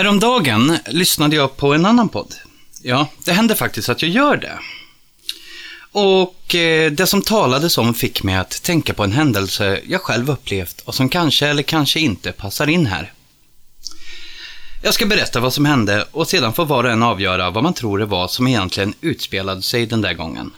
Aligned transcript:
Häromdagen 0.00 0.78
lyssnade 0.86 1.36
jag 1.36 1.56
på 1.56 1.74
en 1.74 1.86
annan 1.86 2.08
podd. 2.08 2.34
Ja, 2.82 3.08
det 3.24 3.32
händer 3.32 3.54
faktiskt 3.54 3.88
att 3.88 4.02
jag 4.02 4.10
gör 4.10 4.36
det. 4.36 4.58
Och 5.92 6.54
eh, 6.54 6.92
det 6.92 7.06
som 7.06 7.22
talades 7.22 7.78
om 7.78 7.94
fick 7.94 8.22
mig 8.22 8.36
att 8.36 8.62
tänka 8.62 8.94
på 8.94 9.04
en 9.04 9.12
händelse 9.12 9.80
jag 9.86 10.00
själv 10.00 10.30
upplevt 10.30 10.80
och 10.80 10.94
som 10.94 11.08
kanske 11.08 11.46
eller 11.46 11.62
kanske 11.62 12.00
inte 12.00 12.32
passar 12.32 12.66
in 12.66 12.86
här. 12.86 13.12
Jag 14.82 14.94
ska 14.94 15.06
berätta 15.06 15.40
vad 15.40 15.52
som 15.52 15.64
hände 15.64 16.06
och 16.10 16.28
sedan 16.28 16.52
får 16.52 16.66
var 16.66 16.84
och 16.84 16.90
en 16.90 17.02
avgöra 17.02 17.50
vad 17.50 17.62
man 17.62 17.74
tror 17.74 17.98
det 17.98 18.06
var 18.06 18.28
som 18.28 18.46
egentligen 18.46 18.94
utspelade 19.00 19.62
sig 19.62 19.86
den 19.86 20.00
där 20.00 20.14
gången. 20.14 20.50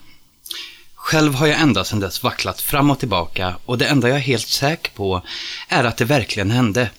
Själv 0.94 1.34
har 1.34 1.46
jag 1.46 1.60
ända 1.60 1.84
sedan 1.84 2.00
dess 2.00 2.22
vacklat 2.22 2.60
fram 2.60 2.90
och 2.90 2.98
tillbaka 2.98 3.54
och 3.64 3.78
det 3.78 3.86
enda 3.86 4.08
jag 4.08 4.16
är 4.16 4.22
helt 4.22 4.48
säker 4.48 4.92
på 4.92 5.22
är 5.68 5.84
att 5.84 5.96
det 5.96 6.04
verkligen 6.04 6.50
hände. 6.50 6.90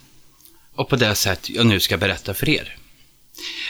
Och 0.76 0.90
på 0.90 0.96
det 0.96 1.16
sätt 1.16 1.50
jag 1.50 1.66
nu 1.66 1.80
ska 1.80 1.98
berätta 1.98 2.34
för 2.34 2.50
er. 2.50 2.78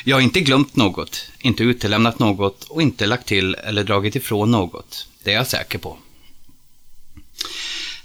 Jag 0.04 0.16
har 0.16 0.22
inte 0.22 0.42
glömt 0.42 0.76
något, 0.76 1.26
inte 1.40 1.64
utelämnat 1.64 2.20
något 2.20 2.64
och 2.64 2.82
inte 2.82 3.06
lagt 3.06 3.28
till 3.28 3.56
eller 3.56 3.84
dragit 3.84 4.16
ifrån 4.16 4.52
något. 4.52 5.08
Det 5.24 5.32
är 5.32 5.36
jag 5.36 5.48
säker 5.48 5.78
på. 5.78 5.98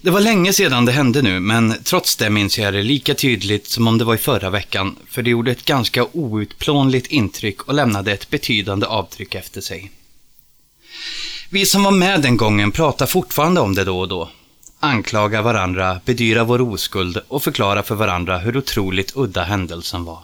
Det 0.01 0.11
var 0.11 0.21
länge 0.21 0.53
sedan 0.53 0.85
det 0.85 0.93
hände 0.93 1.23
nu, 1.23 1.41
men 1.41 1.75
trots 1.85 2.17
det 2.17 2.31
minns 2.31 2.59
jag 2.59 2.75
det 2.75 2.83
lika 2.83 3.15
tydligt 3.15 3.67
som 3.67 3.89
om 3.89 3.99
det 3.99 4.05
var 4.05 4.15
i 4.15 4.19
förra 4.19 4.51
veckan, 4.51 4.97
för 5.09 5.23
det 5.23 5.31
gjorde 5.31 5.51
ett 5.51 5.65
ganska 5.65 6.07
outplånligt 6.13 7.07
intryck 7.07 7.63
och 7.63 7.75
lämnade 7.75 8.13
ett 8.13 8.31
betydande 8.31 8.87
avtryck 8.87 9.35
efter 9.35 9.61
sig. 9.61 9.91
Vi 11.51 11.67
som 11.67 11.83
var 11.83 11.91
med 11.91 12.23
den 12.23 12.37
gången 12.37 12.73
pratar 12.73 13.07
fortfarande 13.07 13.61
om 13.61 13.75
det 13.75 13.85
då 13.85 14.01
och 14.01 14.09
då 14.09 14.31
anklaga 14.81 15.43
varandra, 15.43 16.01
bedyra 16.05 16.45
vår 16.45 16.61
oskuld 16.61 17.19
och 17.29 17.45
förklara 17.45 17.83
för 17.83 17.95
varandra 17.95 18.39
hur 18.39 18.57
otroligt 18.57 19.17
udda 19.17 19.45
händelsen 19.45 20.05
var. 20.05 20.23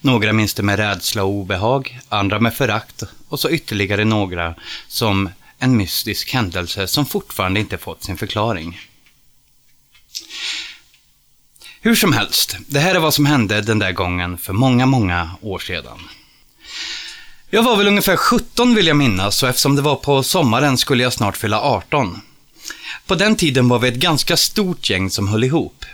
Några 0.00 0.32
minns 0.32 0.54
det 0.54 0.62
med 0.62 0.78
rädsla 0.78 1.24
och 1.24 1.30
obehag, 1.30 1.98
andra 2.08 2.40
med 2.40 2.54
förakt 2.54 3.02
och 3.28 3.40
så 3.40 3.50
ytterligare 3.50 4.04
några 4.04 4.54
som 4.88 5.30
en 5.58 5.76
mystisk 5.76 6.34
händelse 6.34 6.86
som 6.86 7.06
fortfarande 7.06 7.60
inte 7.60 7.78
fått 7.78 8.04
sin 8.04 8.16
förklaring. 8.16 8.80
Hur 11.80 11.94
som 11.94 12.12
helst, 12.12 12.56
det 12.66 12.80
här 12.80 12.94
är 12.94 12.98
vad 12.98 13.14
som 13.14 13.26
hände 13.26 13.60
den 13.60 13.78
där 13.78 13.92
gången 13.92 14.38
för 14.38 14.52
många, 14.52 14.86
många 14.86 15.30
år 15.40 15.58
sedan. 15.58 15.98
Jag 17.50 17.62
var 17.62 17.76
väl 17.76 17.88
ungefär 17.88 18.16
17 18.16 18.74
vill 18.74 18.86
jag 18.86 18.96
minnas 18.96 19.42
och 19.42 19.48
eftersom 19.48 19.76
det 19.76 19.82
var 19.82 19.96
på 19.96 20.22
sommaren 20.22 20.78
skulle 20.78 21.02
jag 21.02 21.12
snart 21.12 21.36
fylla 21.36 21.60
18. 21.60 22.20
På 23.06 23.14
den 23.14 23.36
tiden 23.36 23.68
var 23.68 23.78
vi 23.78 23.88
ett 23.88 23.94
ganska 23.94 24.36
stort 24.36 24.90
gäng 24.90 25.10
som 25.10 25.28
höll 25.28 25.44
ihop. 25.44 25.84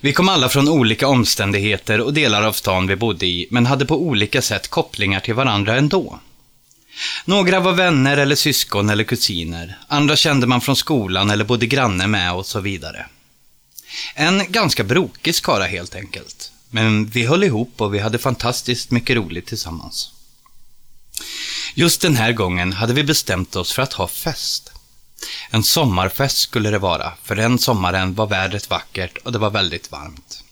Vi 0.00 0.12
kom 0.12 0.28
alla 0.28 0.48
från 0.48 0.68
olika 0.68 1.08
omständigheter 1.08 2.00
och 2.00 2.14
delar 2.14 2.42
av 2.42 2.52
stan 2.52 2.86
vi 2.86 2.96
bodde 2.96 3.26
i, 3.26 3.46
men 3.50 3.66
hade 3.66 3.86
på 3.86 4.02
olika 4.02 4.42
sätt 4.42 4.68
kopplingar 4.68 5.20
till 5.20 5.34
varandra 5.34 5.76
ändå. 5.76 6.20
Några 7.24 7.60
var 7.60 7.72
vänner 7.72 8.16
eller 8.16 8.36
syskon 8.36 8.90
eller 8.90 9.04
kusiner, 9.04 9.78
andra 9.88 10.16
kände 10.16 10.46
man 10.46 10.60
från 10.60 10.76
skolan 10.76 11.30
eller 11.30 11.44
bodde 11.44 11.66
granne 11.66 12.06
med 12.06 12.32
och 12.32 12.46
så 12.46 12.60
vidare. 12.60 13.06
En 14.14 14.52
ganska 14.52 14.84
brokig 14.84 15.34
skara 15.34 15.64
helt 15.64 15.94
enkelt. 15.94 16.52
Men 16.70 17.06
vi 17.06 17.26
höll 17.26 17.44
ihop 17.44 17.80
och 17.80 17.94
vi 17.94 17.98
hade 17.98 18.18
fantastiskt 18.18 18.90
mycket 18.90 19.16
roligt 19.16 19.46
tillsammans. 19.46 20.10
Just 21.74 22.00
den 22.00 22.16
här 22.16 22.32
gången 22.32 22.72
hade 22.72 22.92
vi 22.92 23.04
bestämt 23.04 23.56
oss 23.56 23.72
för 23.72 23.82
att 23.82 23.92
ha 23.92 24.08
fest. 24.08 24.71
En 25.50 25.62
sommarfest 25.62 26.38
skulle 26.38 26.70
det 26.70 26.78
vara, 26.78 27.12
för 27.22 27.36
den 27.36 27.58
sommaren 27.58 28.14
var 28.14 28.26
vädret 28.26 28.70
vackert 28.70 29.18
och 29.18 29.32
det 29.32 29.38
var 29.38 29.50
väldigt 29.50 29.90
varmt. 29.90 30.44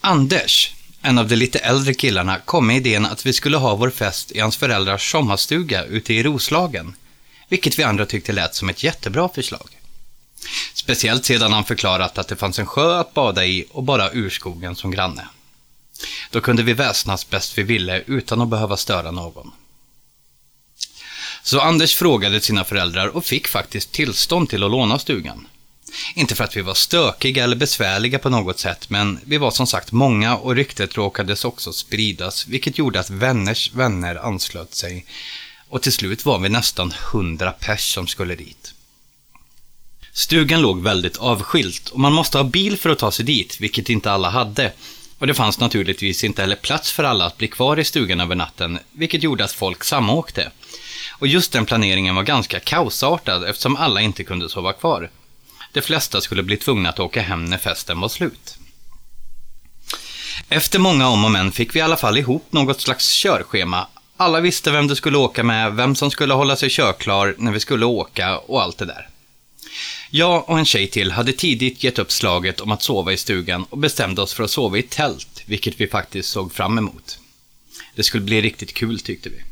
Anders, 0.00 0.74
en 1.02 1.18
av 1.18 1.28
de 1.28 1.36
lite 1.36 1.58
äldre 1.58 1.94
killarna, 1.94 2.38
kom 2.38 2.66
med 2.66 2.76
idén 2.76 3.06
att 3.06 3.26
vi 3.26 3.32
skulle 3.32 3.56
ha 3.56 3.74
vår 3.74 3.90
fest 3.90 4.32
i 4.32 4.40
hans 4.40 4.56
föräldrars 4.56 5.10
sommarstuga 5.10 5.84
ute 5.84 6.14
i 6.14 6.22
Roslagen, 6.22 6.94
vilket 7.48 7.78
vi 7.78 7.82
andra 7.82 8.06
tyckte 8.06 8.32
lät 8.32 8.54
som 8.54 8.68
ett 8.68 8.82
jättebra 8.82 9.28
förslag. 9.28 9.68
Speciellt 10.74 11.24
sedan 11.24 11.52
han 11.52 11.64
förklarat 11.64 12.18
att 12.18 12.28
det 12.28 12.36
fanns 12.36 12.58
en 12.58 12.66
sjö 12.66 13.00
att 13.00 13.14
bada 13.14 13.46
i 13.46 13.66
och 13.70 13.82
bara 13.82 14.10
urskogen 14.12 14.76
som 14.76 14.90
granne. 14.90 15.28
Då 16.30 16.40
kunde 16.40 16.62
vi 16.62 16.72
väsnas 16.72 17.30
bäst 17.30 17.58
vi 17.58 17.62
ville 17.62 18.02
utan 18.06 18.40
att 18.40 18.48
behöva 18.48 18.76
störa 18.76 19.10
någon. 19.10 19.52
Så 21.48 21.60
Anders 21.60 21.94
frågade 21.94 22.40
sina 22.40 22.64
föräldrar 22.64 23.08
och 23.08 23.24
fick 23.24 23.48
faktiskt 23.48 23.92
tillstånd 23.92 24.50
till 24.50 24.62
att 24.62 24.70
låna 24.70 24.98
stugan. 24.98 25.46
Inte 26.14 26.34
för 26.34 26.44
att 26.44 26.56
vi 26.56 26.60
var 26.60 26.74
stökiga 26.74 27.44
eller 27.44 27.56
besvärliga 27.56 28.18
på 28.18 28.28
något 28.28 28.58
sätt, 28.58 28.90
men 28.90 29.20
vi 29.24 29.38
var 29.38 29.50
som 29.50 29.66
sagt 29.66 29.92
många 29.92 30.36
och 30.36 30.54
ryktet 30.54 30.96
råkades 30.96 31.44
också 31.44 31.72
spridas, 31.72 32.46
vilket 32.46 32.78
gjorde 32.78 33.00
att 33.00 33.10
vänners 33.10 33.72
vänner 33.72 34.16
anslöt 34.26 34.74
sig. 34.74 35.04
Och 35.68 35.82
till 35.82 35.92
slut 35.92 36.24
var 36.24 36.38
vi 36.38 36.48
nästan 36.48 36.94
hundra 37.12 37.50
pers 37.50 37.94
som 37.94 38.06
skulle 38.06 38.34
dit. 38.34 38.74
Stugan 40.12 40.62
låg 40.62 40.82
väldigt 40.82 41.16
avskilt 41.16 41.88
och 41.88 42.00
man 42.00 42.12
måste 42.12 42.38
ha 42.38 42.44
bil 42.44 42.78
för 42.78 42.90
att 42.90 42.98
ta 42.98 43.10
sig 43.10 43.24
dit, 43.24 43.60
vilket 43.60 43.88
inte 43.88 44.10
alla 44.10 44.30
hade. 44.30 44.72
Och 45.18 45.26
det 45.26 45.34
fanns 45.34 45.60
naturligtvis 45.60 46.24
inte 46.24 46.42
heller 46.42 46.56
plats 46.56 46.92
för 46.92 47.04
alla 47.04 47.26
att 47.26 47.36
bli 47.36 47.48
kvar 47.48 47.78
i 47.78 47.84
stugan 47.84 48.20
över 48.20 48.34
natten, 48.34 48.78
vilket 48.92 49.22
gjorde 49.22 49.44
att 49.44 49.52
folk 49.52 49.84
samåkte. 49.84 50.50
Och 51.18 51.26
just 51.26 51.52
den 51.52 51.66
planeringen 51.66 52.14
var 52.14 52.22
ganska 52.22 52.60
kaosartad 52.60 53.44
eftersom 53.44 53.76
alla 53.76 54.00
inte 54.00 54.24
kunde 54.24 54.48
sova 54.48 54.72
kvar. 54.72 55.10
De 55.72 55.80
flesta 55.80 56.20
skulle 56.20 56.42
bli 56.42 56.56
tvungna 56.56 56.88
att 56.88 57.00
åka 57.00 57.22
hem 57.22 57.44
när 57.44 57.58
festen 57.58 58.00
var 58.00 58.08
slut. 58.08 58.58
Efter 60.48 60.78
många 60.78 61.08
om 61.08 61.24
och 61.24 61.30
men 61.30 61.52
fick 61.52 61.74
vi 61.74 61.78
i 61.78 61.82
alla 61.82 61.96
fall 61.96 62.18
ihop 62.18 62.52
något 62.52 62.80
slags 62.80 63.12
körschema. 63.12 63.86
Alla 64.16 64.40
visste 64.40 64.70
vem 64.70 64.86
du 64.86 64.96
skulle 64.96 65.18
åka 65.18 65.42
med, 65.42 65.74
vem 65.74 65.94
som 65.94 66.10
skulle 66.10 66.34
hålla 66.34 66.56
sig 66.56 66.70
körklar 66.70 67.34
när 67.38 67.52
vi 67.52 67.60
skulle 67.60 67.86
åka 67.86 68.38
och 68.38 68.62
allt 68.62 68.78
det 68.78 68.84
där. 68.84 69.08
Jag 70.10 70.48
och 70.48 70.58
en 70.58 70.64
tjej 70.64 70.88
till 70.88 71.12
hade 71.12 71.32
tidigt 71.32 71.84
gett 71.84 71.98
upp 71.98 72.12
slaget 72.12 72.60
om 72.60 72.72
att 72.72 72.82
sova 72.82 73.12
i 73.12 73.16
stugan 73.16 73.64
och 73.70 73.78
bestämde 73.78 74.22
oss 74.22 74.34
för 74.34 74.44
att 74.44 74.50
sova 74.50 74.78
i 74.78 74.82
tält, 74.82 75.42
vilket 75.46 75.80
vi 75.80 75.86
faktiskt 75.86 76.28
såg 76.28 76.52
fram 76.52 76.78
emot. 76.78 77.18
Det 77.94 78.02
skulle 78.02 78.24
bli 78.24 78.40
riktigt 78.40 78.74
kul 78.74 79.00
tyckte 79.00 79.28
vi. 79.28 79.42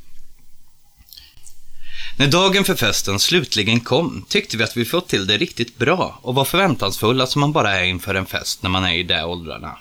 När 2.18 2.26
dagen 2.26 2.64
för 2.64 2.74
festen 2.74 3.18
slutligen 3.18 3.80
kom 3.80 4.24
tyckte 4.28 4.56
vi 4.56 4.64
att 4.64 4.76
vi 4.76 4.84
fått 4.84 5.08
till 5.08 5.26
det 5.26 5.38
riktigt 5.38 5.78
bra 5.78 6.18
och 6.22 6.34
var 6.34 6.44
förväntansfulla 6.44 7.26
som 7.26 7.40
man 7.40 7.52
bara 7.52 7.80
är 7.80 7.84
inför 7.84 8.14
en 8.14 8.26
fest 8.26 8.62
när 8.62 8.70
man 8.70 8.84
är 8.84 8.94
i 8.94 9.02
de 9.02 9.22
åldrarna. 9.22 9.78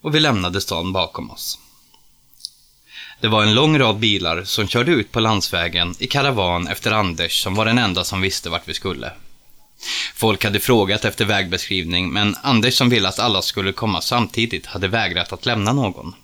Och 0.00 0.14
vi 0.14 0.20
lämnade 0.20 0.60
stan 0.60 0.92
bakom 0.92 1.30
oss. 1.30 1.58
Det 3.20 3.28
var 3.28 3.42
en 3.42 3.54
lång 3.54 3.78
rad 3.78 3.98
bilar 3.98 4.44
som 4.44 4.68
körde 4.68 4.92
ut 4.92 5.12
på 5.12 5.20
landsvägen 5.20 5.94
i 5.98 6.06
karavan 6.06 6.68
efter 6.68 6.92
Anders 6.92 7.42
som 7.42 7.54
var 7.54 7.64
den 7.64 7.78
enda 7.78 8.04
som 8.04 8.20
visste 8.20 8.50
vart 8.50 8.68
vi 8.68 8.74
skulle. 8.74 9.12
Folk 10.14 10.44
hade 10.44 10.60
frågat 10.60 11.04
efter 11.04 11.24
vägbeskrivning, 11.24 12.12
men 12.12 12.36
Anders 12.42 12.74
som 12.74 12.88
ville 12.88 13.08
att 13.08 13.18
alla 13.18 13.42
skulle 13.42 13.72
komma 13.72 14.00
samtidigt 14.00 14.66
hade 14.66 14.88
vägrat 14.88 15.32
att 15.32 15.46
lämna 15.46 15.72
någon. 15.72 16.14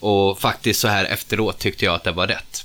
Och 0.00 0.40
faktiskt 0.40 0.80
så 0.80 0.88
här 0.88 1.04
efteråt 1.04 1.58
tyckte 1.58 1.84
jag 1.84 1.94
att 1.94 2.04
det 2.04 2.12
var 2.12 2.26
rätt. 2.26 2.64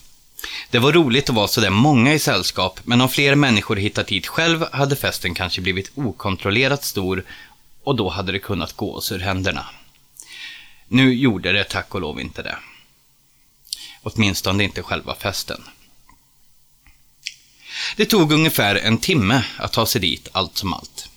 Det 0.69 0.79
var 0.79 0.91
roligt 0.91 1.29
att 1.29 1.35
vara 1.35 1.47
sådär 1.47 1.69
många 1.69 2.13
i 2.13 2.19
sällskap, 2.19 2.79
men 2.83 3.01
om 3.01 3.09
fler 3.09 3.35
människor 3.35 3.75
hittat 3.75 4.09
hit 4.09 4.27
själv 4.27 4.65
hade 4.71 4.95
festen 4.95 5.33
kanske 5.33 5.61
blivit 5.61 5.91
okontrollerat 5.95 6.83
stor 6.83 7.23
och 7.83 7.95
då 7.95 8.09
hade 8.09 8.31
det 8.31 8.39
kunnat 8.39 8.73
gå 8.73 8.95
oss 8.95 9.11
ur 9.11 9.19
händerna. 9.19 9.65
Nu 10.87 11.13
gjorde 11.13 11.51
det 11.51 11.63
tack 11.63 11.95
och 11.95 12.01
lov 12.01 12.19
inte 12.19 12.41
det. 12.43 12.57
Åtminstone 14.03 14.63
inte 14.63 14.83
själva 14.83 15.15
festen. 15.15 15.63
Det 17.95 18.05
tog 18.05 18.31
ungefär 18.31 18.75
en 18.75 18.97
timme 18.97 19.43
att 19.57 19.73
ta 19.73 19.85
sig 19.85 20.01
dit, 20.01 20.27
allt 20.31 20.57
som 20.57 20.73
allt. 20.73 21.09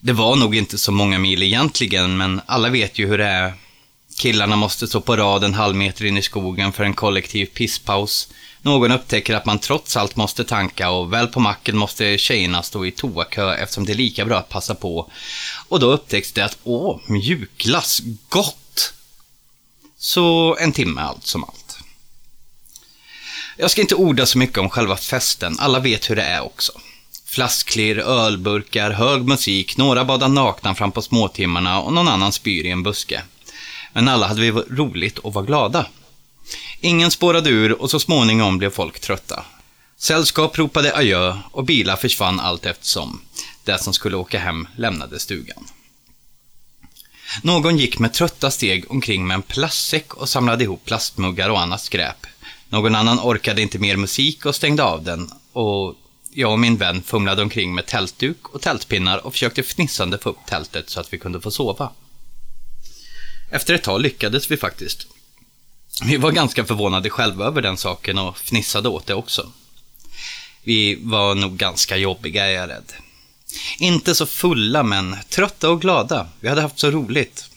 Det 0.00 0.12
var 0.12 0.36
nog 0.36 0.54
inte 0.54 0.78
så 0.78 0.92
många 0.92 1.18
mil 1.18 1.42
egentligen, 1.42 2.16
men 2.16 2.40
alla 2.46 2.68
vet 2.68 2.98
ju 2.98 3.06
hur 3.06 3.18
det 3.18 3.26
är. 3.26 3.54
Killarna 4.18 4.56
måste 4.56 4.88
stå 4.88 5.00
på 5.00 5.16
rad 5.16 5.44
en 5.44 5.54
halv 5.54 5.76
meter 5.76 6.04
in 6.04 6.16
i 6.16 6.22
skogen 6.22 6.72
för 6.72 6.84
en 6.84 6.94
kollektiv 6.94 7.46
pisspaus. 7.46 8.28
Någon 8.62 8.92
upptäcker 8.92 9.34
att 9.34 9.46
man 9.46 9.58
trots 9.58 9.96
allt 9.96 10.16
måste 10.16 10.44
tanka 10.44 10.90
och 10.90 11.12
väl 11.12 11.26
på 11.26 11.40
macken 11.40 11.76
måste 11.76 12.18
tjejerna 12.18 12.62
stå 12.62 12.86
i 12.86 12.90
toakö 12.90 13.54
eftersom 13.54 13.84
det 13.84 13.92
är 13.92 13.96
lika 13.96 14.24
bra 14.24 14.38
att 14.38 14.48
passa 14.48 14.74
på. 14.74 15.10
Och 15.68 15.80
då 15.80 15.92
upptäcks 15.92 16.32
det 16.32 16.44
att, 16.44 16.58
åh, 16.64 17.00
mjukglass, 17.06 18.00
gott! 18.28 18.92
Så 19.98 20.56
en 20.60 20.72
timme 20.72 21.00
allt 21.00 21.26
som 21.26 21.44
allt. 21.44 21.78
Jag 23.56 23.70
ska 23.70 23.80
inte 23.80 23.94
orda 23.94 24.26
så 24.26 24.38
mycket 24.38 24.58
om 24.58 24.70
själva 24.70 24.96
festen, 24.96 25.56
alla 25.58 25.78
vet 25.78 26.10
hur 26.10 26.16
det 26.16 26.22
är 26.22 26.40
också. 26.40 26.72
Flaskklirr, 27.24 27.98
ölburkar, 27.98 28.90
hög 28.90 29.22
musik, 29.22 29.76
några 29.76 30.04
badar 30.04 30.28
nakna 30.28 30.74
fram 30.74 30.92
på 30.92 31.02
småtimmarna 31.02 31.80
och 31.80 31.92
någon 31.92 32.08
annan 32.08 32.32
spyr 32.32 32.64
i 32.64 32.70
en 32.70 32.82
buske. 32.82 33.22
Men 33.92 34.08
alla 34.08 34.26
hade 34.26 34.40
vi 34.40 34.50
roligt 34.50 35.18
och 35.18 35.34
var 35.34 35.42
glada. 35.42 35.86
Ingen 36.80 37.10
spårade 37.10 37.50
ur 37.50 37.82
och 37.82 37.90
så 37.90 38.00
småningom 38.00 38.58
blev 38.58 38.70
folk 38.70 39.00
trötta. 39.00 39.44
Sällskap 39.96 40.58
ropade 40.58 40.96
adjö 40.96 41.36
och 41.50 41.64
bilar 41.64 41.96
försvann 41.96 42.40
allt 42.40 42.66
eftersom. 42.66 43.20
Det 43.64 43.82
som 43.82 43.94
skulle 43.94 44.16
åka 44.16 44.38
hem 44.38 44.68
lämnade 44.76 45.18
stugan. 45.18 45.64
Någon 47.42 47.76
gick 47.76 47.98
med 47.98 48.12
trötta 48.12 48.50
steg 48.50 48.90
omkring 48.90 49.26
med 49.26 49.34
en 49.34 49.42
plastsäck 49.42 50.14
och 50.14 50.28
samlade 50.28 50.64
ihop 50.64 50.84
plastmuggar 50.84 51.50
och 51.50 51.60
annat 51.60 51.82
skräp. 51.82 52.26
Någon 52.68 52.94
annan 52.94 53.20
orkade 53.20 53.62
inte 53.62 53.78
mer 53.78 53.96
musik 53.96 54.46
och 54.46 54.54
stängde 54.54 54.82
av 54.82 55.04
den 55.04 55.30
och 55.52 55.94
jag 56.30 56.52
och 56.52 56.58
min 56.58 56.76
vän 56.76 57.02
fumlade 57.02 57.42
omkring 57.42 57.74
med 57.74 57.86
tältduk 57.86 58.48
och 58.48 58.62
tältpinnar 58.62 59.26
och 59.26 59.32
försökte 59.32 59.62
fnissande 59.62 60.18
få 60.18 60.30
upp 60.30 60.46
tältet 60.46 60.90
så 60.90 61.00
att 61.00 61.12
vi 61.12 61.18
kunde 61.18 61.40
få 61.40 61.50
sova. 61.50 61.92
Efter 63.50 63.74
ett 63.74 63.82
tag 63.82 64.00
lyckades 64.00 64.50
vi 64.50 64.56
faktiskt. 64.56 65.06
Vi 66.04 66.16
var 66.16 66.30
ganska 66.30 66.64
förvånade 66.64 67.10
själva 67.10 67.44
över 67.44 67.62
den 67.62 67.76
saken 67.76 68.18
och 68.18 68.38
fnissade 68.38 68.88
åt 68.88 69.06
det 69.06 69.14
också. 69.14 69.52
Vi 70.62 70.98
var 71.02 71.34
nog 71.34 71.56
ganska 71.56 71.96
jobbiga 71.96 72.46
är 72.46 72.50
jag 72.50 72.68
rädd. 72.68 72.92
Inte 73.78 74.14
så 74.14 74.26
fulla, 74.26 74.82
men 74.82 75.16
trötta 75.28 75.70
och 75.70 75.80
glada. 75.80 76.28
Vi 76.40 76.48
hade 76.48 76.62
haft 76.62 76.78
så 76.78 76.90
roligt. 76.90 77.50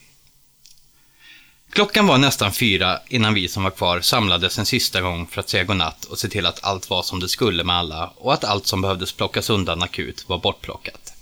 Klockan 1.70 2.08
var 2.08 2.18
nästan 2.18 2.52
fyra 2.52 3.00
innan 3.08 3.34
vi 3.34 3.48
som 3.48 3.64
var 3.64 3.72
kvar 3.72 4.02
samlades 4.02 4.60
en 4.60 4.66
sista 4.66 5.02
gång 5.02 5.28
för 5.28 5.40
att 5.40 5.50
säga 5.50 5.64
godnatt 5.64 6.06
och 6.06 6.20
se 6.20 6.28
till 6.28 6.46
att 6.46 6.64
allt 6.64 6.90
var 6.90 7.04
som 7.04 7.20
det 7.20 7.30
skulle 7.30 7.64
med 7.64 7.76
alla 7.76 8.08
och 8.16 8.34
att 8.34 8.44
allt 8.44 8.68
som 8.68 8.82
behövdes 8.82 9.12
plockas 9.12 9.50
undan 9.50 9.82
akut 9.82 10.30
var 10.30 10.38
bortplockat. 10.38 11.14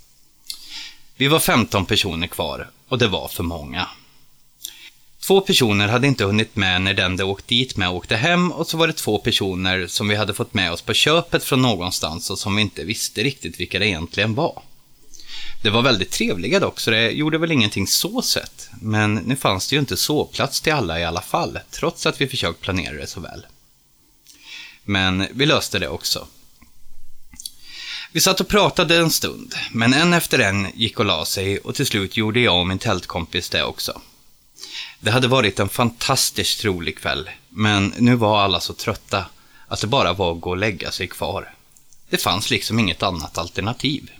Vi 1.15 1.27
var 1.27 1.39
15 1.39 1.85
personer 1.85 2.27
kvar 2.27 2.69
och 2.87 2.97
det 2.97 3.07
var 3.07 3.27
för 3.27 3.43
många. 3.43 3.87
Två 5.29 5.41
personer 5.41 5.87
hade 5.87 6.07
inte 6.07 6.23
hunnit 6.23 6.55
med 6.55 6.81
när 6.81 6.93
den 6.93 7.17
de 7.17 7.23
åkt 7.23 7.47
dit 7.47 7.77
med 7.77 7.89
åkte 7.89 8.15
hem 8.15 8.51
och 8.51 8.67
så 8.67 8.77
var 8.77 8.87
det 8.87 8.93
två 8.93 9.17
personer 9.17 9.87
som 9.87 10.07
vi 10.07 10.15
hade 10.15 10.33
fått 10.33 10.53
med 10.53 10.71
oss 10.71 10.81
på 10.81 10.93
köpet 10.93 11.43
från 11.43 11.61
någonstans 11.61 12.29
och 12.29 12.39
som 12.39 12.55
vi 12.55 12.61
inte 12.61 12.83
visste 12.83 13.23
riktigt 13.23 13.59
vilka 13.59 13.79
det 13.79 13.87
egentligen 13.87 14.35
var. 14.35 14.61
Det 15.61 15.69
var 15.69 15.81
väldigt 15.81 16.11
trevliga 16.11 16.59
dock, 16.59 16.79
så 16.79 16.91
det 16.91 17.11
gjorde 17.11 17.37
väl 17.37 17.51
ingenting 17.51 17.87
så 17.87 18.21
sett. 18.21 18.69
Men 18.81 19.15
nu 19.15 19.35
fanns 19.35 19.67
det 19.67 19.75
ju 19.75 19.79
inte 19.79 19.97
sovplats 19.97 20.61
till 20.61 20.73
alla 20.73 20.99
i 20.99 21.05
alla 21.05 21.21
fall, 21.21 21.59
trots 21.71 22.05
att 22.05 22.21
vi 22.21 22.27
försökt 22.27 22.61
planera 22.61 22.93
det 22.93 23.07
så 23.07 23.19
väl. 23.19 23.45
Men 24.83 25.27
vi 25.33 25.45
löste 25.45 25.79
det 25.79 25.87
också. 25.87 26.27
Vi 28.11 28.19
satt 28.19 28.41
och 28.41 28.47
pratade 28.47 28.97
en 28.97 29.11
stund, 29.11 29.55
men 29.71 29.93
en 29.93 30.13
efter 30.13 30.39
en 30.39 30.67
gick 30.75 30.99
och 30.99 31.05
la 31.05 31.25
sig 31.25 31.57
och 31.57 31.75
till 31.75 31.85
slut 31.85 32.17
gjorde 32.17 32.39
jag 32.39 32.59
och 32.59 32.67
min 32.67 32.79
tältkompis 32.79 33.49
det 33.49 33.63
också. 33.63 34.01
Det 34.99 35.11
hade 35.11 35.27
varit 35.27 35.59
en 35.59 35.69
fantastiskt 35.69 36.65
rolig 36.65 36.97
kväll, 36.97 37.29
men 37.49 37.93
nu 37.97 38.15
var 38.15 38.41
alla 38.41 38.59
så 38.59 38.73
trötta 38.73 39.25
att 39.67 39.81
det 39.81 39.87
bara 39.87 40.13
var 40.13 40.31
att 40.31 40.41
gå 40.41 40.49
och 40.49 40.57
lägga 40.57 40.91
sig 40.91 41.07
kvar. 41.07 41.53
Det 42.09 42.17
fanns 42.17 42.49
liksom 42.49 42.79
inget 42.79 43.03
annat 43.03 43.37
alternativ. 43.37 44.11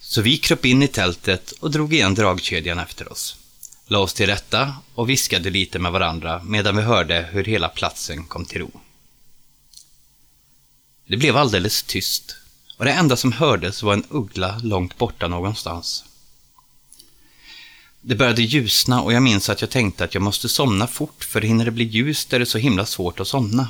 Så 0.00 0.22
vi 0.22 0.36
kröp 0.36 0.64
in 0.64 0.82
i 0.82 0.88
tältet 0.88 1.50
och 1.52 1.70
drog 1.70 1.94
igen 1.94 2.14
dragkedjan 2.14 2.78
efter 2.78 3.12
oss. 3.12 3.36
La 3.86 3.98
oss 3.98 4.14
till 4.14 4.26
rätta 4.26 4.76
och 4.94 5.10
viskade 5.10 5.50
lite 5.50 5.78
med 5.78 5.92
varandra 5.92 6.42
medan 6.44 6.76
vi 6.76 6.82
hörde 6.82 7.28
hur 7.32 7.44
hela 7.44 7.68
platsen 7.68 8.24
kom 8.24 8.44
till 8.44 8.60
ro. 8.60 8.80
Det 11.06 11.16
blev 11.16 11.36
alldeles 11.36 11.82
tyst 11.82 12.36
och 12.76 12.84
det 12.84 12.92
enda 12.92 13.16
som 13.16 13.32
hördes 13.32 13.82
var 13.82 13.92
en 13.92 14.06
uggla 14.08 14.60
långt 14.62 14.98
borta 14.98 15.28
någonstans. 15.28 16.04
Det 18.04 18.14
började 18.14 18.42
ljusna 18.42 19.02
och 19.02 19.12
jag 19.12 19.22
minns 19.22 19.48
att 19.48 19.60
jag 19.60 19.70
tänkte 19.70 20.04
att 20.04 20.14
jag 20.14 20.22
måste 20.22 20.48
somna 20.48 20.86
fort 20.86 21.24
för 21.24 21.40
hinner 21.40 21.64
det 21.64 21.70
bli 21.70 21.84
ljust 21.84 22.32
är 22.32 22.38
det 22.38 22.46
så 22.46 22.58
himla 22.58 22.86
svårt 22.86 23.20
att 23.20 23.28
somna. 23.28 23.68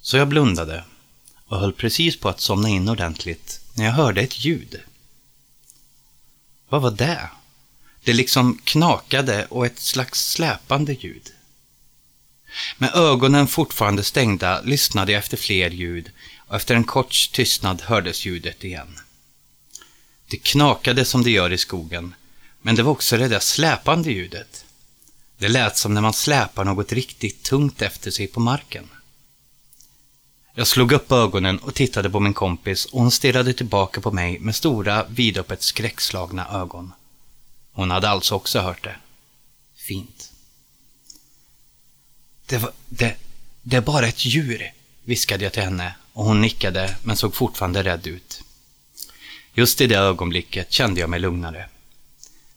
Så 0.00 0.16
jag 0.16 0.28
blundade 0.28 0.84
och 1.46 1.58
höll 1.60 1.72
precis 1.72 2.20
på 2.20 2.28
att 2.28 2.40
somna 2.40 2.68
in 2.68 2.88
ordentligt 2.88 3.60
när 3.74 3.84
jag 3.84 3.92
hörde 3.92 4.20
ett 4.20 4.44
ljud. 4.44 4.80
Vad 6.68 6.82
var 6.82 6.90
det? 6.90 7.30
Det 8.04 8.12
liksom 8.12 8.58
knakade 8.64 9.46
och 9.46 9.66
ett 9.66 9.78
slags 9.78 10.30
släpande 10.30 10.92
ljud. 10.92 11.32
Med 12.78 12.94
ögonen 12.94 13.46
fortfarande 13.46 14.02
stängda 14.04 14.60
lyssnade 14.60 15.12
jag 15.12 15.18
efter 15.18 15.36
fler 15.36 15.70
ljud 15.70 16.10
och 16.46 16.56
efter 16.56 16.74
en 16.74 16.84
kort 16.84 17.30
tystnad 17.32 17.82
hördes 17.82 18.26
ljudet 18.26 18.64
igen. 18.64 18.98
Det 20.26 20.36
knakade 20.36 21.04
som 21.04 21.22
det 21.22 21.30
gör 21.30 21.52
i 21.52 21.58
skogen 21.58 22.14
men 22.66 22.74
det 22.74 22.82
var 22.82 22.92
också 22.92 23.16
det 23.16 23.28
där 23.28 23.40
släpande 23.40 24.10
ljudet. 24.10 24.64
Det 25.38 25.48
lät 25.48 25.76
som 25.76 25.94
när 25.94 26.00
man 26.00 26.12
släpar 26.12 26.64
något 26.64 26.92
riktigt 26.92 27.42
tungt 27.42 27.82
efter 27.82 28.10
sig 28.10 28.26
på 28.26 28.40
marken. 28.40 28.88
Jag 30.54 30.66
slog 30.66 30.92
upp 30.92 31.12
ögonen 31.12 31.58
och 31.58 31.74
tittade 31.74 32.10
på 32.10 32.20
min 32.20 32.34
kompis 32.34 32.84
och 32.84 33.00
hon 33.00 33.10
stirrade 33.10 33.52
tillbaka 33.52 34.00
på 34.00 34.10
mig 34.10 34.38
med 34.38 34.54
stora, 34.54 35.04
vidöppet 35.08 35.62
skräckslagna 35.62 36.48
ögon. 36.48 36.92
Hon 37.72 37.90
hade 37.90 38.08
alltså 38.08 38.34
också 38.34 38.60
hört 38.60 38.84
det. 38.84 38.96
Fint. 39.76 40.32
Det, 42.46 42.58
var, 42.58 42.72
det, 42.86 43.16
det 43.62 43.76
är 43.76 43.80
bara 43.80 44.06
ett 44.06 44.24
djur, 44.24 44.72
viskade 45.04 45.44
jag 45.44 45.52
till 45.52 45.62
henne 45.62 45.94
och 46.12 46.24
hon 46.24 46.40
nickade 46.40 46.96
men 47.02 47.16
såg 47.16 47.34
fortfarande 47.34 47.82
rädd 47.82 48.06
ut. 48.06 48.42
Just 49.54 49.80
i 49.80 49.86
det 49.86 49.98
ögonblicket 49.98 50.72
kände 50.72 51.00
jag 51.00 51.10
mig 51.10 51.20
lugnare. 51.20 51.68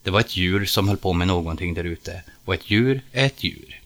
Det 0.02 0.10
var 0.10 0.20
ett 0.20 0.36
djur 0.36 0.64
som 0.64 0.88
höll 0.88 0.96
på 0.96 1.12
med 1.12 1.26
någonting 1.26 1.74
där 1.74 1.84
ute. 1.84 2.22
Och 2.44 2.54
ett 2.54 2.70
djur 2.70 3.02
är 3.12 3.26
ett 3.26 3.44
djur. 3.44 3.80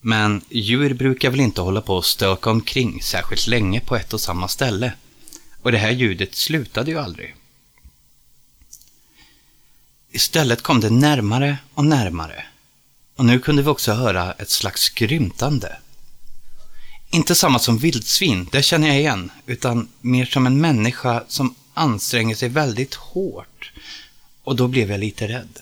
Men 0.00 0.42
djur 0.48 0.94
brukar 0.94 1.30
väl 1.30 1.40
inte 1.40 1.60
hålla 1.60 1.80
på 1.80 1.96
och 1.96 2.06
stöka 2.06 2.50
omkring 2.50 3.02
särskilt 3.02 3.46
länge 3.46 3.80
på 3.80 3.96
ett 3.96 4.12
och 4.12 4.20
samma 4.20 4.48
ställe. 4.48 4.92
Och 5.62 5.72
det 5.72 5.78
här 5.78 5.90
ljudet 5.90 6.34
slutade 6.34 6.90
ju 6.90 6.98
aldrig. 6.98 7.34
Istället 10.10 10.62
kom 10.62 10.80
det 10.80 10.90
närmare 10.90 11.58
och 11.74 11.84
närmare. 11.84 12.44
Och 13.16 13.24
nu 13.24 13.38
kunde 13.38 13.62
vi 13.62 13.68
också 13.68 13.92
höra 13.92 14.32
ett 14.32 14.50
slags 14.50 14.88
grymtande. 14.88 15.76
Inte 17.10 17.34
samma 17.34 17.58
som 17.58 17.78
vildsvin, 17.78 18.48
det 18.52 18.62
känner 18.62 18.88
jag 18.88 18.98
igen, 18.98 19.30
utan 19.46 19.88
mer 20.00 20.26
som 20.26 20.46
en 20.46 20.60
människa 20.60 21.24
som 21.28 21.54
anstränger 21.74 22.34
sig 22.34 22.48
väldigt 22.48 22.94
hårt 22.94 23.72
och 24.46 24.56
då 24.56 24.68
blev 24.68 24.90
jag 24.90 25.00
lite 25.00 25.28
rädd. 25.28 25.58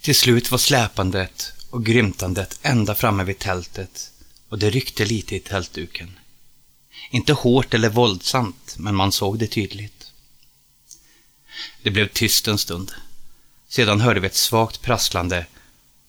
Till 0.00 0.14
slut 0.14 0.50
var 0.50 0.58
släpandet 0.58 1.52
och 1.70 1.84
grymtandet 1.84 2.58
ända 2.62 2.94
framme 2.94 3.24
vid 3.24 3.38
tältet 3.38 4.12
och 4.48 4.58
det 4.58 4.70
ryckte 4.70 5.04
lite 5.04 5.36
i 5.36 5.40
tältduken. 5.40 6.18
Inte 7.10 7.32
hårt 7.32 7.74
eller 7.74 7.88
våldsamt, 7.88 8.74
men 8.78 8.94
man 8.94 9.12
såg 9.12 9.38
det 9.38 9.46
tydligt. 9.46 10.12
Det 11.82 11.90
blev 11.90 12.08
tyst 12.08 12.48
en 12.48 12.58
stund. 12.58 12.92
Sedan 13.68 14.00
hörde 14.00 14.20
vi 14.20 14.26
ett 14.26 14.34
svagt 14.34 14.82
prasslande 14.82 15.46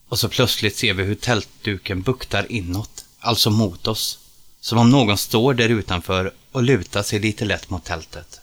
och 0.07 0.19
så 0.19 0.29
plötsligt 0.29 0.77
ser 0.77 0.93
vi 0.93 1.03
hur 1.03 1.15
tältduken 1.15 2.01
buktar 2.01 2.51
inåt, 2.51 3.05
alltså 3.19 3.49
mot 3.49 3.87
oss. 3.87 4.19
Som 4.61 4.77
om 4.77 4.89
någon 4.89 5.17
står 5.17 5.53
där 5.53 5.69
utanför 5.69 6.33
och 6.51 6.63
lutar 6.63 7.03
sig 7.03 7.19
lite 7.19 7.45
lätt 7.45 7.69
mot 7.69 7.85
tältet. 7.85 8.41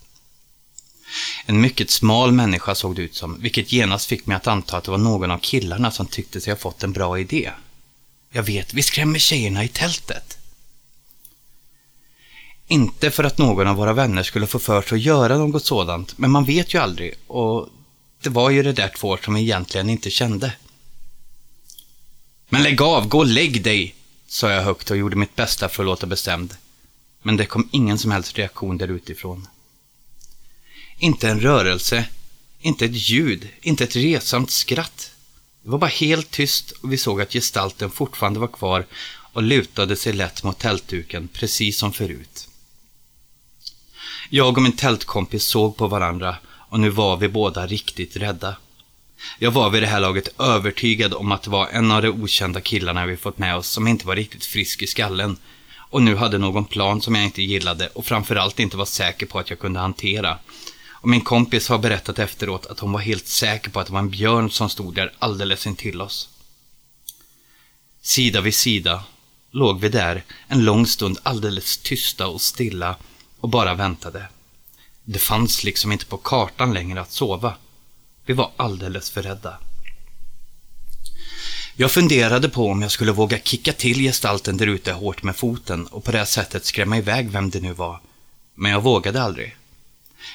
En 1.46 1.60
mycket 1.60 1.90
smal 1.90 2.32
människa 2.32 2.74
såg 2.74 2.96
det 2.96 3.02
ut 3.02 3.14
som, 3.14 3.40
vilket 3.40 3.72
genast 3.72 4.06
fick 4.06 4.26
mig 4.26 4.36
att 4.36 4.46
anta 4.46 4.76
att 4.76 4.84
det 4.84 4.90
var 4.90 4.98
någon 4.98 5.30
av 5.30 5.38
killarna 5.38 5.90
som 5.90 6.06
tyckte 6.06 6.40
sig 6.40 6.52
ha 6.52 6.58
fått 6.58 6.82
en 6.82 6.92
bra 6.92 7.18
idé. 7.18 7.50
Jag 8.30 8.42
vet, 8.42 8.74
vi 8.74 8.82
skrämmer 8.82 9.18
tjejerna 9.18 9.64
i 9.64 9.68
tältet. 9.68 10.38
Inte 12.66 13.10
för 13.10 13.24
att 13.24 13.38
någon 13.38 13.68
av 13.68 13.76
våra 13.76 13.92
vänner 13.92 14.22
skulle 14.22 14.46
få 14.46 14.58
för 14.58 14.82
sig 14.82 14.96
att 14.96 15.02
göra 15.02 15.38
något 15.38 15.64
sådant, 15.64 16.18
men 16.18 16.30
man 16.30 16.44
vet 16.44 16.74
ju 16.74 16.78
aldrig 16.78 17.14
och 17.26 17.68
det 18.22 18.30
var 18.30 18.50
ju 18.50 18.62
det 18.62 18.72
där 18.72 18.88
två 18.88 19.16
som 19.16 19.34
vi 19.34 19.40
egentligen 19.40 19.90
inte 19.90 20.10
kände. 20.10 20.52
Men 22.48 22.62
lägg 22.62 22.82
av, 22.82 23.08
gå 23.08 23.18
och 23.18 23.26
lägg 23.26 23.62
dig, 23.62 23.94
sa 24.26 24.50
jag 24.50 24.62
högt 24.62 24.90
och 24.90 24.96
gjorde 24.96 25.16
mitt 25.16 25.36
bästa 25.36 25.68
för 25.68 25.82
att 25.82 25.86
låta 25.86 26.06
bestämd. 26.06 26.56
Men 27.22 27.36
det 27.36 27.46
kom 27.46 27.68
ingen 27.72 27.98
som 27.98 28.10
helst 28.10 28.38
reaktion 28.38 28.78
där 28.78 28.88
utifrån. 28.88 29.46
Inte 31.04 31.28
en 31.28 31.40
rörelse, 31.40 32.04
inte 32.60 32.84
ett 32.84 33.10
ljud, 33.10 33.48
inte 33.60 33.84
ett 33.84 33.96
resamt 33.96 34.50
skratt. 34.50 35.10
Det 35.62 35.70
var 35.70 35.78
bara 35.78 35.90
helt 35.90 36.30
tyst 36.30 36.70
och 36.70 36.92
vi 36.92 36.98
såg 36.98 37.20
att 37.20 37.32
gestalten 37.32 37.90
fortfarande 37.90 38.40
var 38.40 38.48
kvar 38.48 38.86
och 39.32 39.42
lutade 39.42 39.96
sig 39.96 40.12
lätt 40.12 40.42
mot 40.42 40.58
tältduken, 40.58 41.28
precis 41.28 41.78
som 41.78 41.92
förut. 41.92 42.48
Jag 44.30 44.56
och 44.56 44.62
min 44.62 44.76
tältkompis 44.76 45.44
såg 45.44 45.76
på 45.76 45.86
varandra 45.86 46.36
och 46.46 46.80
nu 46.80 46.90
var 46.90 47.16
vi 47.16 47.28
båda 47.28 47.66
riktigt 47.66 48.16
rädda. 48.16 48.56
Jag 49.38 49.50
var 49.50 49.70
vid 49.70 49.82
det 49.82 49.86
här 49.86 50.00
laget 50.00 50.40
övertygad 50.40 51.14
om 51.14 51.32
att 51.32 51.42
det 51.42 51.50
var 51.50 51.68
en 51.68 51.90
av 51.90 52.02
de 52.02 52.08
okända 52.08 52.60
killarna 52.60 53.06
vi 53.06 53.16
fått 53.16 53.38
med 53.38 53.56
oss 53.56 53.68
som 53.68 53.88
inte 53.88 54.06
var 54.06 54.16
riktigt 54.16 54.44
frisk 54.44 54.82
i 54.82 54.86
skallen 54.86 55.36
och 55.76 56.02
nu 56.02 56.16
hade 56.16 56.38
någon 56.38 56.64
plan 56.64 57.02
som 57.02 57.14
jag 57.14 57.24
inte 57.24 57.42
gillade 57.42 57.88
och 57.88 58.06
framförallt 58.06 58.60
inte 58.60 58.76
var 58.76 58.84
säker 58.84 59.26
på 59.26 59.38
att 59.38 59.50
jag 59.50 59.58
kunde 59.58 59.80
hantera. 59.80 60.38
Och 61.04 61.10
min 61.10 61.20
kompis 61.20 61.68
har 61.68 61.78
berättat 61.78 62.18
efteråt 62.18 62.66
att 62.66 62.78
hon 62.78 62.92
var 62.92 63.00
helt 63.00 63.26
säker 63.26 63.70
på 63.70 63.80
att 63.80 63.86
det 63.86 63.92
var 63.92 64.00
en 64.00 64.10
björn 64.10 64.50
som 64.50 64.70
stod 64.70 64.94
där 64.94 65.12
alldeles 65.18 65.66
intill 65.66 66.00
oss. 66.00 66.28
Sida 68.02 68.40
vid 68.40 68.54
sida 68.54 69.04
låg 69.50 69.80
vi 69.80 69.88
där 69.88 70.24
en 70.48 70.64
lång 70.64 70.86
stund 70.86 71.18
alldeles 71.22 71.76
tysta 71.76 72.26
och 72.26 72.40
stilla 72.40 72.96
och 73.40 73.48
bara 73.48 73.74
väntade. 73.74 74.28
Det 75.04 75.18
fanns 75.18 75.64
liksom 75.64 75.92
inte 75.92 76.06
på 76.06 76.16
kartan 76.16 76.74
längre 76.74 77.00
att 77.00 77.12
sova. 77.12 77.54
Vi 78.26 78.34
var 78.34 78.50
alldeles 78.56 79.10
för 79.10 79.22
rädda. 79.22 79.58
Jag 81.76 81.90
funderade 81.90 82.48
på 82.48 82.68
om 82.68 82.82
jag 82.82 82.90
skulle 82.90 83.12
våga 83.12 83.38
kicka 83.38 83.72
till 83.72 83.98
gestalten 83.98 84.56
där 84.56 84.66
ute 84.66 84.92
hårt 84.92 85.22
med 85.22 85.36
foten 85.36 85.86
och 85.86 86.04
på 86.04 86.12
det 86.12 86.26
sättet 86.26 86.64
skrämma 86.64 86.98
iväg 86.98 87.30
vem 87.30 87.50
det 87.50 87.60
nu 87.60 87.72
var. 87.72 88.00
Men 88.54 88.72
jag 88.72 88.82
vågade 88.82 89.22
aldrig. 89.22 89.56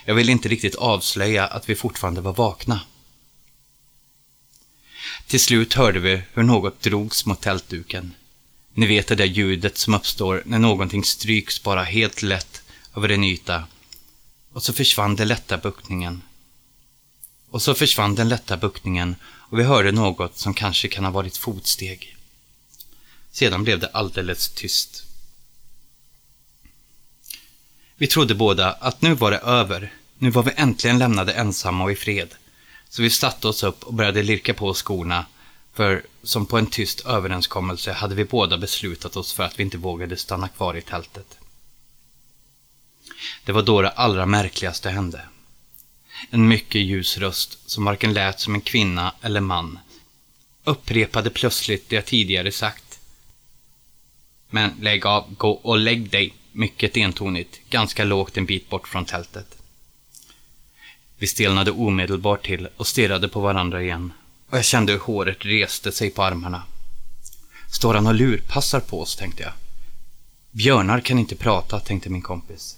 Jag 0.06 0.16
ville 0.16 0.32
inte 0.32 0.50
riktigt 0.50 0.76
avslöja 0.76 1.48
att 1.48 1.70
vi 1.70 1.76
fortfarande 1.76 2.22
var 2.22 2.34
vakna. 2.34 2.82
Till 5.28 5.40
slut 5.40 5.74
hörde 5.74 6.00
vi 6.00 6.22
hur 6.34 6.44
något 6.44 6.82
drogs 6.82 7.26
mot 7.26 7.42
tältduken. 7.42 8.14
Ni 8.74 8.86
vet 8.86 9.08
det 9.08 9.16
där 9.16 9.26
ljudet 9.26 9.78
som 9.78 9.94
uppstår 9.94 10.44
när 10.46 10.60
någonting 10.60 11.04
stryks 11.04 11.64
bara 11.64 11.84
helt 11.84 12.22
lätt 12.22 12.62
över 12.96 13.10
en 13.10 13.24
yta. 13.24 13.64
Och 14.54 14.64
så 14.64 14.74
försvann 14.74 15.16
den 15.16 15.28
lätta 15.28 15.58
buktningen. 15.58 16.22
Och 17.50 17.62
så 17.62 17.74
försvann 17.74 18.16
den 18.16 18.30
lätta 18.30 18.58
buktningen 18.58 19.16
och 19.24 19.60
vi 19.60 19.64
hörde 19.64 19.92
något 19.92 20.38
som 20.38 20.54
kanske 20.54 20.88
kan 20.88 21.04
ha 21.04 21.12
varit 21.12 21.38
fotsteg. 21.38 22.16
Sedan 23.32 23.64
blev 23.64 23.80
det 23.80 23.88
alldeles 23.88 24.50
tyst. 24.50 25.04
Vi 28.00 28.08
trodde 28.08 28.36
båda 28.36 28.72
att 28.72 29.02
nu 29.02 29.14
var 29.14 29.32
det 29.32 29.38
över. 29.38 29.94
Nu 30.18 30.30
var 30.30 30.44
vi 30.44 30.52
äntligen 30.56 31.00
lämnade 31.00 31.34
ensamma 31.34 31.84
och 31.84 31.92
i 31.92 31.96
fred. 31.96 32.36
Så 32.90 33.02
vi 33.02 33.10
satte 33.10 33.48
oss 33.48 33.64
upp 33.64 33.84
och 33.84 33.94
började 33.94 34.24
lirka 34.24 34.54
på 34.54 34.74
skorna. 34.74 35.26
För 35.74 36.04
som 36.24 36.46
på 36.46 36.58
en 36.58 36.68
tyst 36.68 37.06
överenskommelse 37.06 37.92
hade 37.92 38.16
vi 38.16 38.26
båda 38.26 38.58
beslutat 38.58 39.16
oss 39.16 39.34
för 39.34 39.44
att 39.44 39.60
vi 39.60 39.64
inte 39.64 39.78
vågade 39.78 40.18
stanna 40.18 40.48
kvar 40.48 40.78
i 40.78 40.82
tältet. 40.82 41.38
Det 43.46 43.52
var 43.52 43.62
då 43.62 43.82
det 43.82 43.90
allra 43.90 44.26
märkligaste 44.26 44.90
hände. 44.90 45.22
En 46.30 46.48
mycket 46.48 46.82
ljus 46.82 47.18
röst, 47.18 47.70
som 47.70 47.86
varken 47.86 48.14
lät 48.14 48.40
som 48.40 48.56
en 48.56 48.62
kvinna 48.62 49.14
eller 49.22 49.42
man, 49.42 49.80
upprepade 50.64 51.30
plötsligt 51.30 51.90
det 51.90 51.96
jag 51.96 52.06
tidigare 52.06 52.52
sagt. 52.52 53.00
Men 54.50 54.72
lägg 54.82 55.06
av, 55.06 55.34
gå 55.36 55.52
och 55.52 55.78
lägg 55.78 56.10
dig, 56.10 56.34
mycket 56.60 56.98
entonigt, 56.98 57.60
ganska 57.70 58.04
lågt 58.04 58.38
en 58.38 58.46
bit 58.46 58.70
bort 58.70 58.88
från 58.88 59.06
tältet. 59.06 59.58
Vi 61.18 61.28
stelnade 61.28 61.72
omedelbart 61.72 62.46
till 62.46 62.68
och 62.78 62.88
stirrade 62.88 63.28
på 63.30 63.40
varandra 63.40 63.84
igen, 63.84 64.14
och 64.50 64.58
jag 64.58 64.66
kände 64.66 64.92
hur 64.92 65.00
håret 65.00 65.46
reste 65.46 65.92
sig 65.92 66.10
på 66.10 66.24
armarna. 66.24 66.64
Står 67.72 67.94
han 67.94 68.08
och 68.08 68.16
lurpassar 68.16 68.80
på 68.80 69.02
oss, 69.02 69.16
tänkte 69.16 69.44
jag. 69.44 69.52
Björnar 70.52 71.02
kan 71.02 71.20
inte 71.20 71.36
prata, 71.36 71.80
tänkte 71.80 72.10
min 72.10 72.22
kompis. 72.22 72.78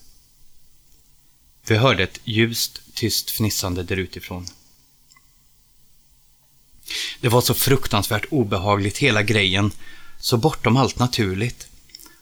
Vi 1.67 1.77
hörde 1.77 2.03
ett 2.03 2.19
ljust, 2.23 2.81
tyst 2.93 3.29
fnissande 3.29 3.83
därutifrån. 3.83 4.47
Det 7.21 7.29
var 7.29 7.41
så 7.41 7.53
fruktansvärt 7.53 8.25
obehagligt 8.29 8.97
hela 8.97 9.23
grejen, 9.23 9.71
så 10.19 10.37
bortom 10.37 10.77
allt 10.77 10.99
naturligt. 10.99 11.70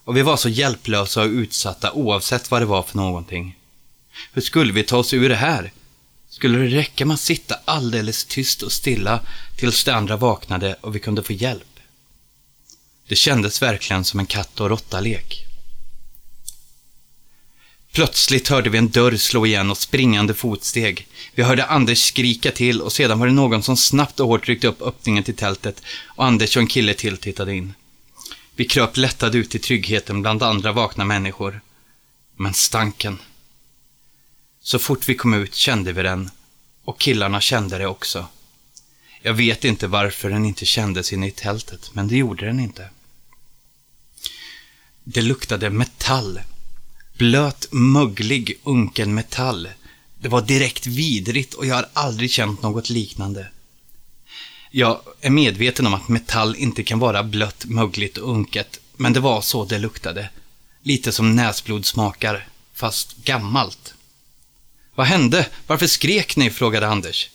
Och 0.09 0.17
vi 0.17 0.21
var 0.21 0.37
så 0.37 0.49
hjälplösa 0.49 1.21
och 1.21 1.27
utsatta 1.27 1.91
oavsett 1.91 2.51
vad 2.51 2.61
det 2.61 2.65
var 2.65 2.83
för 2.83 2.97
någonting. 2.97 3.57
Hur 4.33 4.41
skulle 4.41 4.73
vi 4.73 4.83
ta 4.83 4.97
oss 4.97 5.13
ur 5.13 5.29
det 5.29 5.35
här? 5.35 5.71
Skulle 6.29 6.57
det 6.57 6.77
räcka 6.77 7.05
med 7.05 7.13
att 7.13 7.19
sitta 7.19 7.55
alldeles 7.65 8.25
tyst 8.25 8.61
och 8.61 8.71
stilla 8.71 9.19
tills 9.57 9.83
de 9.83 9.91
andra 9.91 10.17
vaknade 10.17 10.75
och 10.81 10.95
vi 10.95 10.99
kunde 10.99 11.23
få 11.23 11.33
hjälp? 11.33 11.79
Det 13.07 13.15
kändes 13.15 13.61
verkligen 13.61 14.03
som 14.03 14.19
en 14.19 14.25
katt 14.25 14.59
och 14.59 14.69
råtta-lek. 14.69 15.45
Plötsligt 17.91 18.47
hörde 18.47 18.69
vi 18.69 18.77
en 18.77 18.89
dörr 18.89 19.17
slå 19.17 19.45
igen 19.45 19.71
och 19.71 19.77
springande 19.77 20.33
fotsteg. 20.33 21.07
Vi 21.35 21.43
hörde 21.43 21.65
Anders 21.65 21.99
skrika 21.99 22.51
till 22.51 22.81
och 22.81 22.93
sedan 22.93 23.19
var 23.19 23.27
det 23.27 23.33
någon 23.33 23.63
som 23.63 23.77
snabbt 23.77 24.19
och 24.19 24.27
hårt 24.27 24.47
ryckte 24.47 24.67
upp 24.67 24.81
öppningen 24.81 25.23
till 25.23 25.35
tältet 25.35 25.81
och 26.15 26.25
Anders 26.25 26.55
och 26.55 26.61
en 26.61 26.67
kille 26.67 26.93
till 26.93 27.17
tittade 27.17 27.55
in. 27.55 27.73
Vi 28.59 28.65
kröp 28.65 28.97
lättade 28.97 29.37
ut 29.37 29.55
i 29.55 29.59
tryggheten 29.59 30.21
bland 30.21 30.43
andra 30.43 30.71
vakna 30.71 31.05
människor. 31.05 31.61
Men 32.35 32.53
stanken. 32.53 33.17
Så 34.61 34.79
fort 34.79 35.09
vi 35.09 35.15
kom 35.15 35.33
ut 35.33 35.55
kände 35.55 35.93
vi 35.93 36.01
den 36.01 36.29
och 36.83 36.99
killarna 36.99 37.41
kände 37.41 37.77
det 37.77 37.87
också. 37.87 38.27
Jag 39.21 39.33
vet 39.33 39.65
inte 39.65 39.87
varför 39.87 40.29
den 40.29 40.45
inte 40.45 40.65
kändes 40.65 41.13
inne 41.13 41.27
i 41.27 41.31
tältet, 41.31 41.89
men 41.93 42.07
det 42.07 42.17
gjorde 42.17 42.45
den 42.45 42.59
inte. 42.59 42.89
Det 45.03 45.21
luktade 45.21 45.69
metall 45.69 46.39
Blöt, 47.17 47.67
möglig, 47.71 48.59
unken 48.63 49.13
metall. 49.13 49.69
Det 50.19 50.29
var 50.29 50.41
direkt 50.41 50.87
vidrigt 50.87 51.53
och 51.53 51.65
jag 51.65 51.75
har 51.75 51.89
aldrig 51.93 52.31
känt 52.31 52.61
något 52.61 52.89
liknande. 52.89 53.47
Jag 54.71 55.01
är 55.21 55.29
medveten 55.29 55.87
om 55.87 55.93
att 55.93 56.07
metall 56.07 56.55
inte 56.55 56.83
kan 56.83 56.99
vara 56.99 57.23
blött, 57.23 57.65
mögligt 57.65 58.17
och 58.17 58.29
unket, 58.29 58.79
men 58.95 59.13
det 59.13 59.19
var 59.19 59.41
så 59.41 59.65
det 59.65 59.79
luktade. 59.79 60.29
Lite 60.83 61.11
som 61.11 61.35
näsblod 61.35 61.85
smakar, 61.85 62.47
fast 62.73 63.17
gammalt. 63.17 63.93
Vad 64.95 65.07
hände? 65.07 65.47
Varför 65.67 65.87
skrek 65.87 66.35
ni? 66.35 66.49
frågade 66.49 66.87
Anders. 66.87 67.29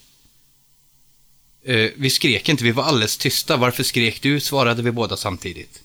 Eh, 1.64 1.90
vi 1.96 2.10
skrek 2.10 2.48
inte, 2.48 2.64
vi 2.64 2.70
var 2.70 2.84
alldeles 2.84 3.16
tysta. 3.16 3.56
Varför 3.56 3.82
skrek 3.82 4.22
du? 4.22 4.40
svarade 4.40 4.82
vi 4.82 4.90
båda 4.90 5.16
samtidigt. 5.16 5.82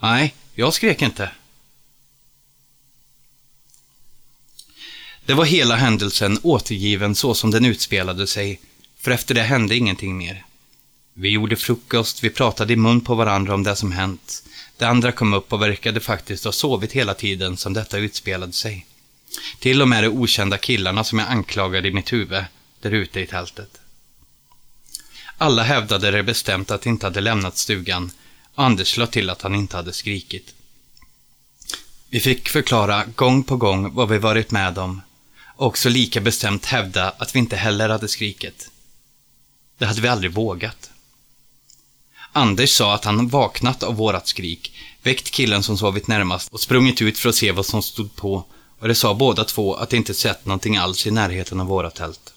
Nej, 0.00 0.34
jag 0.54 0.74
skrek 0.74 1.02
inte. 1.02 1.30
Det 5.26 5.34
var 5.34 5.44
hela 5.44 5.76
händelsen 5.76 6.38
återgiven 6.42 7.14
så 7.14 7.34
som 7.34 7.50
den 7.50 7.64
utspelade 7.64 8.26
sig, 8.26 8.60
för 8.98 9.10
efter 9.10 9.34
det 9.34 9.42
hände 9.42 9.76
ingenting 9.76 10.16
mer. 10.16 10.45
Vi 11.18 11.28
gjorde 11.28 11.56
frukost, 11.56 12.24
vi 12.24 12.30
pratade 12.30 12.72
i 12.72 12.76
mun 12.76 13.00
på 13.00 13.14
varandra 13.14 13.54
om 13.54 13.62
det 13.62 13.76
som 13.76 13.92
hänt. 13.92 14.42
De 14.78 14.84
andra 14.84 15.12
kom 15.12 15.34
upp 15.34 15.52
och 15.52 15.62
verkade 15.62 16.00
faktiskt 16.00 16.44
ha 16.44 16.52
sovit 16.52 16.92
hela 16.92 17.14
tiden 17.14 17.56
som 17.56 17.72
detta 17.72 17.98
utspelade 17.98 18.52
sig. 18.52 18.86
Till 19.58 19.82
och 19.82 19.88
med 19.88 20.04
de 20.04 20.08
okända 20.08 20.58
killarna 20.58 21.04
som 21.04 21.18
jag 21.18 21.28
anklagade 21.28 21.88
i 21.88 21.92
mitt 21.92 22.12
huvud, 22.12 22.44
där 22.80 22.90
ute 22.90 23.20
i 23.20 23.26
tältet. 23.26 23.80
Alla 25.38 25.62
hävdade 25.62 26.10
det 26.10 26.22
bestämt 26.22 26.70
att 26.70 26.82
de 26.82 26.90
inte 26.90 27.06
hade 27.06 27.20
lämnat 27.20 27.56
stugan, 27.56 28.10
och 28.54 28.64
Anders 28.64 28.96
lade 28.96 29.12
till 29.12 29.30
att 29.30 29.42
han 29.42 29.54
inte 29.54 29.76
hade 29.76 29.92
skrikit. 29.92 30.54
Vi 32.08 32.20
fick 32.20 32.48
förklara 32.48 33.04
gång 33.04 33.42
på 33.42 33.56
gång 33.56 33.94
vad 33.94 34.08
vi 34.08 34.18
varit 34.18 34.50
med 34.50 34.78
om, 34.78 35.02
också 35.56 35.88
lika 35.88 36.20
bestämt 36.20 36.66
hävda 36.66 37.10
att 37.10 37.34
vi 37.34 37.38
inte 37.38 37.56
heller 37.56 37.88
hade 37.88 38.08
skrikit. 38.08 38.70
Det 39.78 39.86
hade 39.86 40.00
vi 40.00 40.08
aldrig 40.08 40.32
vågat. 40.32 40.90
Anders 42.36 42.70
sa 42.70 42.94
att 42.94 43.04
han 43.04 43.28
vaknat 43.28 43.82
av 43.82 43.94
vårat 43.94 44.28
skrik, 44.28 44.72
väckt 45.02 45.30
killen 45.30 45.62
som 45.62 45.78
sovit 45.78 46.08
närmast 46.08 46.52
och 46.52 46.60
sprungit 46.60 47.02
ut 47.02 47.18
för 47.18 47.28
att 47.28 47.34
se 47.34 47.52
vad 47.52 47.66
som 47.66 47.82
stod 47.82 48.16
på 48.16 48.44
och 48.78 48.88
det 48.88 48.94
sa 48.94 49.14
båda 49.14 49.44
två 49.44 49.74
att 49.74 49.90
de 49.90 49.96
inte 49.96 50.14
sett 50.14 50.46
någonting 50.46 50.76
alls 50.76 51.06
i 51.06 51.10
närheten 51.10 51.60
av 51.60 51.66
våra 51.66 51.90
tält. 51.90 52.34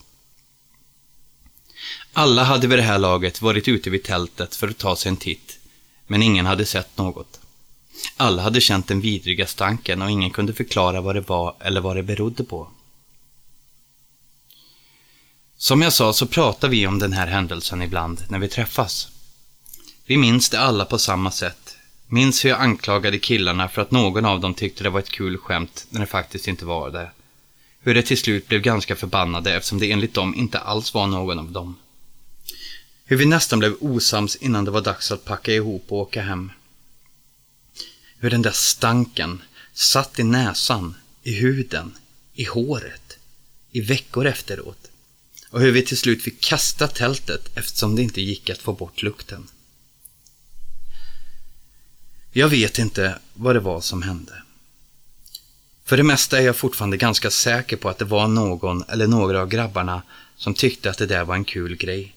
Alla 2.14 2.44
hade 2.44 2.68
vid 2.68 2.78
det 2.80 2.84
här 2.84 2.98
laget 2.98 3.42
varit 3.42 3.68
ute 3.68 3.90
vid 3.90 4.04
tältet 4.04 4.56
för 4.56 4.68
att 4.68 4.78
ta 4.78 4.96
sig 4.96 5.10
en 5.10 5.18
titt, 5.18 5.60
men 6.08 6.24
ingen 6.24 6.46
hade 6.46 6.66
sett 6.66 6.98
något. 6.98 7.40
Alla 8.18 8.42
hade 8.42 8.62
känt 8.62 8.88
den 8.88 9.02
vidriga 9.02 9.48
stanken 9.48 10.02
och 10.02 10.12
ingen 10.12 10.32
kunde 10.32 10.54
förklara 10.54 11.02
vad 11.02 11.16
det 11.16 11.22
var 11.22 11.56
eller 11.60 11.82
vad 11.82 11.96
det 11.96 12.04
berodde 12.04 12.44
på. 12.44 12.68
Som 15.58 15.82
jag 15.82 15.94
sa 15.94 16.14
så 16.14 16.26
pratar 16.26 16.68
vi 16.68 16.88
om 16.88 17.00
den 17.00 17.14
här 17.14 17.28
händelsen 17.28 17.82
ibland 17.82 18.24
när 18.30 18.40
vi 18.40 18.48
träffas. 18.48 19.10
Vi 20.10 20.18
minns 20.18 20.50
det 20.50 20.60
alla 20.60 20.86
på 20.86 20.98
samma 20.98 21.32
sätt. 21.32 21.78
Minns 22.08 22.46
hur 22.46 22.50
jag 22.50 22.62
anklagade 22.62 23.20
killarna 23.20 23.70
för 23.70 23.82
att 23.82 23.92
någon 23.92 24.26
av 24.26 24.40
dem 24.40 24.54
tyckte 24.54 24.84
det 24.84 24.90
var 24.90 25.00
ett 25.00 25.10
kul 25.10 25.38
skämt 25.38 25.86
när 25.90 26.00
det 26.00 26.06
faktiskt 26.06 26.48
inte 26.48 26.66
var 26.66 26.92
det. 26.92 27.12
Hur 27.80 27.96
det 27.96 28.02
till 28.02 28.18
slut 28.18 28.48
blev 28.48 28.62
ganska 28.62 28.96
förbannade 28.96 29.54
eftersom 29.54 29.80
det 29.80 29.92
enligt 29.92 30.14
dem 30.14 30.36
inte 30.36 30.60
alls 30.60 30.94
var 30.94 31.08
någon 31.08 31.40
av 31.40 31.52
dem. 31.52 31.78
Hur 33.06 33.18
vi 33.18 33.26
nästan 33.26 33.60
blev 33.60 33.76
osams 33.80 34.36
innan 34.36 34.66
det 34.66 34.72
var 34.72 34.82
dags 34.82 35.12
att 35.12 35.26
packa 35.26 35.54
ihop 35.54 35.86
och 35.88 35.98
åka 35.98 36.22
hem. 36.22 36.52
Hur 38.18 38.30
den 38.30 38.42
där 38.42 38.52
stanken 38.52 39.42
satt 39.74 40.20
i 40.20 40.24
näsan, 40.24 40.96
i 41.24 41.34
huden, 41.34 41.98
i 42.34 42.44
håret, 42.44 43.18
i 43.72 43.82
veckor 43.82 44.26
efteråt 44.26 44.88
och 45.50 45.62
hur 45.62 45.72
vi 45.72 45.86
till 45.86 45.98
slut 45.98 46.24
fick 46.24 46.42
kasta 46.42 46.88
tältet 46.88 47.58
eftersom 47.58 47.96
det 47.96 48.02
inte 48.02 48.22
gick 48.22 48.50
att 48.50 48.60
få 48.60 48.74
bort 48.74 49.02
lukten. 49.02 49.48
Jag 52.32 52.50
vet 52.50 52.80
inte 52.80 53.20
vad 53.34 53.56
det 53.56 53.60
var 53.60 53.82
som 53.82 54.02
hände. 54.02 54.34
För 55.86 55.98
det 55.98 56.04
mesta 56.04 56.40
är 56.40 56.46
jag 56.46 56.56
fortfarande 56.56 56.98
ganska 56.98 57.30
säker 57.30 57.78
på 57.78 57.90
att 57.90 57.98
det 57.98 58.06
var 58.06 58.28
någon 58.28 58.84
eller 58.84 59.08
några 59.08 59.42
av 59.42 59.48
grabbarna 59.48 60.02
som 60.38 60.54
tyckte 60.54 60.90
att 60.90 60.98
det 60.98 61.06
där 61.06 61.24
var 61.24 61.36
en 61.36 61.44
kul 61.44 61.76
grej. 61.76 62.16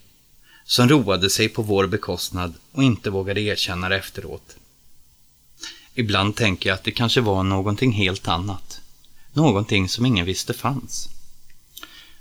Som 0.64 0.88
roade 0.88 1.30
sig 1.30 1.48
på 1.48 1.62
vår 1.62 1.86
bekostnad 1.86 2.54
och 2.72 2.82
inte 2.82 3.10
vågade 3.10 3.40
erkänna 3.40 3.88
det 3.88 3.96
efteråt. 3.96 4.56
Ibland 5.94 6.36
tänker 6.36 6.70
jag 6.70 6.74
att 6.74 6.84
det 6.84 6.90
kanske 6.90 7.20
var 7.20 7.42
någonting 7.42 7.92
helt 7.92 8.28
annat. 8.28 8.80
Någonting 9.32 9.88
som 9.88 10.06
ingen 10.06 10.26
visste 10.26 10.54
fanns. 10.54 11.08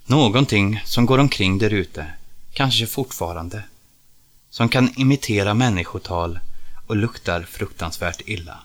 Någonting 0.06 0.82
som 0.86 1.06
går 1.06 1.18
omkring 1.18 1.58
där 1.58 1.74
ute, 1.74 2.08
kanske 2.54 2.88
fortfarande. 2.88 3.64
Som 4.50 4.70
kan 4.70 5.00
imitera 5.00 5.54
människotal 5.54 6.40
och 6.92 6.98
luktar 6.98 7.44
fruktansvärt 7.44 8.22
illa. 8.26 8.64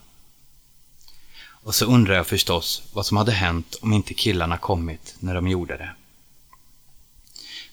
Och 1.49 1.75
så 1.75 1.85
undrar 1.85 2.15
jag 2.15 2.27
förstås 2.27 2.83
vad 2.93 3.07
som 3.07 3.17
hade 3.17 3.33
hänt 3.33 3.77
om 3.81 3.93
inte 3.93 4.15
killarna 4.15 4.59
kommit 4.59 5.17
när 5.19 5.35
de 5.35 5.49
gjorde 5.49 5.77
det. 5.77 5.95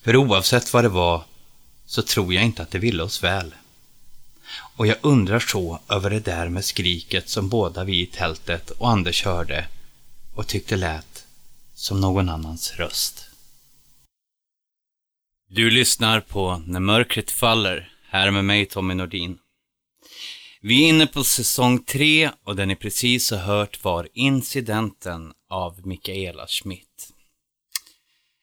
För 0.02 0.16
oavsett 0.16 0.74
vad 0.74 0.84
det 0.84 0.90
var 0.90 1.24
så 1.86 2.02
tror 2.02 2.34
jag 2.34 2.44
inte 2.44 2.62
att 2.62 2.72
det 2.72 2.80
ville 2.80 3.04
oss 3.04 3.24
väl. 3.24 3.56
Och 4.76 4.88
jag 4.88 4.98
undrar 5.02 5.40
så 5.40 5.80
över 5.90 6.10
det 6.10 6.20
där 6.20 6.50
med 6.50 6.66
skriket 6.66 7.30
som 7.30 7.50
båda 7.50 7.84
vi 7.84 8.02
i 8.02 8.06
tältet 8.06 8.70
och 8.70 8.90
Anders 8.90 9.26
hörde 9.26 9.68
och 10.34 10.48
tyckte 10.48 10.76
lät 10.76 11.26
som 11.74 12.02
någon 12.02 12.30
annans 12.30 12.74
röst. 12.76 13.30
Du 15.50 15.70
lyssnar 15.70 16.20
på 16.20 16.62
När 16.66 16.80
mörkret 16.80 17.32
faller, 17.32 17.92
här 18.10 18.32
med 18.32 18.46
mig 18.46 18.66
Tommy 18.66 18.94
Nordin. 18.94 19.38
Vi 20.66 20.84
är 20.84 20.90
inne 20.90 21.08
på 21.08 21.24
säsong 21.24 21.84
tre 21.84 22.32
och 22.44 22.56
den 22.56 22.68
ni 22.68 22.76
precis 22.76 23.32
har 23.32 23.38
hört 23.38 23.84
var 23.84 24.08
Incidenten 24.14 25.34
av 25.50 25.88
Mikaela 25.88 26.48
Schmidt. 26.48 27.14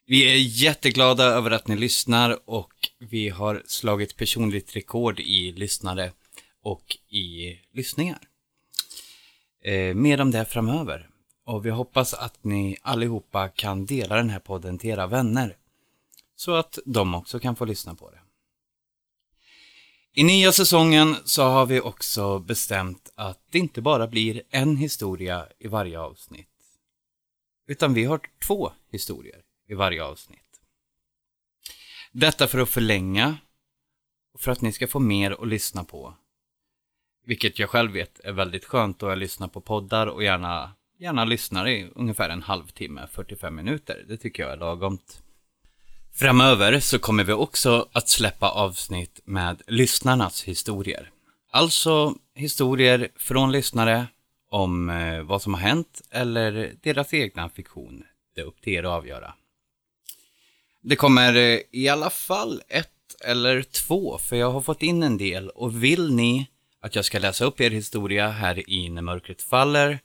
Vi 0.07 0.31
är 0.31 0.37
jätteglada 0.37 1.25
över 1.25 1.50
att 1.50 1.69
ni 1.69 1.77
lyssnar 1.77 2.39
och 2.50 2.73
vi 2.99 3.29
har 3.29 3.62
slagit 3.67 4.17
personligt 4.17 4.77
rekord 4.77 5.21
i 5.21 5.53
lyssnare 5.53 6.12
och 6.62 6.97
i 7.09 7.59
lyssningar. 7.73 8.19
Eh, 9.65 9.95
mer 9.95 10.21
om 10.21 10.31
det 10.31 10.45
framöver. 10.45 11.09
Och 11.47 11.67
vi 11.67 11.71
hoppas 11.71 12.15
att 12.15 12.45
ni 12.45 12.77
allihopa 12.83 13.49
kan 13.49 13.87
dela 13.87 14.17
den 14.17 14.31
här 14.31 14.41
podden 14.41 14.79
till 14.79 14.91
era 14.91 15.07
vänner. 15.07 15.57
Så 16.37 16.55
att 16.55 16.79
de 16.85 17.15
också 17.15 17.39
kan 17.39 17.57
få 17.57 17.65
lyssna 17.65 17.95
på 17.95 18.11
det. 18.11 18.20
I 20.12 20.25
nya 20.25 20.52
säsongen 20.52 21.17
så 21.25 21.43
har 21.43 21.67
vi 21.67 21.81
också 21.81 22.38
bestämt 22.38 23.12
att 23.14 23.40
det 23.50 23.59
inte 23.59 23.83
bara 23.83 24.07
blir 24.07 24.43
en 24.50 24.76
historia 24.76 25.47
i 25.59 25.69
varje 25.69 26.00
avsnitt. 26.00 26.49
Utan 27.67 27.95
vi 27.95 28.05
har 28.05 28.21
två 28.47 28.73
historier 28.90 29.43
i 29.69 29.75
varje 29.75 30.05
avsnitt. 30.05 30.61
Detta 32.12 32.47
för 32.47 32.59
att 32.59 32.69
förlänga 32.71 33.38
och 34.35 34.40
för 34.40 34.52
att 34.52 34.61
ni 34.61 34.73
ska 34.73 34.87
få 34.87 34.99
mer 34.99 35.31
att 35.31 35.49
lyssna 35.49 35.85
på. 35.85 36.14
Vilket 37.25 37.59
jag 37.59 37.71
själv 37.71 37.93
vet 37.93 38.21
är 38.21 38.33
väldigt 38.33 38.64
skönt 38.64 38.99
då 38.99 39.09
jag 39.09 39.19
lyssnar 39.19 39.49
på 39.49 39.61
poddar 39.61 40.07
och 40.07 40.23
gärna, 40.25 40.73
gärna 40.99 41.25
lyssnar 41.25 41.69
i 41.69 41.90
ungefär 41.95 42.29
en 42.29 42.43
halvtimme, 42.43 43.07
45 43.12 43.55
minuter. 43.55 44.05
Det 44.09 44.17
tycker 44.17 44.43
jag 44.43 44.52
är 44.52 44.57
lagomt. 44.57 45.23
Framöver 46.12 46.81
så 46.81 46.99
kommer 46.99 47.25
vi 47.25 47.33
också 47.33 47.88
att 47.93 48.09
släppa 48.09 48.49
avsnitt 48.49 49.21
med 49.25 49.62
lyssnarnas 49.67 50.45
historier. 50.45 51.11
Alltså 51.50 52.14
historier 52.35 53.09
från 53.17 53.52
lyssnare 53.52 54.07
om 54.50 54.90
eh, 54.90 55.23
vad 55.23 55.43
som 55.43 55.55
har 55.55 55.61
hänt 55.61 56.02
eller 56.11 56.75
deras 56.83 57.14
egna 57.14 57.49
fiktion. 57.49 58.05
Det 58.35 58.40
är 58.40 58.45
upp 58.45 58.61
till 58.62 58.73
er 58.73 58.83
att 58.83 58.90
avgöra. 58.90 59.35
Det 60.83 60.97
kommer 60.97 61.37
eh, 61.37 61.59
i 61.73 61.88
alla 61.88 62.11
fall 62.11 62.62
ett 62.69 62.88
eller 63.25 63.62
två, 63.62 64.19
för 64.19 64.37
jag 64.37 64.50
har 64.50 64.61
fått 64.61 64.83
in 64.83 65.02
en 65.02 65.19
del 65.19 65.49
och 65.50 65.85
vill 65.85 66.14
ni 66.14 66.47
att 66.81 66.97
jag 66.97 67.05
ska 67.05 67.19
läsa 67.19 67.45
upp 67.45 67.61
er 67.61 67.71
historia 67.71 68.29
här 68.29 68.71
i 68.71 68.88
När 68.88 69.02
mörkret 69.02 69.43
faller 69.43 69.99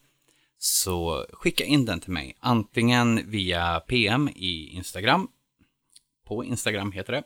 så 0.59 1.25
skicka 1.31 1.63
in 1.63 1.85
den 1.85 2.00
till 2.00 2.12
mig, 2.12 2.35
antingen 2.39 3.31
via 3.31 3.79
PM 3.79 4.29
i 4.35 4.69
Instagram 4.69 5.27
på 6.25 6.44
Instagram 6.44 6.91
heter 6.91 7.13
det. 7.13 7.24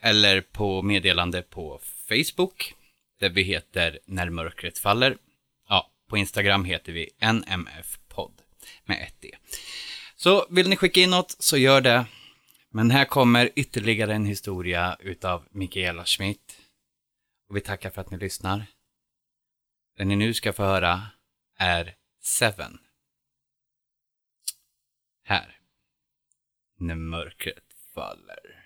Eller 0.00 0.40
på 0.40 0.82
meddelande 0.82 1.42
på 1.42 1.80
Facebook, 2.08 2.74
där 3.20 3.30
vi 3.30 3.42
heter 3.42 3.98
När 4.06 4.30
mörkret 4.30 4.78
faller. 4.78 5.16
Ja, 5.68 5.90
på 6.08 6.16
Instagram 6.16 6.64
heter 6.64 6.92
vi 6.92 7.10
NMF-podd 7.20 8.42
med 8.84 9.02
ett 9.02 9.20
D. 9.20 9.36
Så 10.16 10.46
vill 10.50 10.68
ni 10.68 10.76
skicka 10.76 11.00
in 11.00 11.10
något 11.10 11.36
så 11.38 11.56
gör 11.56 11.80
det. 11.80 12.06
Men 12.70 12.90
här 12.90 13.04
kommer 13.04 13.50
ytterligare 13.56 14.14
en 14.14 14.24
historia 14.24 14.96
utav 15.00 15.48
Mikaela 15.50 16.04
Schmidt. 16.04 16.60
Och 17.48 17.56
vi 17.56 17.60
tackar 17.60 17.90
för 17.90 18.00
att 18.00 18.10
ni 18.10 18.18
lyssnar. 18.18 18.66
Det 19.96 20.04
ni 20.04 20.16
nu 20.16 20.34
ska 20.34 20.52
få 20.52 20.62
höra 20.62 21.02
är 21.56 21.94
Seven. 22.22 22.78
Här. 25.24 25.58
När 26.78 26.94
mörkret 26.94 27.67
faller. 27.98 28.57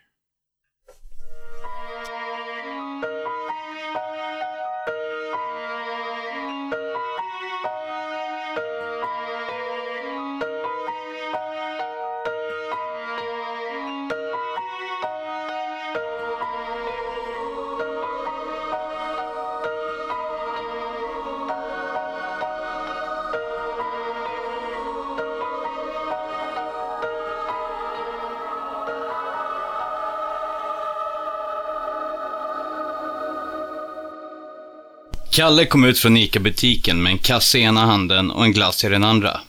Kalle 35.32 35.66
kom 35.66 35.84
ut 35.84 35.98
från 35.98 36.16
ICA-butiken 36.16 37.02
med 37.02 37.12
en 37.12 37.18
kasse 37.18 37.58
i 37.58 37.62
ena 37.62 37.86
handen 37.86 38.30
och 38.30 38.44
en 38.44 38.52
glass 38.52 38.84
i 38.84 38.88
den 38.88 39.04
andra. 39.04 39.40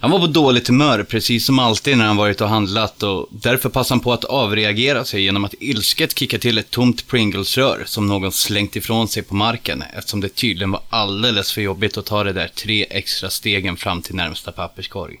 Han 0.00 0.10
var 0.10 0.18
på 0.18 0.26
dåligt 0.26 0.68
humör, 0.68 1.02
precis 1.02 1.46
som 1.46 1.58
alltid 1.58 1.98
när 1.98 2.06
han 2.06 2.16
varit 2.16 2.40
och 2.40 2.48
handlat 2.48 3.02
och 3.02 3.28
därför 3.30 3.68
passade 3.68 3.96
han 3.96 4.04
på 4.04 4.12
att 4.12 4.24
avreagera 4.24 5.04
sig 5.04 5.22
genom 5.22 5.44
att 5.44 5.54
ilsket 5.60 6.18
kicka 6.18 6.38
till 6.38 6.58
ett 6.58 6.70
tomt 6.70 7.06
Pringles-rör 7.06 7.82
som 7.86 8.06
någon 8.06 8.32
slängt 8.32 8.76
ifrån 8.76 9.08
sig 9.08 9.22
på 9.22 9.34
marken 9.34 9.84
eftersom 9.96 10.20
det 10.20 10.28
tydligen 10.28 10.70
var 10.70 10.82
alldeles 10.88 11.52
för 11.52 11.60
jobbigt 11.60 11.96
att 11.96 12.06
ta 12.06 12.24
det 12.24 12.32
där 12.32 12.48
tre 12.48 12.86
extra 12.90 13.30
stegen 13.30 13.76
fram 13.76 14.02
till 14.02 14.14
närmsta 14.14 14.52
papperskorg. 14.52 15.20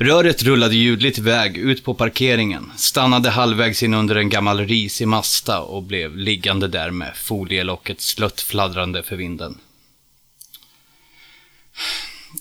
Röret 0.00 0.42
rullade 0.42 0.74
ljudligt 0.74 1.18
iväg 1.18 1.56
ut 1.56 1.84
på 1.84 1.94
parkeringen, 1.94 2.72
stannade 2.76 3.30
halvvägs 3.30 3.82
in 3.82 3.94
under 3.94 4.16
en 4.16 4.28
gammal 4.28 4.60
risig 4.60 5.08
masta 5.08 5.60
och 5.60 5.82
blev 5.82 6.16
liggande 6.16 6.68
där 6.68 6.90
med 6.90 7.16
folielocket 7.16 8.00
slött 8.00 8.40
fladdrande 8.40 9.02
för 9.02 9.16
vinden. 9.16 9.58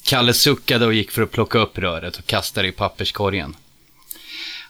Kalle 0.03 0.33
suckade 0.33 0.85
och 0.85 0.93
gick 0.93 1.11
för 1.11 1.21
att 1.21 1.31
plocka 1.31 1.59
upp 1.59 1.77
röret 1.77 2.17
och 2.17 2.25
kasta 2.25 2.61
det 2.61 2.67
i 2.67 2.71
papperskorgen. 2.71 3.55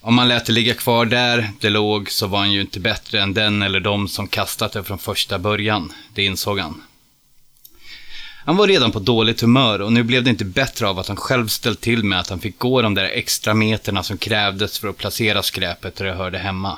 Om 0.02 0.16
man 0.16 0.28
lät 0.28 0.46
det 0.46 0.54
ligga 0.54 0.74
kvar 0.74 1.06
där 1.06 1.50
det 1.60 1.70
låg 1.70 2.12
så 2.12 2.28
var 2.28 2.40
han 2.40 2.52
ju 2.52 2.62
inte 2.62 2.80
bättre 2.80 3.22
än 3.22 3.34
den 3.34 3.62
eller 3.62 3.80
de 3.80 4.08
som 4.08 4.28
kastat 4.28 4.72
det 4.72 4.84
från 4.84 5.00
första 5.00 5.40
början, 5.40 5.94
det 6.14 6.26
insåg 6.26 6.60
han. 6.60 6.82
Han 8.48 8.58
var 8.58 8.68
redan 8.68 8.92
på 8.92 9.00
dåligt 9.00 9.42
humör 9.42 9.82
och 9.82 9.94
nu 9.94 10.04
blev 10.04 10.24
det 10.24 10.30
inte 10.30 10.46
bättre 10.46 10.88
av 10.88 11.00
att 11.00 11.08
han 11.08 11.18
själv 11.18 11.48
ställt 11.48 11.82
till 11.82 12.04
med 12.04 12.20
att 12.20 12.30
han 12.30 12.40
fick 12.40 12.60
gå 12.60 12.82
de 12.82 12.94
där 12.94 13.04
extra 13.04 13.54
meterna 13.54 14.04
som 14.04 14.18
krävdes 14.18 14.80
för 14.80 14.88
att 14.88 14.98
placera 14.98 15.44
skräpet 15.44 15.96
där 15.96 16.06
det 16.06 16.14
hörde 16.14 16.38
hemma. 16.38 16.78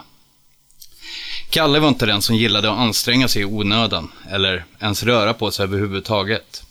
Kalle 1.50 1.80
var 1.80 1.88
inte 1.88 2.06
den 2.06 2.22
som 2.22 2.36
gillade 2.36 2.72
att 2.72 2.78
anstränga 2.78 3.28
sig 3.28 3.42
i 3.42 3.46
onödan, 3.46 4.12
eller 4.30 4.66
ens 4.80 5.04
röra 5.04 5.34
på 5.34 5.52
sig 5.52 5.64
överhuvudtaget. 5.64 6.64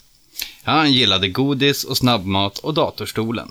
Han 0.62 0.92
gillade 0.92 1.28
godis 1.28 1.84
och 1.84 1.96
snabbmat 1.96 2.58
och 2.58 2.74
datorstolen. 2.74 3.48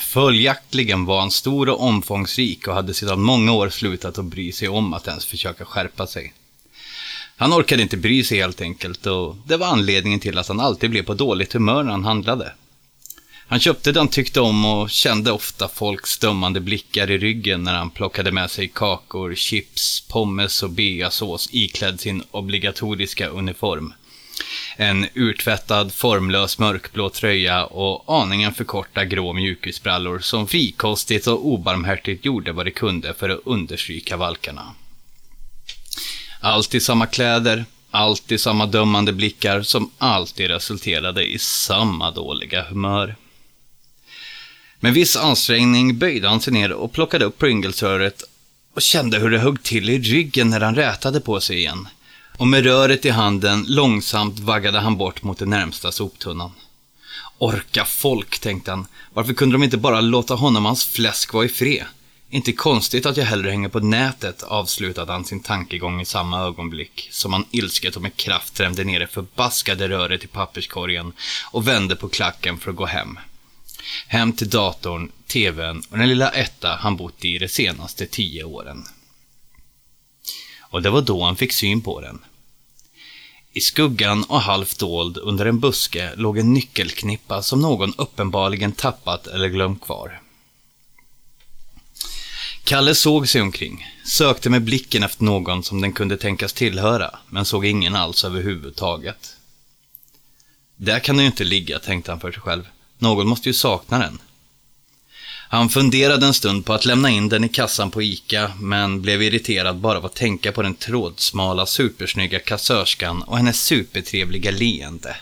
Följaktligen 0.00 1.04
var 1.04 1.20
han 1.20 1.30
stor 1.30 1.68
och 1.68 1.82
omfångsrik 1.82 2.68
och 2.68 2.74
hade 2.74 2.94
sedan 2.94 3.20
många 3.20 3.52
år 3.52 3.68
slutat 3.68 4.18
att 4.18 4.24
bry 4.24 4.52
sig 4.52 4.68
om 4.68 4.94
att 4.94 5.08
ens 5.08 5.26
försöka 5.26 5.64
skärpa 5.64 6.06
sig. 6.06 6.32
Han 7.40 7.52
orkade 7.52 7.82
inte 7.82 7.96
bry 7.96 8.24
sig 8.24 8.38
helt 8.38 8.60
enkelt 8.60 9.06
och 9.06 9.36
det 9.46 9.56
var 9.56 9.66
anledningen 9.66 10.20
till 10.20 10.38
att 10.38 10.48
han 10.48 10.60
alltid 10.60 10.90
blev 10.90 11.02
på 11.02 11.14
dåligt 11.14 11.52
humör 11.52 11.82
när 11.82 11.90
han 11.90 12.04
handlade. 12.04 12.52
Han 13.46 13.60
köpte 13.60 13.92
det 13.92 14.00
han 14.00 14.08
tyckte 14.08 14.40
om 14.40 14.64
och 14.64 14.90
kände 14.90 15.32
ofta 15.32 15.68
folks 15.68 16.18
dömande 16.18 16.60
blickar 16.60 17.10
i 17.10 17.18
ryggen 17.18 17.64
när 17.64 17.74
han 17.74 17.90
plockade 17.90 18.32
med 18.32 18.50
sig 18.50 18.68
kakor, 18.68 19.34
chips, 19.34 20.00
pommes 20.00 20.62
och 20.62 20.70
beasås 20.70 21.48
iklädd 21.52 22.00
sin 22.00 22.22
obligatoriska 22.30 23.28
uniform. 23.28 23.92
En 24.76 25.06
urtvättad, 25.14 25.92
formlös 25.92 26.58
mörkblå 26.58 27.10
tröja 27.10 27.64
och 27.64 28.22
aningen 28.22 28.54
för 28.54 28.64
korta 28.64 29.04
grå 29.04 29.32
mjukisbrallor 29.32 30.18
som 30.18 30.46
frikostigt 30.46 31.26
och 31.26 31.46
obarmhärtigt 31.46 32.24
gjorde 32.24 32.52
vad 32.52 32.66
de 32.66 32.70
kunde 32.70 33.14
för 33.14 33.28
att 33.28 33.40
understryka 33.44 34.16
valkarna. 34.16 34.74
Alltid 36.40 36.82
samma 36.82 37.06
kläder, 37.06 37.64
alltid 37.90 38.40
samma 38.40 38.66
dömande 38.66 39.12
blickar 39.12 39.62
som 39.62 39.90
alltid 39.98 40.48
resulterade 40.48 41.24
i 41.26 41.38
samma 41.38 42.10
dåliga 42.10 42.62
humör. 42.62 43.16
Med 44.80 44.92
viss 44.92 45.16
ansträngning 45.16 45.98
böjde 45.98 46.28
han 46.28 46.40
sig 46.40 46.52
ner 46.52 46.72
och 46.72 46.92
plockade 46.92 47.24
upp 47.24 47.38
Pringles-röret 47.38 48.22
och 48.74 48.82
kände 48.82 49.18
hur 49.18 49.30
det 49.30 49.38
högg 49.38 49.62
till 49.62 49.90
i 49.90 49.98
ryggen 49.98 50.50
när 50.50 50.60
han 50.60 50.74
rätade 50.74 51.20
på 51.20 51.40
sig 51.40 51.58
igen. 51.58 51.88
Och 52.36 52.46
med 52.46 52.64
röret 52.64 53.04
i 53.04 53.10
handen 53.10 53.64
långsamt 53.68 54.38
vaggade 54.38 54.80
han 54.80 54.96
bort 54.96 55.22
mot 55.22 55.38
den 55.38 55.50
närmsta 55.50 55.92
soptunnan. 55.92 56.50
Orka 57.38 57.84
folk, 57.84 58.38
tänkte 58.38 58.70
han. 58.70 58.86
Varför 59.14 59.32
kunde 59.32 59.54
de 59.54 59.62
inte 59.62 59.76
bara 59.76 60.00
låta 60.00 60.34
honom 60.34 60.64
och 60.64 60.68
hans 60.68 60.86
fläsk 60.86 61.32
vara 61.32 61.44
i 61.44 61.48
fred? 61.48 61.84
Inte 62.32 62.52
konstigt 62.52 63.06
att 63.06 63.16
jag 63.16 63.24
hellre 63.24 63.50
hänger 63.50 63.68
på 63.68 63.80
nätet, 63.80 64.42
avslutade 64.42 65.12
han 65.12 65.24
sin 65.24 65.40
tankegång 65.40 66.00
i 66.00 66.04
samma 66.04 66.40
ögonblick 66.40 67.08
som 67.10 67.32
han 67.32 67.44
ilsket 67.50 67.96
och 67.96 68.02
med 68.02 68.16
kraft 68.16 68.54
trämde 68.54 68.84
ner 68.84 69.00
det 69.00 69.06
förbaskade 69.06 69.88
röret 69.88 70.24
i 70.24 70.26
papperskorgen 70.26 71.12
och 71.50 71.68
vände 71.68 71.96
på 71.96 72.08
klacken 72.08 72.58
för 72.58 72.70
att 72.70 72.76
gå 72.76 72.86
hem. 72.86 73.18
Hem 74.06 74.32
till 74.32 74.50
datorn, 74.50 75.10
tvn 75.26 75.82
och 75.90 75.98
den 75.98 76.08
lilla 76.08 76.30
etta 76.30 76.76
han 76.80 76.96
bott 76.96 77.24
i 77.24 77.38
de 77.38 77.48
senaste 77.48 78.06
tio 78.06 78.44
åren. 78.44 78.84
Och 80.60 80.82
det 80.82 80.90
var 80.90 81.02
då 81.02 81.24
han 81.24 81.36
fick 81.36 81.52
syn 81.52 81.82
på 81.82 82.00
den. 82.00 82.18
I 83.52 83.60
skuggan 83.60 84.24
och 84.24 84.40
halvt 84.40 84.78
dold 84.78 85.18
under 85.18 85.46
en 85.46 85.60
buske 85.60 86.12
låg 86.16 86.38
en 86.38 86.54
nyckelknippa 86.54 87.42
som 87.42 87.60
någon 87.60 87.94
uppenbarligen 87.98 88.72
tappat 88.72 89.26
eller 89.26 89.48
glömt 89.48 89.82
kvar. 89.82 90.19
Kalle 92.70 92.94
såg 92.94 93.28
sig 93.28 93.40
omkring, 93.40 93.86
sökte 94.04 94.50
med 94.50 94.62
blicken 94.62 95.02
efter 95.02 95.24
någon 95.24 95.62
som 95.62 95.80
den 95.80 95.92
kunde 95.92 96.16
tänkas 96.16 96.52
tillhöra, 96.52 97.18
men 97.28 97.44
såg 97.44 97.66
ingen 97.66 97.96
alls 97.96 98.24
överhuvudtaget. 98.24 99.36
Där 100.76 101.00
kan 101.00 101.16
den 101.16 101.24
ju 101.24 101.30
inte 101.30 101.44
ligga, 101.44 101.78
tänkte 101.78 102.10
han 102.10 102.20
för 102.20 102.32
sig 102.32 102.40
själv. 102.40 102.68
Någon 102.98 103.28
måste 103.28 103.48
ju 103.48 103.52
sakna 103.52 103.98
den. 103.98 104.18
Han 105.48 105.68
funderade 105.68 106.26
en 106.26 106.34
stund 106.34 106.66
på 106.66 106.72
att 106.72 106.84
lämna 106.84 107.10
in 107.10 107.28
den 107.28 107.44
i 107.44 107.48
kassan 107.48 107.90
på 107.90 108.02
ICA, 108.02 108.52
men 108.60 109.02
blev 109.02 109.22
irriterad 109.22 109.76
bara 109.76 109.98
av 109.98 110.06
att 110.06 110.14
tänka 110.14 110.52
på 110.52 110.62
den 110.62 110.74
trådsmala, 110.74 111.66
supersnygga 111.66 112.38
kassörskan 112.38 113.22
och 113.22 113.36
hennes 113.36 113.64
supertrevliga 113.64 114.50
leende. 114.50 115.16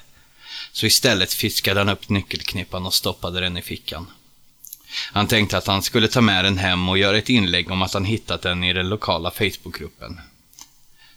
Så 0.72 0.87
istället 0.87 1.32
fiskade 1.32 1.80
han 1.80 1.88
upp 1.88 2.08
nyckelknippan 2.08 2.87
och 2.87 2.94
stoppade 2.94 3.40
den 3.40 3.56
i 3.56 3.62
fickan. 3.62 4.06
Han 5.12 5.27
tänkte 5.27 5.59
att 5.59 5.66
han 5.66 5.83
skulle 5.83 6.09
ta 6.09 6.20
med 6.20 6.44
den 6.44 6.59
hem 6.59 6.88
och 6.88 6.98
göra 6.98 7.18
ett 7.18 7.29
inlägg 7.29 7.70
om 7.70 7.83
att 7.83 7.94
han 7.94 8.05
hittat 8.05 8.42
den 8.42 8.64
i 8.64 8.72
den 8.72 8.88
lokala 8.88 9.31
Facebookgruppen. 9.31 10.20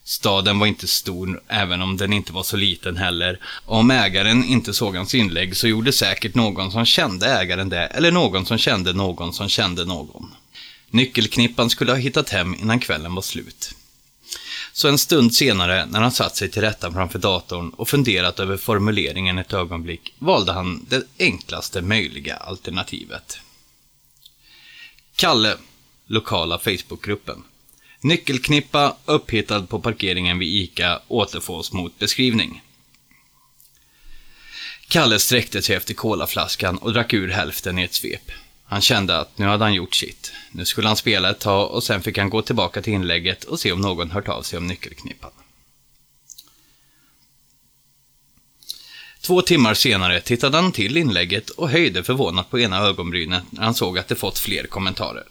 Staden 0.04 0.60
var 0.60 0.68
inte 0.68 0.88
stor, 0.88 1.42
även 1.48 1.82
om 1.82 1.98
den 1.98 2.14
inte 2.14 2.34
var 2.34 2.44
så 2.44 2.58
liten 2.58 2.98
heller. 2.98 3.40
Om 3.66 3.92
ägaren 3.92 4.44
inte 4.44 4.74
såg 4.74 4.96
hans 4.96 5.16
inlägg 5.16 5.58
så 5.58 5.68
gjorde 5.68 5.92
säkert 5.92 6.36
någon 6.36 6.72
som 6.72 6.86
kände 6.86 7.28
ägaren 7.28 7.70
det, 7.70 7.86
eller 7.86 8.12
någon 8.12 8.46
som 8.46 8.58
kände 8.58 8.94
någon 8.94 9.34
som 9.34 9.50
kände 9.50 9.86
någon. 9.86 10.36
Nyckelknippan 10.90 11.70
skulle 11.70 11.92
ha 11.92 11.98
hittat 11.98 12.30
hem 12.30 12.56
innan 12.56 12.80
kvällen 12.80 13.16
var 13.16 13.22
slut. 13.22 13.76
Så 14.74 14.88
en 14.88 14.98
stund 14.98 15.36
senare, 15.36 15.86
när 15.86 16.02
han 16.02 16.12
satt 16.12 16.36
sig 16.36 16.52
till 16.52 16.62
rätta 16.62 16.92
framför 16.92 17.20
datorn 17.20 17.70
och 17.70 17.90
funderat 17.90 18.40
över 18.40 18.58
formuleringen 18.58 19.38
ett 19.38 19.54
ögonblick, 19.54 20.14
valde 20.20 20.52
han 20.52 20.86
det 20.90 21.04
enklaste 21.20 21.82
möjliga 21.82 22.36
alternativet. 22.36 23.40
Kalle, 25.22 25.58
lokala 26.08 26.60
Facebookgruppen. 26.60 27.44
Nyckelknippa 28.04 28.96
upphittad 29.06 29.62
på 29.62 29.80
parkeringen 29.80 30.40
vid 30.40 30.50
ICA 30.50 31.02
återfås 31.08 31.74
mot 31.74 32.00
beskrivning. 32.00 32.62
Kalle 34.88 35.20
sträckte 35.20 35.62
sig 35.62 35.76
efter 35.76 35.94
kolaflaskan 35.94 36.78
och 36.78 36.94
drack 36.94 37.14
ur 37.14 37.28
hälften 37.28 37.80
i 37.80 37.84
ett 37.84 37.94
svep. 37.94 38.32
Han 38.64 38.82
kände 38.82 39.20
att 39.20 39.38
nu 39.38 39.46
hade 39.46 39.64
han 39.64 39.74
gjort 39.74 39.96
sitt. 39.96 40.34
Nu 40.52 40.66
skulle 40.66 40.88
han 40.88 40.98
spela 40.98 41.30
ett 41.30 41.40
tag 41.40 41.72
och 41.72 41.84
sen 41.84 42.02
fick 42.02 42.18
han 42.18 42.30
gå 42.30 42.42
tillbaka 42.42 42.82
till 42.82 42.94
inlägget 42.94 43.44
och 43.44 43.60
se 43.60 43.72
om 43.72 43.82
någon 43.82 44.12
hört 44.12 44.28
av 44.28 44.42
sig 44.42 44.58
om 44.58 44.68
nyckelknippan. 44.68 45.32
Två 49.22 49.42
timmar 49.42 49.74
senare 49.74 50.22
tittade 50.22 50.58
han 50.58 50.72
till 50.72 50.98
inlägget 50.98 51.50
och 51.50 51.70
höjde 51.70 52.04
förvånat 52.04 52.50
på 52.50 52.60
ena 52.60 52.78
ögonbrynet 52.78 53.44
när 53.50 53.64
han 53.64 53.74
såg 53.74 53.98
att 54.00 54.08
det 54.08 54.16
fått 54.16 54.40
fler 54.40 54.68
kommentarer. 54.68 55.24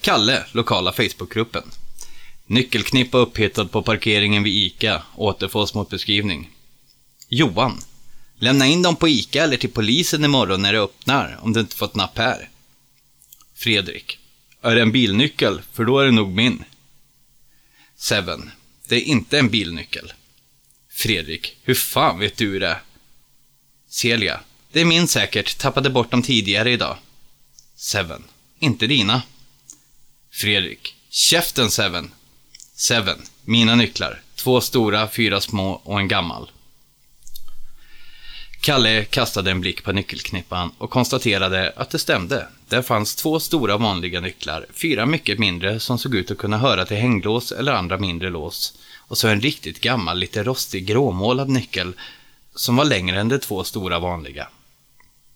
Kalle, 0.00 0.44
lokala 0.52 0.92
Facebookgruppen. 0.92 1.70
Nyckelknippa 2.46 3.18
upphittad 3.18 3.64
på 3.64 3.82
parkeringen 3.82 4.42
vid 4.42 4.54
ICA, 4.54 5.02
återfås 5.16 5.74
mot 5.74 5.90
beskrivning. 5.90 6.50
Johan. 7.28 7.80
Lämna 8.38 8.66
in 8.66 8.82
dem 8.82 8.96
på 8.96 9.08
ICA 9.08 9.42
eller 9.42 9.56
till 9.56 9.70
polisen 9.70 10.24
imorgon 10.24 10.62
när 10.62 10.72
det 10.72 10.80
öppnar, 10.80 11.38
om 11.42 11.52
du 11.52 11.60
inte 11.60 11.76
fått 11.76 11.94
napp 11.94 12.18
här. 12.18 12.48
Fredrik. 13.54 14.18
Är 14.62 14.74
det 14.74 14.82
en 14.82 14.92
bilnyckel? 14.92 15.60
För 15.72 15.84
då 15.84 15.98
är 15.98 16.04
det 16.04 16.10
nog 16.10 16.28
min. 16.28 16.64
Seven. 17.96 18.50
Det 18.88 18.96
är 18.96 19.00
inte 19.00 19.38
en 19.38 19.48
bilnyckel. 19.48 20.12
Fredrik. 21.02 21.56
Hur 21.62 21.74
fan 21.74 22.18
vet 22.18 22.36
du 22.36 22.58
det? 22.58 22.80
Celia. 23.88 24.40
Det 24.72 24.80
är 24.80 24.84
min 24.84 25.08
säkert. 25.08 25.58
Tappade 25.58 25.90
bort 25.90 26.10
dem 26.10 26.22
tidigare 26.22 26.70
idag. 26.70 26.96
Seven. 27.76 28.24
Inte 28.58 28.86
dina. 28.86 29.22
Fredrik. 30.30 30.94
Käften 31.10 31.70
Seven. 31.70 32.10
Seven. 32.74 33.18
Mina 33.44 33.74
nycklar. 33.74 34.22
Två 34.34 34.60
stora, 34.60 35.08
fyra 35.08 35.40
små 35.40 35.70
och 35.72 36.00
en 36.00 36.08
gammal. 36.08 36.50
Kalle 38.60 39.04
kastade 39.04 39.50
en 39.50 39.60
blick 39.60 39.84
på 39.84 39.92
nyckelknippan 39.92 40.72
och 40.78 40.90
konstaterade 40.90 41.72
att 41.76 41.90
det 41.90 41.98
stämde. 41.98 42.48
Där 42.68 42.82
fanns 42.82 43.14
två 43.14 43.40
stora 43.40 43.76
vanliga 43.76 44.20
nycklar, 44.20 44.66
fyra 44.72 45.06
mycket 45.06 45.38
mindre 45.38 45.80
som 45.80 45.98
såg 45.98 46.14
ut 46.14 46.30
att 46.30 46.38
kunna 46.38 46.58
höra 46.58 46.86
till 46.86 46.96
hänglås 46.96 47.52
eller 47.52 47.72
andra 47.72 47.98
mindre 47.98 48.30
lås 48.30 48.74
och 49.12 49.18
så 49.18 49.28
en 49.28 49.40
riktigt 49.40 49.80
gammal, 49.80 50.18
lite 50.18 50.42
rostig 50.42 50.86
gråmålad 50.86 51.48
nyckel 51.48 51.92
som 52.54 52.76
var 52.76 52.84
längre 52.84 53.20
än 53.20 53.28
de 53.28 53.38
två 53.38 53.64
stora 53.64 53.98
vanliga. 53.98 54.48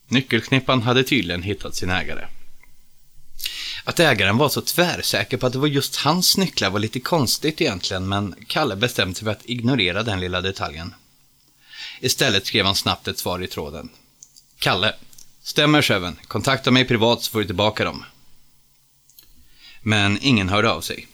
Nyckelknippan 0.09 0.83
hade 0.83 1.05
tydligen 1.05 1.43
hittat 1.43 1.75
sin 1.75 1.91
ägare. 1.91 2.27
Att 3.85 4.01
ägaren 4.01 4.37
var 4.37 4.49
så 4.49 4.61
tvärsäker 4.61 5.37
på 5.37 5.47
att 5.47 5.53
det 5.53 5.59
var 5.59 5.67
just 5.67 5.97
hans 5.97 6.37
nycklar 6.37 6.71
var 6.71 6.79
lite 6.79 7.01
konstigt 7.01 7.61
egentligen, 7.61 8.09
men 8.09 8.35
Kalle 8.47 8.77
bestämde 8.77 9.15
sig 9.15 9.25
för 9.25 9.33
att 9.33 9.47
ignorera 9.47 10.03
den 10.03 10.21
lilla 10.21 10.41
detaljen. 10.41 10.95
Istället 12.01 12.47
skrev 12.47 12.67
han 12.67 12.75
snabbt 12.75 13.09
ett 13.09 13.19
svar 13.19 13.43
i 13.43 13.47
tråden. 13.47 13.89
Kalle. 14.59 14.95
Stämmer 15.43 15.83
Seven. 15.83 16.17
Kontakta 16.29 16.71
mig 16.71 16.85
privat 16.85 17.23
så 17.23 17.31
får 17.31 17.39
du 17.39 17.47
tillbaka 17.47 17.85
dem. 17.85 18.05
Men 19.83 20.19
ingen 20.23 20.49
hörde 20.49 20.71
av 20.71 20.81
sig. 20.81 21.09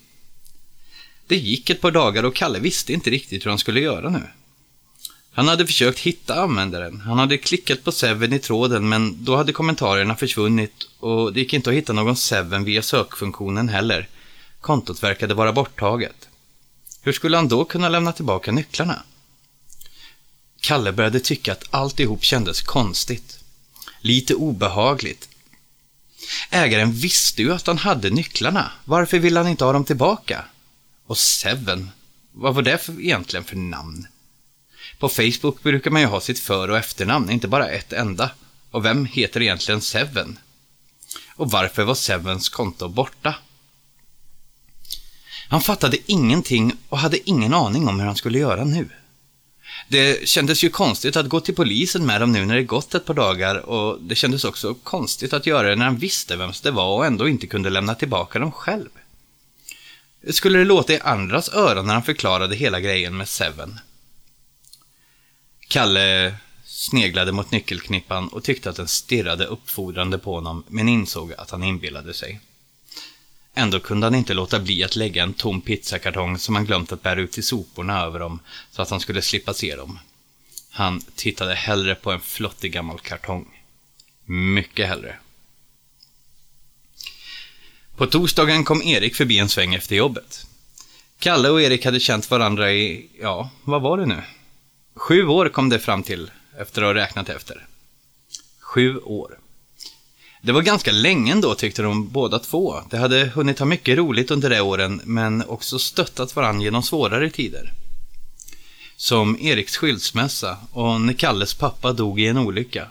Det 1.33 1.37
gick 1.37 1.71
ett 1.71 1.81
par 1.81 1.91
dagar 1.91 2.23
och 2.23 2.35
Kalle 2.35 2.59
visste 2.59 2.93
inte 2.93 3.11
riktigt 3.11 3.47
hur 3.47 3.51
han 3.51 3.59
skulle 3.59 3.81
göra 3.81 4.11
nu. 4.11 4.23
Han 5.33 5.49
hade 5.49 5.67
försökt 5.67 5.99
hitta 5.99 6.35
användaren. 6.35 7.01
Han 7.01 7.19
hade 7.19 7.39
klickat 7.39 7.85
på 7.85 7.93
Seven 7.93 8.33
i 8.33 8.39
tråden 8.39 8.89
men 8.89 9.25
då 9.25 9.37
hade 9.37 9.53
kommentarerna 9.53 10.17
försvunnit 10.17 10.89
och 10.99 11.33
det 11.33 11.41
gick 11.41 11.53
inte 11.53 11.71
att 11.71 11.77
hitta 11.77 11.93
någon 11.93 12.17
Seven 12.17 12.65
via 12.65 12.83
sökfunktionen 12.83 13.69
heller. 13.69 14.09
Kontot 14.61 15.03
verkade 15.03 15.35
vara 15.35 15.53
borttaget. 15.53 16.29
Hur 17.03 17.13
skulle 17.13 17.37
han 17.37 17.49
då 17.49 17.65
kunna 17.65 17.89
lämna 17.89 18.13
tillbaka 18.13 18.53
nycklarna? 18.53 19.03
Kalle 20.61 20.93
började 20.93 21.21
tycka 21.21 21.53
att 21.53 21.65
alltihop 21.71 22.25
kändes 22.25 22.63
konstigt. 22.63 23.39
Lite 24.01 24.35
obehagligt. 24.35 25.29
Ägaren 26.51 26.93
visste 26.93 27.43
ju 27.43 27.53
att 27.53 27.67
han 27.67 27.79
hade 27.79 28.11
nycklarna. 28.11 28.73
Varför 28.85 29.19
ville 29.19 29.41
han 29.41 29.49
inte 29.49 29.65
ha 29.65 29.73
dem 29.73 29.85
tillbaka? 29.85 30.45
Och 31.07 31.19
Seven, 31.19 31.91
vad 32.33 32.55
var 32.55 32.63
det 32.63 32.79
för, 32.79 33.01
egentligen 33.01 33.45
för 33.45 33.57
namn? 33.57 34.07
På 34.99 35.09
Facebook 35.09 35.63
brukar 35.63 35.91
man 35.91 36.01
ju 36.01 36.07
ha 36.07 36.21
sitt 36.21 36.39
för 36.39 36.69
och 36.69 36.79
efternamn, 36.79 37.31
inte 37.31 37.49
bara 37.49 37.69
ett 37.69 37.93
enda. 37.93 38.31
Och 38.71 38.85
vem 38.85 39.05
heter 39.05 39.43
egentligen 39.43 39.81
Seven? 39.81 40.39
Och 41.37 41.51
varför 41.51 41.85
var 41.85 41.95
Sevens 41.95 42.49
konto 42.49 42.89
borta? 42.89 43.35
Han 45.49 45.61
fattade 45.61 45.97
ingenting 46.07 46.73
och 46.89 46.99
hade 46.99 47.31
ingen 47.31 47.55
aning 47.55 47.89
om 47.89 48.01
hur 48.01 48.07
han 48.07 48.17
skulle 48.17 48.39
göra 48.39 48.65
nu. 48.65 48.89
Det 49.89 50.29
kändes 50.29 50.65
ju 50.65 50.69
konstigt 50.69 51.17
att 51.17 51.29
gå 51.29 51.41
till 51.41 51.55
polisen 51.55 52.07
med 52.07 52.21
dem 52.21 52.33
nu 52.33 52.45
när 52.45 52.57
det 52.57 52.65
gått 52.65 52.95
ett 52.95 53.05
par 53.05 53.15
dagar 53.15 53.57
och 53.57 54.03
det 54.03 54.15
kändes 54.15 54.45
också 54.45 54.75
konstigt 54.75 55.33
att 55.33 55.47
göra 55.47 55.69
det 55.69 55.77
när 55.77 55.85
han 55.85 55.97
visste 55.97 56.37
vems 56.37 56.61
det 56.61 56.71
var 56.71 56.97
och 56.97 57.07
ändå 57.07 57.29
inte 57.29 57.47
kunde 57.47 57.71
lämna 57.71 57.95
tillbaka 57.95 58.39
dem 58.39 58.53
själv. 58.53 58.89
Skulle 60.31 60.59
det 60.59 60.65
låta 60.65 60.93
i 60.93 61.01
andras 61.01 61.49
öron 61.49 61.87
när 61.87 61.95
han 61.95 62.03
förklarade 62.03 62.57
hela 62.57 62.81
grejen 62.81 63.17
med 63.17 63.29
Seven? 63.29 63.81
Kalle 65.69 66.35
sneglade 66.65 67.33
mot 67.33 67.51
nyckelknippan 67.51 68.29
och 68.29 68.45
tyckte 68.45 68.71
att 68.71 68.77
den 68.77 68.89
stirrade 68.89 69.47
uppfordrande 69.47 70.19
på 70.19 70.35
honom, 70.35 70.65
men 70.69 70.89
insåg 70.89 71.33
att 71.33 71.51
han 71.51 71.63
inbillade 71.63 72.15
sig. 72.15 72.41
Ändå 73.55 73.81
kunde 73.81 74.07
han 74.07 74.15
inte 74.15 74.35
låta 74.35 74.61
bli 74.61 74.85
att 74.85 74.97
lägga 74.97 75.23
en 75.23 75.35
tom 75.35 75.61
pizzakartong 75.61 76.39
som 76.39 76.55
han 76.55 76.65
glömt 76.65 76.93
att 76.93 77.03
bära 77.03 77.21
ut 77.21 77.33
till 77.33 77.47
soporna 77.47 78.01
över 78.01 78.19
dem, 78.19 78.41
så 78.71 78.83
att 78.83 78.91
han 78.91 79.01
skulle 79.01 79.23
slippa 79.23 79.55
se 79.55 79.77
dem. 79.77 79.99
Han 80.71 81.01
tittade 81.15 81.55
hellre 81.55 81.95
på 81.95 82.13
en 82.13 82.21
flottig 82.21 82.73
gammal 82.73 83.01
kartong. 83.01 83.47
Mycket 84.25 84.89
hellre. 84.89 85.17
På 87.97 88.07
torsdagen 88.07 88.65
kom 88.65 88.83
Erik 88.83 89.15
förbi 89.15 89.39
en 89.39 89.49
sväng 89.49 89.75
efter 89.75 89.97
jobbet. 89.97 90.47
Kalle 91.19 91.49
och 91.49 91.63
Erik 91.63 91.85
hade 91.85 92.01
känt 92.01 92.31
varandra 92.31 92.73
i, 92.73 93.11
ja, 93.21 93.51
vad 93.65 93.83
var 93.83 93.99
det 93.99 94.07
nu? 94.07 94.23
Sju 94.95 95.27
år 95.27 95.49
kom 95.49 95.69
det 95.69 95.79
fram 95.79 96.03
till, 96.03 96.31
efter 96.59 96.83
att 96.83 96.89
ha 96.89 96.95
räknat 96.95 97.29
efter. 97.29 97.67
Sju 98.61 98.99
år. 98.99 99.39
Det 100.43 100.53
var 100.53 100.63
ganska 100.63 100.93
länge 100.93 101.33
ändå 101.33 101.55
tyckte 101.55 101.83
de 101.83 102.09
båda 102.09 102.39
två. 102.39 102.81
De 102.91 102.97
hade 102.97 103.25
hunnit 103.25 103.59
ha 103.59 103.67
mycket 103.67 103.99
roligt 103.99 104.31
under 104.31 104.51
de 104.51 104.61
åren, 104.61 105.01
men 105.05 105.45
också 105.49 105.79
stöttat 105.79 106.37
varandra 106.37 106.65
genom 106.65 106.83
svårare 106.83 107.31
tider. 107.31 107.73
Som 108.97 109.39
Eriks 109.41 109.77
skilsmässa 109.77 110.57
och 110.73 111.01
när 111.01 111.13
Kalles 111.13 111.55
pappa 111.55 111.93
dog 111.93 112.21
i 112.21 112.27
en 112.27 112.39
olycka. 112.39 112.89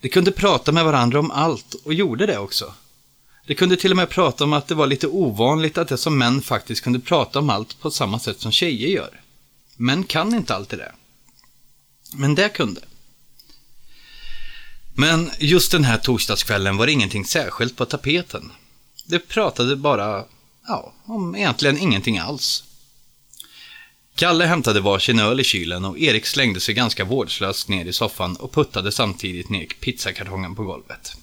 De 0.00 0.08
kunde 0.08 0.32
prata 0.32 0.72
med 0.72 0.84
varandra 0.84 1.18
om 1.18 1.30
allt 1.30 1.74
och 1.84 1.94
gjorde 1.94 2.26
det 2.26 2.38
också. 2.38 2.74
De 3.46 3.54
kunde 3.54 3.76
till 3.76 3.90
och 3.90 3.96
med 3.96 4.10
prata 4.10 4.44
om 4.44 4.52
att 4.52 4.68
det 4.68 4.74
var 4.74 4.86
lite 4.86 5.06
ovanligt 5.06 5.78
att 5.78 5.88
det 5.88 5.98
som 5.98 6.18
män 6.18 6.42
faktiskt 6.42 6.84
kunde 6.84 7.00
prata 7.00 7.38
om 7.38 7.50
allt 7.50 7.80
på 7.80 7.90
samma 7.90 8.18
sätt 8.18 8.40
som 8.40 8.52
tjejer 8.52 8.88
gör. 8.88 9.20
Män 9.76 10.04
kan 10.04 10.34
inte 10.34 10.54
alltid 10.54 10.78
det. 10.78 10.92
Men 12.12 12.34
det 12.34 12.48
kunde. 12.48 12.80
Men 14.94 15.30
just 15.38 15.72
den 15.72 15.84
här 15.84 15.98
torsdagskvällen 15.98 16.76
var 16.76 16.86
det 16.86 16.92
ingenting 16.92 17.24
särskilt 17.24 17.76
på 17.76 17.84
tapeten. 17.84 18.52
De 19.06 19.18
pratade 19.18 19.76
bara, 19.76 20.24
ja, 20.66 20.92
om 21.04 21.36
egentligen 21.36 21.78
ingenting 21.78 22.18
alls. 22.18 22.64
Kalle 24.14 24.44
hämtade 24.44 24.80
varsin 24.80 25.18
öl 25.18 25.40
i 25.40 25.44
kylen 25.44 25.84
och 25.84 25.98
Erik 25.98 26.26
slängde 26.26 26.60
sig 26.60 26.74
ganska 26.74 27.04
vårdslöst 27.04 27.68
ner 27.68 27.84
i 27.84 27.92
soffan 27.92 28.36
och 28.36 28.52
puttade 28.52 28.92
samtidigt 28.92 29.48
ner 29.48 29.66
pizzakartongen 29.66 30.54
på 30.54 30.64
golvet. 30.64 31.16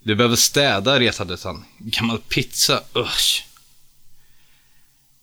Du 0.00 0.14
behöver 0.14 0.36
städa, 0.36 1.00
retades 1.00 1.44
han. 1.44 1.64
Gammal 1.78 2.18
pizza, 2.18 2.82
usch. 2.96 3.44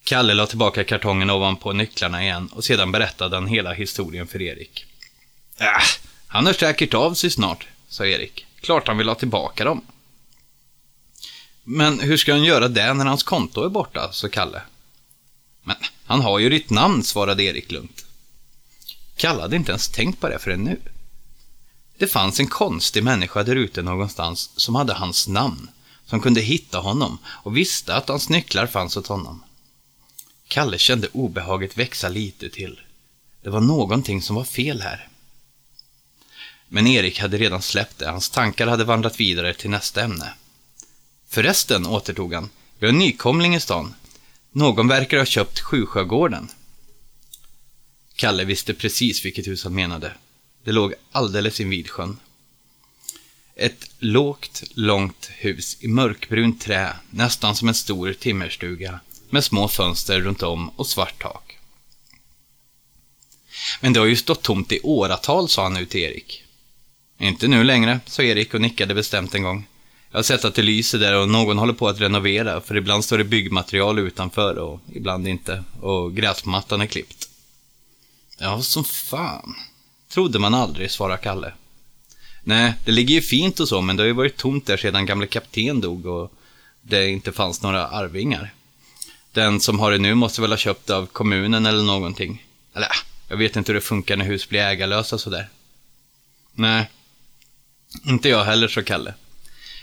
Kalle 0.03 0.33
la 0.33 0.47
tillbaka 0.47 0.83
kartongen 0.83 1.29
ovanpå 1.29 1.73
nycklarna 1.73 2.23
igen 2.23 2.47
och 2.47 2.63
sedan 2.63 2.91
berättade 2.91 3.35
han 3.35 3.47
hela 3.47 3.73
historien 3.73 4.27
för 4.27 4.41
Erik. 4.41 4.85
Äh, 5.57 5.67
han 6.27 6.45
hör 6.45 6.53
säkert 6.53 6.93
av 6.93 7.13
sig 7.13 7.29
snart, 7.29 7.67
sa 7.87 8.05
Erik. 8.05 8.45
Klart 8.61 8.87
han 8.87 8.97
vill 8.97 9.07
ha 9.07 9.15
tillbaka 9.15 9.63
dem. 9.63 9.81
Men 11.63 11.99
hur 11.99 12.17
ska 12.17 12.31
han 12.31 12.43
göra 12.43 12.67
det 12.67 12.93
när 12.93 13.05
hans 13.05 13.23
konto 13.23 13.63
är 13.63 13.69
borta, 13.69 14.11
sa 14.11 14.27
Kalle. 14.29 14.61
Men 15.63 15.75
han 16.05 16.21
har 16.21 16.39
ju 16.39 16.49
ditt 16.49 16.69
namn, 16.69 17.03
svarade 17.03 17.43
Erik 17.43 17.71
lugnt. 17.71 18.05
Kalle 19.15 19.41
hade 19.41 19.55
inte 19.55 19.71
ens 19.71 19.89
tänkt 19.89 20.19
på 20.19 20.29
det 20.29 20.39
förrän 20.39 20.63
nu. 20.63 20.79
Det 21.97 22.07
fanns 22.07 22.39
en 22.39 22.47
konstig 22.47 23.03
människa 23.03 23.43
där 23.43 23.55
ute 23.55 23.81
någonstans 23.81 24.49
som 24.55 24.75
hade 24.75 24.93
hans 24.93 25.27
namn, 25.27 25.69
som 26.05 26.21
kunde 26.21 26.41
hitta 26.41 26.79
honom 26.79 27.17
och 27.25 27.57
visste 27.57 27.95
att 27.95 28.09
hans 28.09 28.29
nycklar 28.29 28.67
fanns 28.67 28.97
åt 28.97 29.07
honom. 29.07 29.43
Kalle 30.47 30.77
kände 30.77 31.07
obehaget 31.07 31.77
växa 31.77 32.09
lite 32.09 32.49
till. 32.49 32.81
Det 33.43 33.49
var 33.49 33.61
någonting 33.61 34.21
som 34.21 34.35
var 34.35 34.43
fel 34.43 34.81
här. 34.81 35.07
Men 36.67 36.87
Erik 36.87 37.19
hade 37.19 37.37
redan 37.37 37.61
släppt 37.61 37.99
det, 37.99 38.09
hans 38.09 38.29
tankar 38.29 38.67
hade 38.67 38.83
vandrat 38.83 39.19
vidare 39.19 39.53
till 39.53 39.69
nästa 39.69 40.01
ämne. 40.03 40.33
Förresten, 41.29 41.87
återtog 41.87 42.33
han, 42.33 42.49
vi 42.79 42.85
har 42.85 42.93
en 42.93 42.99
nykomling 42.99 43.55
i 43.55 43.59
stan. 43.59 43.95
Någon 44.51 44.87
verkar 44.87 45.17
ha 45.17 45.25
köpt 45.25 45.59
Sjusjögården. 45.59 46.49
Kalle 48.15 48.43
visste 48.43 48.73
precis 48.73 49.25
vilket 49.25 49.47
hus 49.47 49.63
han 49.63 49.75
menade. 49.75 50.11
Det 50.65 50.71
låg 50.71 50.93
alldeles 51.11 51.59
invid 51.59 51.89
sjön. 51.89 52.19
Ett 53.55 53.89
lågt, 53.99 54.63
långt 54.73 55.29
hus 55.33 55.77
i 55.79 55.87
mörkbrunt 55.87 56.61
trä, 56.61 56.93
nästan 57.09 57.55
som 57.55 57.67
en 57.67 57.73
stor 57.73 58.13
timmerstuga, 58.13 58.99
med 59.29 59.43
små 59.43 59.67
fönster 59.67 60.21
runt 60.21 60.43
om 60.43 60.69
och 60.69 60.87
svart 60.87 61.21
tak. 61.21 61.57
Men 63.81 63.93
det 63.93 63.99
har 63.99 64.07
ju 64.07 64.15
stått 64.15 64.41
tomt 64.41 64.71
i 64.71 64.79
åratal, 64.83 65.49
sa 65.49 65.63
han 65.63 65.73
nu 65.73 65.85
till 65.85 66.01
Erik. 66.01 66.43
Inte 67.17 67.47
nu 67.47 67.63
längre, 67.63 67.99
sa 68.05 68.23
Erik 68.23 68.53
och 68.53 68.61
nickade 68.61 68.93
bestämt 68.93 69.35
en 69.35 69.43
gång. 69.43 69.67
Jag 70.11 70.17
har 70.17 70.23
sett 70.23 70.45
att 70.45 70.55
det 70.55 70.61
lyser 70.61 70.99
där 70.99 71.15
och 71.15 71.29
någon 71.29 71.57
håller 71.57 71.73
på 71.73 71.87
att 71.87 72.01
renovera, 72.01 72.61
för 72.61 72.77
ibland 72.77 73.05
står 73.05 73.17
det 73.17 73.23
byggmaterial 73.23 73.99
utanför 73.99 74.57
och 74.57 74.79
ibland 74.93 75.27
inte, 75.27 75.63
och 75.81 76.15
gräsmattan 76.15 76.81
är 76.81 76.85
klippt. 76.85 77.29
Ja, 78.37 78.61
som 78.61 78.83
fan. 78.83 79.55
Trodde 80.15 80.39
man 80.39 80.53
aldrig, 80.53 80.91
svarade 80.91 81.23
Kalle. 81.23 81.53
Nej, 82.43 82.73
det 82.85 82.91
ligger 82.91 83.15
ju 83.15 83.21
fint 83.21 83.59
och 83.59 83.67
så, 83.67 83.81
men 83.81 83.95
det 83.95 84.03
har 84.03 84.07
ju 84.07 84.13
varit 84.13 84.37
tomt 84.37 84.65
där 84.65 84.77
sedan 84.77 85.05
gamle 85.05 85.27
kapten 85.27 85.81
dog 85.81 86.05
och 86.05 86.33
det 86.81 87.09
inte 87.09 87.31
fanns 87.31 87.61
några 87.61 87.87
arvingar. 87.87 88.53
Den 89.31 89.59
som 89.59 89.79
har 89.79 89.91
det 89.91 89.97
nu 89.97 90.13
måste 90.13 90.41
väl 90.41 90.51
ha 90.51 90.57
köpt 90.57 90.89
av 90.89 91.05
kommunen 91.05 91.65
eller 91.65 91.83
någonting. 91.83 92.45
Eller, 92.73 92.87
jag 93.29 93.37
vet 93.37 93.55
inte 93.55 93.71
hur 93.71 93.75
det 93.75 93.81
funkar 93.81 94.17
när 94.17 94.25
hus 94.25 94.49
blir 94.49 94.59
ägarlösa 94.59 95.17
sådär. 95.17 95.49
Nej, 96.53 96.89
inte 98.05 98.29
jag 98.29 98.43
heller, 98.43 98.67
så 98.67 98.83
Kalle. 98.83 99.13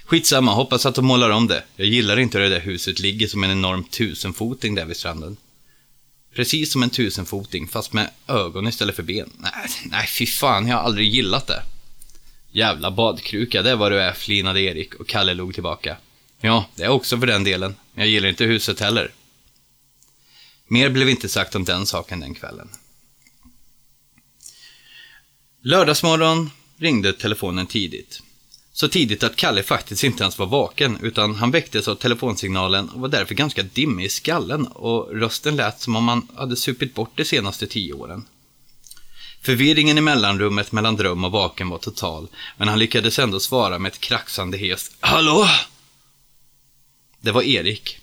Skitsamma, 0.04 0.54
hoppas 0.54 0.86
att 0.86 0.94
de 0.94 1.06
målar 1.06 1.30
om 1.30 1.46
det. 1.46 1.64
Jag 1.76 1.86
gillar 1.86 2.18
inte 2.18 2.38
hur 2.38 2.44
det 2.44 2.54
där 2.54 2.60
huset 2.60 3.00
ligger 3.00 3.26
som 3.26 3.44
en 3.44 3.50
enorm 3.50 3.84
tusenfoting 3.84 4.74
där 4.74 4.84
vid 4.84 4.96
stranden. 4.96 5.36
Precis 6.34 6.72
som 6.72 6.82
en 6.82 6.90
tusenfoting, 6.90 7.68
fast 7.68 7.92
med 7.92 8.10
ögon 8.28 8.68
istället 8.68 8.96
för 8.96 9.02
ben. 9.02 9.32
Nej, 9.38 9.52
nej 9.84 10.06
fy 10.06 10.26
fan, 10.26 10.66
jag 10.66 10.76
har 10.76 10.82
aldrig 10.82 11.08
gillat 11.08 11.46
det. 11.46 11.62
Jävla 12.50 12.90
badkruka, 12.90 13.62
det 13.62 13.70
är 13.70 13.76
vad 13.76 13.92
du 13.92 14.00
är, 14.00 14.12
flinade 14.12 14.60
Erik 14.60 14.94
och 14.94 15.08
Kalle 15.08 15.34
log 15.34 15.54
tillbaka. 15.54 15.96
Ja, 16.40 16.66
det 16.74 16.82
är 16.82 16.88
också 16.88 17.18
för 17.18 17.26
den 17.26 17.44
delen. 17.44 17.74
Jag 17.94 18.06
gillar 18.06 18.28
inte 18.28 18.44
huset 18.44 18.80
heller. 18.80 19.12
Mer 20.66 20.90
blev 20.90 21.08
inte 21.08 21.28
sagt 21.28 21.54
om 21.54 21.64
den 21.64 21.86
saken 21.86 22.20
den 22.20 22.34
kvällen. 22.34 22.68
Lördagsmorgon 25.62 26.50
ringde 26.76 27.12
telefonen 27.12 27.66
tidigt. 27.66 28.21
Så 28.74 28.88
tidigt 28.88 29.22
att 29.22 29.36
Kalle 29.36 29.62
faktiskt 29.62 30.04
inte 30.04 30.22
ens 30.22 30.38
var 30.38 30.46
vaken, 30.46 30.98
utan 31.02 31.34
han 31.34 31.50
väcktes 31.50 31.88
av 31.88 31.94
telefonsignalen 31.94 32.88
och 32.88 33.00
var 33.00 33.08
därför 33.08 33.34
ganska 33.34 33.62
dimmig 33.62 34.04
i 34.04 34.08
skallen 34.08 34.66
och 34.66 35.10
rösten 35.14 35.56
lät 35.56 35.80
som 35.80 35.96
om 35.96 36.08
han 36.08 36.28
hade 36.36 36.56
supit 36.56 36.94
bort 36.94 37.12
de 37.16 37.24
senaste 37.24 37.66
tio 37.66 37.92
åren. 37.92 38.24
Förvirringen 39.42 39.98
i 39.98 40.00
mellanrummet 40.00 40.72
mellan 40.72 40.96
dröm 40.96 41.24
och 41.24 41.32
vaken 41.32 41.68
var 41.68 41.78
total, 41.78 42.28
men 42.56 42.68
han 42.68 42.78
lyckades 42.78 43.18
ändå 43.18 43.40
svara 43.40 43.78
med 43.78 43.92
ett 43.92 44.00
kraxande 44.00 44.58
hest 44.58 44.96
”Hallå?” 45.00 45.46
Det 47.20 47.32
var 47.32 47.42
Erik. 47.42 47.98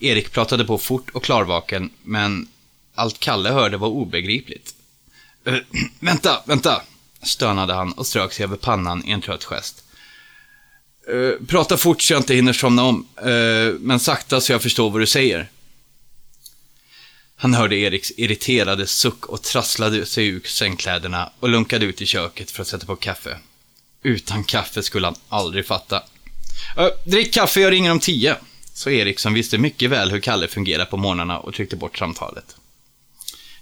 Erik 0.00 0.32
pratade 0.32 0.64
på 0.64 0.78
fort 0.78 1.10
och 1.10 1.24
klarvaken, 1.24 1.90
men 2.02 2.48
allt 2.94 3.20
Kalle 3.20 3.50
hörde 3.50 3.76
var 3.76 3.88
obegripligt. 3.88 4.74
Äh, 5.44 5.54
vänta, 6.00 6.42
vänta, 6.46 6.82
stönade 7.22 7.74
han 7.74 7.92
och 7.92 8.06
strök 8.06 8.32
sig 8.32 8.44
över 8.44 8.56
pannan 8.56 9.04
i 9.04 9.10
en 9.10 9.20
trött 9.20 9.44
gest. 9.44 9.85
Uh, 11.12 11.46
prata 11.46 11.76
fort 11.76 12.02
så 12.02 12.12
jag 12.12 12.20
inte 12.20 12.34
hinner 12.34 12.52
somna 12.52 12.84
om, 12.84 13.06
uh, 13.26 13.74
men 13.80 14.00
sakta 14.00 14.40
så 14.40 14.52
jag 14.52 14.62
förstår 14.62 14.90
vad 14.90 15.00
du 15.00 15.06
säger. 15.06 15.50
Han 17.36 17.54
hörde 17.54 17.76
Eriks 17.76 18.12
irriterade 18.16 18.86
suck 18.86 19.26
och 19.26 19.42
trasslade 19.42 20.06
sig 20.06 20.26
ur 20.26 20.40
sängkläderna 20.44 21.32
och 21.40 21.48
lunkade 21.48 21.86
ut 21.86 22.02
i 22.02 22.06
köket 22.06 22.50
för 22.50 22.62
att 22.62 22.68
sätta 22.68 22.86
på 22.86 22.96
kaffe. 22.96 23.38
Utan 24.02 24.44
kaffe 24.44 24.82
skulle 24.82 25.06
han 25.06 25.16
aldrig 25.28 25.66
fatta. 25.66 26.02
Uh, 26.78 26.88
drick 27.04 27.34
kaffe, 27.34 27.60
jag 27.60 27.72
ringer 27.72 27.90
om 27.90 28.00
tio, 28.00 28.36
Så 28.74 28.90
Erik 28.90 29.18
som 29.18 29.34
visste 29.34 29.58
mycket 29.58 29.90
väl 29.90 30.10
hur 30.10 30.20
Kalle 30.20 30.48
fungerar 30.48 30.84
på 30.84 30.96
morgnarna 30.96 31.38
och 31.38 31.54
tryckte 31.54 31.76
bort 31.76 31.98
samtalet. 31.98 32.56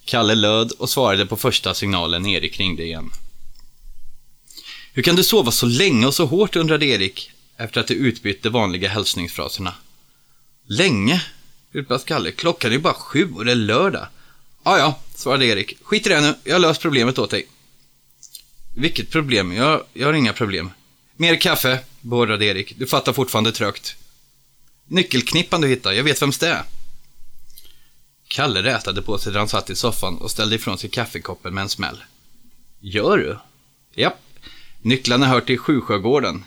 Kalle 0.04 0.34
löd 0.34 0.72
och 0.72 0.90
svarade 0.90 1.26
på 1.26 1.36
första 1.36 1.74
signalen 1.74 2.26
Erik 2.26 2.60
ringde 2.60 2.82
igen. 2.82 3.10
Hur 4.92 5.02
kan 5.02 5.16
du 5.16 5.24
sova 5.24 5.50
så 5.50 5.66
länge 5.66 6.06
och 6.06 6.14
så 6.14 6.26
hårt, 6.26 6.56
undrade 6.56 6.86
Erik, 6.86 7.30
efter 7.56 7.80
att 7.80 7.86
de 7.86 7.94
utbytt 7.94 8.42
de 8.42 8.48
vanliga 8.48 8.88
hälsningsfraserna. 8.88 9.74
Länge? 10.66 11.22
utbrast 11.72 12.06
Kalle. 12.06 12.32
Klockan 12.32 12.72
är 12.72 12.78
bara 12.78 12.94
sju 12.94 13.32
och 13.34 13.44
det 13.44 13.50
är 13.50 13.56
lördag. 13.56 14.06
Ja, 14.62 14.78
ja, 14.78 14.98
svarade 15.14 15.46
Erik. 15.46 15.78
Skit 15.82 16.06
i 16.06 16.08
det 16.08 16.20
nu, 16.20 16.34
jag 16.44 16.54
har 16.54 16.60
löst 16.60 16.80
problemet 16.80 17.18
åt 17.18 17.30
dig. 17.30 17.46
Vilket 18.76 19.10
problem? 19.10 19.52
Jag, 19.52 19.84
jag 19.92 20.06
har 20.06 20.14
inga 20.14 20.32
problem. 20.32 20.70
Mer 21.16 21.40
kaffe, 21.40 21.78
beordrade 22.00 22.44
Erik. 22.44 22.78
Du 22.78 22.86
fattar 22.86 23.12
fortfarande 23.12 23.52
trögt. 23.52 23.96
Nyckelknippan 24.86 25.60
du 25.60 25.68
hittade, 25.68 25.96
jag 25.96 26.04
vet 26.04 26.22
vems 26.22 26.38
det 26.38 26.48
är. 26.48 26.62
Kalle 28.28 28.62
rätade 28.62 29.02
på 29.02 29.18
sig 29.18 29.32
där 29.32 29.38
han 29.38 29.48
satt 29.48 29.70
i 29.70 29.76
soffan 29.76 30.18
och 30.18 30.30
ställde 30.30 30.56
ifrån 30.56 30.78
sig 30.78 30.90
kaffekoppen 30.90 31.54
med 31.54 31.62
en 31.62 31.68
smäll. 31.68 32.04
Gör 32.80 33.18
du? 33.18 33.38
Japp. 33.94 34.20
Nycklarna 34.82 35.26
hör 35.26 35.40
till 35.40 35.58
Sjusjögården. 35.58 36.44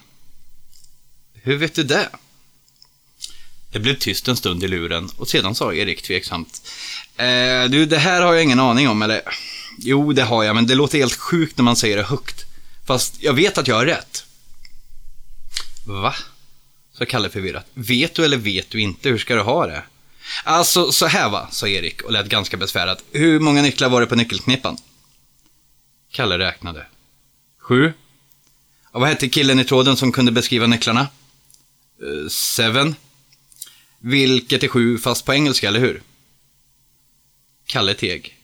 Hur 1.47 1.57
vet 1.57 1.75
du 1.75 1.83
det? 1.83 2.09
Det 3.71 3.79
blev 3.79 3.95
tyst 3.95 4.27
en 4.27 4.37
stund 4.37 4.63
i 4.63 4.67
luren 4.67 5.09
och 5.17 5.27
sedan 5.27 5.55
sa 5.55 5.73
Erik 5.73 6.01
tveksamt. 6.01 6.61
Eh, 7.17 7.65
du, 7.69 7.85
det 7.85 7.97
här 7.97 8.21
har 8.21 8.33
jag 8.33 8.43
ingen 8.43 8.59
aning 8.59 8.89
om, 8.89 9.01
eller? 9.01 9.21
Jo, 9.77 10.13
det 10.13 10.23
har 10.23 10.43
jag, 10.43 10.55
men 10.55 10.67
det 10.67 10.75
låter 10.75 10.97
helt 10.97 11.15
sjukt 11.15 11.57
när 11.57 11.63
man 11.63 11.75
säger 11.75 11.97
det 11.97 12.03
högt. 12.03 12.45
Fast 12.87 13.23
jag 13.23 13.33
vet 13.33 13.57
att 13.57 13.67
jag 13.67 13.75
har 13.75 13.85
rätt. 13.85 14.25
Va? 15.85 16.15
sa 16.97 17.05
Kalle 17.05 17.29
förvirrat. 17.29 17.65
Vet 17.73 18.13
du 18.13 18.25
eller 18.25 18.37
vet 18.37 18.69
du 18.69 18.81
inte? 18.81 19.09
Hur 19.09 19.17
ska 19.17 19.35
du 19.35 19.41
ha 19.41 19.67
det? 19.67 19.83
Alltså, 20.43 20.91
så 20.91 21.05
här 21.05 21.29
va, 21.29 21.47
sa 21.51 21.67
Erik 21.67 22.01
och 22.01 22.11
lät 22.11 22.29
ganska 22.29 22.57
besvärad. 22.57 23.01
Hur 23.11 23.39
många 23.39 23.61
nycklar 23.61 23.89
var 23.89 24.01
det 24.01 24.07
på 24.07 24.15
nyckelknippan? 24.15 24.77
Kalle 26.11 26.37
räknade. 26.37 26.85
Sju. 27.59 27.93
Och 28.91 29.01
vad 29.01 29.09
hette 29.09 29.29
killen 29.29 29.59
i 29.59 29.65
tråden 29.65 29.97
som 29.97 30.11
kunde 30.11 30.31
beskriva 30.31 30.67
nycklarna? 30.67 31.07
Seven. 32.29 32.95
Vilket 33.99 34.63
är 34.63 34.67
sju 34.67 34.97
fast 34.97 35.25
på 35.25 35.33
engelska, 35.33 35.67
eller 35.67 35.79
hur? 35.79 36.01
Kalle 37.65 37.93
teg. 37.93 38.37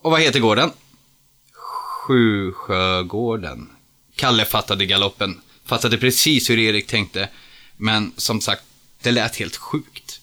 Och 0.00 0.10
vad 0.10 0.20
heter 0.20 0.40
gården? 0.40 0.72
Sjusjögården. 1.52 3.70
Kalle 4.16 4.44
fattade 4.44 4.86
galoppen. 4.86 5.40
Fattade 5.64 5.98
precis 5.98 6.50
hur 6.50 6.58
Erik 6.58 6.86
tänkte. 6.86 7.28
Men 7.76 8.12
som 8.16 8.40
sagt, 8.40 8.62
det 9.02 9.10
lät 9.10 9.36
helt 9.36 9.56
sjukt. 9.56 10.20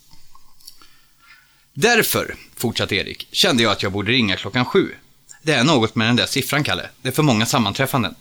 Därför, 1.74 2.36
fortsatte 2.56 2.96
Erik, 2.96 3.28
kände 3.32 3.64
jag 3.64 3.72
att 3.72 3.84
jag 3.84 3.92
borde 3.92 4.12
ringa 4.12 4.38
klockan 4.38 4.66
sju. 4.66 4.96
Det 5.42 5.54
är 5.54 5.64
något 5.64 5.96
med 5.96 6.08
den 6.08 6.16
där 6.16 6.26
siffran, 6.26 6.64
Kalle. 6.64 6.90
Det 7.02 7.08
är 7.08 7.14
för 7.14 7.24
många 7.24 7.46
sammanträffanden. 7.46 8.16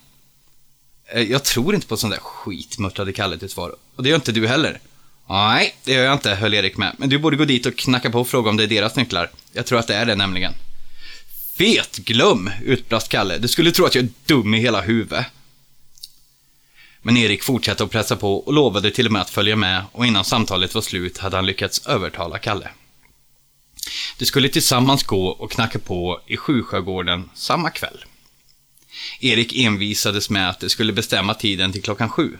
Eh, 1.12 1.22
jag 1.22 1.44
tror 1.44 1.74
inte 1.74 1.86
på 1.86 1.96
sån 1.96 2.10
där 2.10 2.18
skit, 2.18 2.78
muttrade 2.78 3.12
Kalle 3.12 3.38
till 3.38 3.50
svar. 3.50 3.76
Och 3.96 4.02
det 4.02 4.08
gör 4.08 4.16
inte 4.16 4.32
du 4.32 4.48
heller. 4.48 4.80
Nej, 5.28 5.76
det 5.84 5.92
gör 5.92 6.04
jag 6.04 6.12
inte, 6.12 6.34
höll 6.34 6.54
Erik 6.54 6.76
med. 6.76 6.94
Men 6.98 7.08
du 7.08 7.18
borde 7.18 7.36
gå 7.36 7.44
dit 7.44 7.66
och 7.66 7.76
knacka 7.76 8.10
på 8.10 8.20
och 8.20 8.28
fråga 8.28 8.50
om 8.50 8.56
det 8.56 8.62
är 8.62 8.68
deras 8.68 8.96
nycklar. 8.96 9.30
Jag 9.52 9.66
tror 9.66 9.78
att 9.78 9.86
det 9.86 9.94
är 9.94 10.06
det 10.06 10.14
nämligen. 10.14 10.54
Fet 11.58 11.96
glöm, 11.96 12.50
utbrast 12.64 13.08
Kalle. 13.08 13.38
Du 13.38 13.48
skulle 13.48 13.72
tro 13.72 13.86
att 13.86 13.94
jag 13.94 14.04
är 14.04 14.10
dum 14.26 14.54
i 14.54 14.60
hela 14.60 14.80
huvudet. 14.80 15.26
Men 17.02 17.16
Erik 17.16 17.42
fortsatte 17.42 17.84
att 17.84 17.90
pressa 17.90 18.16
på 18.16 18.38
och 18.38 18.52
lovade 18.52 18.90
till 18.90 19.06
och 19.06 19.12
med 19.12 19.22
att 19.22 19.30
följa 19.30 19.56
med 19.56 19.84
och 19.92 20.06
innan 20.06 20.24
samtalet 20.24 20.74
var 20.74 20.82
slut 20.82 21.18
hade 21.18 21.36
han 21.36 21.46
lyckats 21.46 21.86
övertala 21.86 22.38
Kalle. 22.38 22.68
De 24.18 24.26
skulle 24.26 24.48
tillsammans 24.48 25.02
gå 25.02 25.26
och 25.26 25.52
knacka 25.52 25.78
på 25.78 26.20
i 26.26 26.36
Sjusjögården 26.36 27.30
samma 27.34 27.70
kväll. 27.70 28.04
Erik 29.20 29.56
envisades 29.56 30.30
med 30.30 30.48
att 30.48 30.60
det 30.60 30.68
skulle 30.68 30.92
bestämma 30.92 31.34
tiden 31.34 31.72
till 31.72 31.82
klockan 31.82 32.08
sju. 32.08 32.38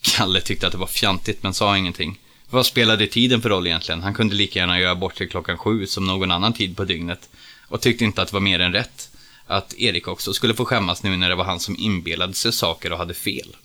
Kalle 0.00 0.40
tyckte 0.40 0.66
att 0.66 0.72
det 0.72 0.78
var 0.78 0.86
fjantigt 0.86 1.42
men 1.42 1.54
sa 1.54 1.76
ingenting. 1.76 2.18
Vad 2.50 2.66
spelade 2.66 3.06
tiden 3.06 3.42
för 3.42 3.48
roll 3.48 3.66
egentligen? 3.66 4.02
Han 4.02 4.14
kunde 4.14 4.34
lika 4.34 4.58
gärna 4.58 4.80
göra 4.80 4.94
bort 4.94 5.14
till 5.14 5.28
klockan 5.28 5.58
sju 5.58 5.86
som 5.86 6.06
någon 6.06 6.30
annan 6.30 6.52
tid 6.52 6.76
på 6.76 6.84
dygnet 6.84 7.28
och 7.68 7.80
tyckte 7.80 8.04
inte 8.04 8.22
att 8.22 8.28
det 8.28 8.34
var 8.34 8.40
mer 8.40 8.60
än 8.60 8.72
rätt 8.72 9.10
att 9.46 9.74
Erik 9.74 10.08
också 10.08 10.32
skulle 10.32 10.54
få 10.54 10.64
skämmas 10.64 11.02
nu 11.02 11.16
när 11.16 11.28
det 11.28 11.34
var 11.34 11.44
han 11.44 11.60
som 11.60 11.76
inbillade 11.78 12.34
sig 12.34 12.52
saker 12.52 12.92
och 12.92 12.98
hade 12.98 13.14
fel. 13.14 13.56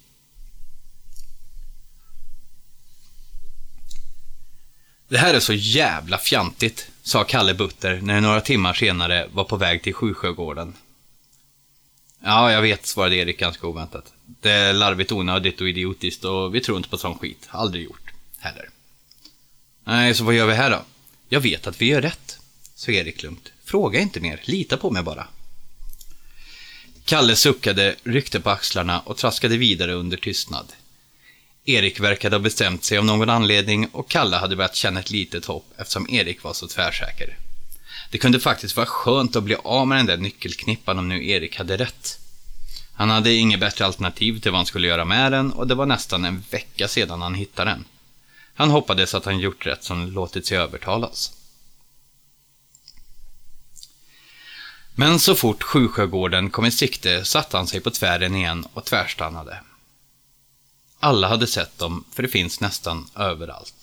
Det 5.07 5.17
här 5.17 5.33
är 5.33 5.39
så 5.39 5.53
jävla 5.53 6.17
fjantigt, 6.17 6.87
sa 7.03 7.23
Kalle 7.23 7.53
Butter 7.53 7.99
när 8.01 8.21
några 8.21 8.41
timmar 8.41 8.73
senare 8.73 9.27
var 9.33 9.43
på 9.43 9.57
väg 9.57 9.83
till 9.83 9.93
Sjusjögården. 9.93 10.73
Ja, 12.23 12.51
jag 12.51 12.61
vet, 12.61 12.85
svarade 12.85 13.15
Erik 13.15 13.39
ganska 13.39 13.67
oväntat. 13.67 14.13
Det 14.25 14.51
är 14.51 14.73
larvigt, 14.73 15.11
onödigt 15.11 15.61
och 15.61 15.69
idiotiskt 15.69 16.25
och 16.25 16.55
vi 16.55 16.61
tror 16.61 16.77
inte 16.77 16.89
på 16.89 16.97
sån 16.97 17.19
skit. 17.19 17.47
Aldrig 17.49 17.83
gjort. 17.83 18.11
Heller. 18.37 18.69
Nej, 19.83 20.13
så 20.13 20.23
vad 20.23 20.35
gör 20.35 20.47
vi 20.47 20.53
här 20.53 20.69
då? 20.69 20.81
Jag 21.29 21.41
vet 21.41 21.67
att 21.67 21.81
vi 21.81 21.85
gör 21.85 22.01
rätt, 22.01 22.39
sa 22.75 22.91
Erik 22.91 23.23
lugnt. 23.23 23.51
Fråga 23.63 23.99
inte 23.99 24.19
mer, 24.19 24.41
lita 24.43 24.77
på 24.77 24.91
mig 24.91 25.03
bara. 25.03 25.27
Kalle 27.05 27.35
suckade, 27.35 27.95
ryckte 28.03 28.39
på 28.39 28.49
axlarna 28.49 28.99
och 28.99 29.17
traskade 29.17 29.57
vidare 29.57 29.93
under 29.93 30.17
tystnad. 30.17 30.73
Erik 31.65 31.99
verkade 31.99 32.35
ha 32.35 32.41
bestämt 32.41 32.83
sig 32.83 32.97
av 32.97 33.05
någon 33.05 33.29
anledning 33.29 33.87
och 33.87 34.09
Kalle 34.09 34.37
hade 34.37 34.55
börjat 34.55 34.75
känna 34.75 34.99
ett 34.99 35.11
litet 35.11 35.45
hopp 35.45 35.65
eftersom 35.77 36.09
Erik 36.09 36.43
var 36.43 36.53
så 36.53 36.67
tvärsäker. 36.67 37.37
Det 38.09 38.17
kunde 38.17 38.39
faktiskt 38.39 38.75
vara 38.75 38.85
skönt 38.85 39.35
att 39.35 39.43
bli 39.43 39.55
av 39.63 39.87
med 39.87 39.97
den 39.97 40.05
där 40.05 40.17
nyckelknippan 40.17 40.99
om 40.99 41.09
nu 41.09 41.27
Erik 41.27 41.57
hade 41.57 41.77
rätt. 41.77 42.19
Han 42.93 43.09
hade 43.09 43.33
inget 43.33 43.59
bättre 43.59 43.85
alternativ 43.85 44.39
till 44.39 44.51
vad 44.51 44.59
han 44.59 44.65
skulle 44.65 44.87
göra 44.87 45.05
med 45.05 45.31
den 45.31 45.51
och 45.51 45.67
det 45.67 45.75
var 45.75 45.85
nästan 45.85 46.25
en 46.25 46.43
vecka 46.51 46.87
sedan 46.87 47.21
han 47.21 47.35
hittade 47.35 47.71
den. 47.71 47.85
Han 48.53 48.69
hoppades 48.69 49.15
att 49.15 49.25
han 49.25 49.39
gjort 49.39 49.65
rätt 49.65 49.83
som 49.83 50.11
låtit 50.11 50.45
sig 50.45 50.57
övertalas. 50.57 51.33
Men 54.95 55.19
så 55.19 55.35
fort 55.35 55.63
Sjusjögården 55.63 56.49
kom 56.49 56.65
i 56.65 56.71
sikte 56.71 57.25
satte 57.25 57.57
han 57.57 57.67
sig 57.67 57.79
på 57.79 57.91
tvären 57.91 58.35
igen 58.35 58.67
och 58.73 58.85
tvärstannade. 58.85 59.59
Alla 60.99 61.27
hade 61.27 61.47
sett 61.47 61.77
dem, 61.77 62.03
för 62.13 62.23
det 62.23 62.29
finns 62.29 62.59
nästan 62.59 63.09
överallt. 63.15 63.78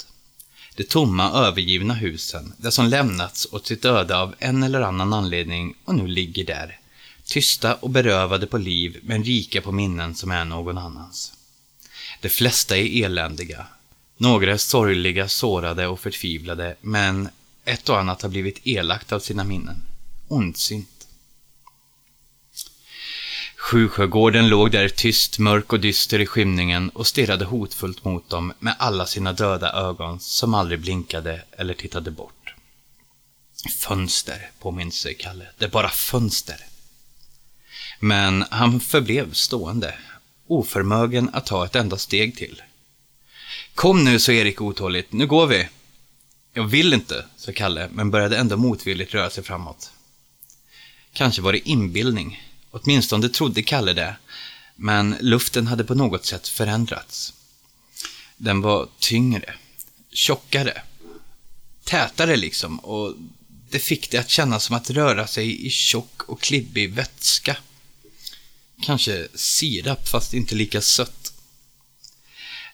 De 0.76 0.84
tomma, 0.84 1.30
övergivna 1.30 1.94
husen, 1.94 2.52
där 2.56 2.70
som 2.70 2.86
lämnats 2.86 3.48
åt 3.52 3.66
sitt 3.66 3.84
öde 3.84 4.16
av 4.16 4.34
en 4.38 4.62
eller 4.62 4.80
annan 4.80 5.12
anledning 5.12 5.74
och 5.84 5.94
nu 5.94 6.06
ligger 6.06 6.44
där. 6.44 6.78
Tysta 7.24 7.74
och 7.74 7.90
berövade 7.90 8.46
på 8.46 8.58
liv, 8.58 9.00
men 9.02 9.24
rika 9.24 9.60
på 9.62 9.72
minnen 9.72 10.14
som 10.14 10.30
är 10.30 10.44
någon 10.44 10.78
annans. 10.78 11.32
De 12.20 12.28
flesta 12.28 12.76
är 12.76 13.04
eländiga. 13.04 13.66
Några 14.16 14.52
är 14.52 14.56
sorgliga, 14.56 15.28
sårade 15.28 15.86
och 15.86 16.00
förtvivlade, 16.00 16.76
men 16.80 17.28
ett 17.64 17.88
och 17.88 17.98
annat 17.98 18.22
har 18.22 18.28
blivit 18.28 18.66
elakt 18.66 19.12
av 19.12 19.20
sina 19.20 19.44
minnen. 19.44 19.82
Ondsint. 20.28 20.95
Sjusjögården 23.66 24.48
låg 24.48 24.70
där 24.70 24.88
tyst, 24.88 25.38
mörk 25.38 25.72
och 25.72 25.80
dyster 25.80 26.18
i 26.20 26.26
skymningen 26.26 26.90
och 26.90 27.06
stirrade 27.06 27.44
hotfullt 27.44 28.04
mot 28.04 28.28
dem 28.28 28.52
med 28.58 28.76
alla 28.78 29.06
sina 29.06 29.32
döda 29.32 29.72
ögon 29.72 30.20
som 30.20 30.54
aldrig 30.54 30.80
blinkade 30.80 31.42
eller 31.52 31.74
tittade 31.74 32.10
bort. 32.10 32.54
Fönster, 33.78 34.50
påminns 34.58 34.94
sig 34.94 35.14
Kalle. 35.14 35.46
Det 35.58 35.64
är 35.64 35.68
bara 35.68 35.88
fönster. 35.88 36.56
Men 38.00 38.44
han 38.50 38.80
förblev 38.80 39.32
stående, 39.32 39.94
oförmögen 40.46 41.30
att 41.32 41.46
ta 41.46 41.64
ett 41.64 41.76
enda 41.76 41.98
steg 41.98 42.36
till. 42.36 42.62
Kom 43.74 44.04
nu, 44.04 44.18
sa 44.18 44.32
Erik 44.32 44.60
otåligt. 44.60 45.12
Nu 45.12 45.26
går 45.26 45.46
vi. 45.46 45.68
Jag 46.52 46.64
vill 46.64 46.94
inte, 46.94 47.24
sa 47.36 47.52
Kalle, 47.52 47.88
men 47.92 48.10
började 48.10 48.36
ändå 48.36 48.56
motvilligt 48.56 49.14
röra 49.14 49.30
sig 49.30 49.44
framåt. 49.44 49.90
Kanske 51.12 51.42
var 51.42 51.52
det 51.52 51.68
inbildning. 51.68 52.45
Åtminstone 52.82 53.28
trodde 53.28 53.62
Kalle 53.62 53.92
det. 53.92 54.16
Men 54.76 55.16
luften 55.20 55.66
hade 55.66 55.84
på 55.84 55.94
något 55.94 56.26
sätt 56.26 56.48
förändrats. 56.48 57.32
Den 58.36 58.60
var 58.60 58.88
tyngre, 58.98 59.54
tjockare, 60.12 60.82
tätare 61.84 62.36
liksom 62.36 62.78
och 62.78 63.14
det 63.70 63.78
fick 63.78 64.10
det 64.10 64.18
att 64.18 64.28
kännas 64.28 64.64
som 64.64 64.76
att 64.76 64.90
röra 64.90 65.26
sig 65.26 65.66
i 65.66 65.70
tjock 65.70 66.22
och 66.22 66.40
klibbig 66.40 66.92
vätska. 66.92 67.56
Kanske 68.82 69.28
sirap, 69.34 70.08
fast 70.08 70.34
inte 70.34 70.54
lika 70.54 70.80
sött. 70.80 71.32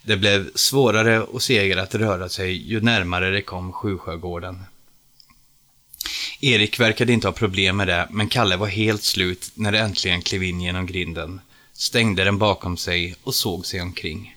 Det 0.02 0.16
blev 0.16 0.50
svårare 0.54 1.20
och 1.22 1.42
segare 1.42 1.82
att 1.82 1.94
röra 1.94 2.28
sig 2.28 2.68
ju 2.68 2.80
närmare 2.80 3.30
det 3.30 3.42
kom 3.42 3.72
Sjusjögården. 3.72 4.64
Erik 6.40 6.80
verkade 6.80 7.12
inte 7.12 7.28
ha 7.28 7.32
problem 7.32 7.76
med 7.76 7.88
det, 7.88 8.08
men 8.10 8.28
Kalle 8.28 8.56
var 8.56 8.66
helt 8.66 9.02
slut 9.02 9.50
när 9.54 9.72
det 9.72 9.78
äntligen 9.78 10.22
klev 10.22 10.42
in 10.42 10.60
genom 10.60 10.86
grinden, 10.86 11.40
stängde 11.72 12.24
den 12.24 12.38
bakom 12.38 12.76
sig 12.76 13.14
och 13.22 13.34
såg 13.34 13.66
sig 13.66 13.80
omkring. 13.80 14.36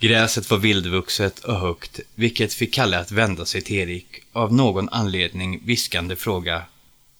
Gräset 0.00 0.50
var 0.50 0.58
vildvuxet 0.58 1.38
och 1.38 1.60
högt, 1.60 2.00
vilket 2.14 2.54
fick 2.54 2.74
Kalle 2.74 2.98
att 2.98 3.12
vända 3.12 3.44
sig 3.44 3.62
till 3.62 3.76
Erik 3.76 4.06
och 4.32 4.42
av 4.42 4.52
någon 4.52 4.88
anledning 4.88 5.60
viskande 5.64 6.16
fråga 6.16 6.62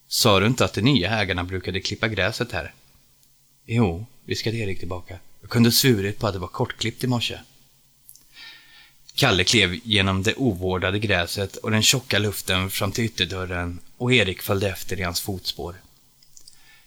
Sa 0.09 0.40
du 0.40 0.47
inte 0.47 0.64
att 0.64 0.75
de 0.75 0.81
nya 0.81 1.11
ägarna 1.11 1.44
brukade 1.44 1.81
klippa 1.81 2.09
gräset 2.09 2.52
här? 2.52 2.75
Jo, 3.67 4.06
viskade 4.25 4.56
Erik 4.56 4.79
tillbaka. 4.79 5.19
Jag 5.40 5.50
kunde 5.50 5.73
svurit 5.73 6.19
på 6.19 6.27
att 6.27 6.33
det 6.33 6.38
var 6.38 6.48
kortklippt 6.48 7.04
i 7.04 7.06
morse. 7.06 7.38
Kalle 9.19 9.44
klev 9.44 9.81
genom 9.85 10.23
det 10.23 10.35
ovårdade 10.35 10.98
gräset 10.98 11.56
och 11.56 11.71
den 11.71 11.83
tjocka 11.83 12.19
luften 12.19 12.71
fram 12.71 12.92
till 12.92 13.04
ytterdörren 13.04 13.81
och 13.96 14.12
Erik 14.12 14.42
följde 14.42 14.69
efter 14.71 15.00
i 15.00 15.02
hans 15.02 15.21
fotspår. 15.21 15.81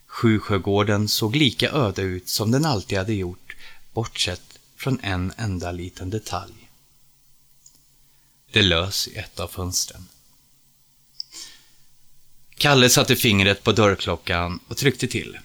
Sjusjögården 0.06 1.08
såg 1.08 1.36
lika 1.36 1.72
öde 1.72 2.02
ut 2.02 2.30
som 2.30 2.52
den 2.52 2.66
alltid 2.66 2.98
hade 2.98 3.14
gjort, 3.14 3.56
bortsett 3.94 4.60
från 4.76 5.00
en 5.04 5.34
enda 5.38 5.72
liten 5.72 6.10
detalj. 6.10 6.70
Det 8.52 8.62
lös 8.62 9.08
i 9.08 9.16
ett 9.16 9.40
av 9.40 9.48
fönstren. 9.48 10.08
Kalle 12.56 12.90
satte 12.90 13.16
fingret 13.16 13.64
på 13.64 13.72
dörrklockan 13.72 14.60
och 14.68 14.78
tryckte 14.78 15.08
till. 15.08 15.38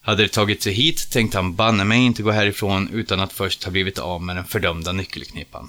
Hade 0.00 0.22
det 0.22 0.28
tagit 0.28 0.62
sig 0.62 0.72
hit 0.72 1.10
tänkte 1.10 1.38
han 1.38 1.54
banne 1.54 1.84
mig 1.84 1.98
inte 1.98 2.22
gå 2.22 2.30
härifrån 2.30 2.88
utan 2.92 3.20
att 3.20 3.32
först 3.32 3.64
ha 3.64 3.70
blivit 3.70 3.98
av 3.98 4.22
med 4.22 4.36
den 4.36 4.44
fördömda 4.44 4.92
nyckelknippan. 4.92 5.68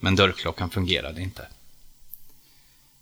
Men 0.00 0.16
dörrklockan 0.16 0.70
fungerade 0.70 1.22
inte. 1.22 1.46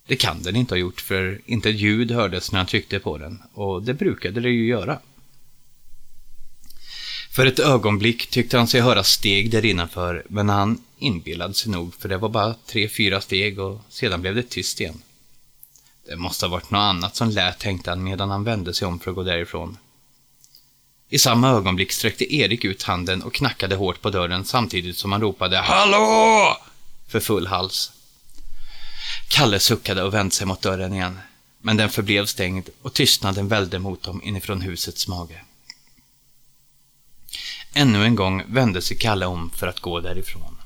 Det 0.07 0.15
kan 0.15 0.43
den 0.43 0.55
inte 0.55 0.73
ha 0.73 0.79
gjort 0.79 1.01
för 1.01 1.41
inte 1.45 1.69
ett 1.69 1.79
ljud 1.79 2.11
hördes 2.11 2.51
när 2.51 2.59
han 2.59 2.67
tryckte 2.67 2.99
på 2.99 3.17
den 3.17 3.41
och 3.53 3.83
det 3.83 3.93
brukade 3.93 4.41
det 4.41 4.49
ju 4.49 4.65
göra. 4.65 4.99
För 7.31 7.45
ett 7.45 7.59
ögonblick 7.59 8.29
tyckte 8.29 8.57
han 8.57 8.67
sig 8.67 8.81
höra 8.81 9.03
steg 9.03 9.51
där 9.51 9.65
innanför 9.65 10.23
men 10.29 10.49
han 10.49 10.81
inbillade 10.99 11.53
sig 11.53 11.71
nog 11.71 11.93
för 11.93 12.09
det 12.09 12.17
var 12.17 12.29
bara 12.29 12.55
tre, 12.65 12.89
fyra 12.89 13.21
steg 13.21 13.59
och 13.59 13.81
sedan 13.89 14.21
blev 14.21 14.35
det 14.35 14.43
tyst 14.43 14.81
igen. 14.81 15.01
Det 16.07 16.15
måste 16.15 16.45
ha 16.45 16.51
varit 16.51 16.71
något 16.71 16.79
annat 16.79 17.15
som 17.15 17.29
lät, 17.29 17.59
tänkte 17.59 17.89
han 17.89 18.03
medan 18.03 18.29
han 18.29 18.43
vände 18.43 18.73
sig 18.73 18.87
om 18.87 18.99
för 18.99 19.11
att 19.11 19.15
gå 19.15 19.23
därifrån. 19.23 19.77
I 21.09 21.19
samma 21.19 21.49
ögonblick 21.49 21.91
sträckte 21.91 22.35
Erik 22.35 22.65
ut 22.65 22.83
handen 22.83 23.23
och 23.23 23.33
knackade 23.33 23.75
hårt 23.75 24.01
på 24.01 24.09
dörren 24.09 24.45
samtidigt 24.45 24.97
som 24.97 25.11
han 25.11 25.21
ropade 25.21 25.57
”Hallå!” 25.57 26.57
för 27.07 27.19
full 27.19 27.47
hals. 27.47 27.91
Kalle 29.29 29.59
suckade 29.59 30.03
och 30.03 30.13
vände 30.13 30.35
sig 30.35 30.47
mot 30.47 30.61
dörren 30.61 30.93
igen, 30.93 31.19
men 31.61 31.77
den 31.77 31.89
förblev 31.89 32.25
stängd 32.25 32.69
och 32.81 32.93
tystnaden 32.93 33.47
välde 33.47 33.79
mot 33.79 34.03
dem 34.03 34.21
inifrån 34.23 34.61
husets 34.61 35.07
mage. 35.07 35.43
Ännu 37.73 38.05
en 38.05 38.15
gång 38.15 38.43
vände 38.47 38.81
sig 38.81 38.97
Kalle 38.97 39.25
om 39.25 39.49
för 39.49 39.67
att 39.67 39.79
gå 39.79 39.99
därifrån. 39.99 40.57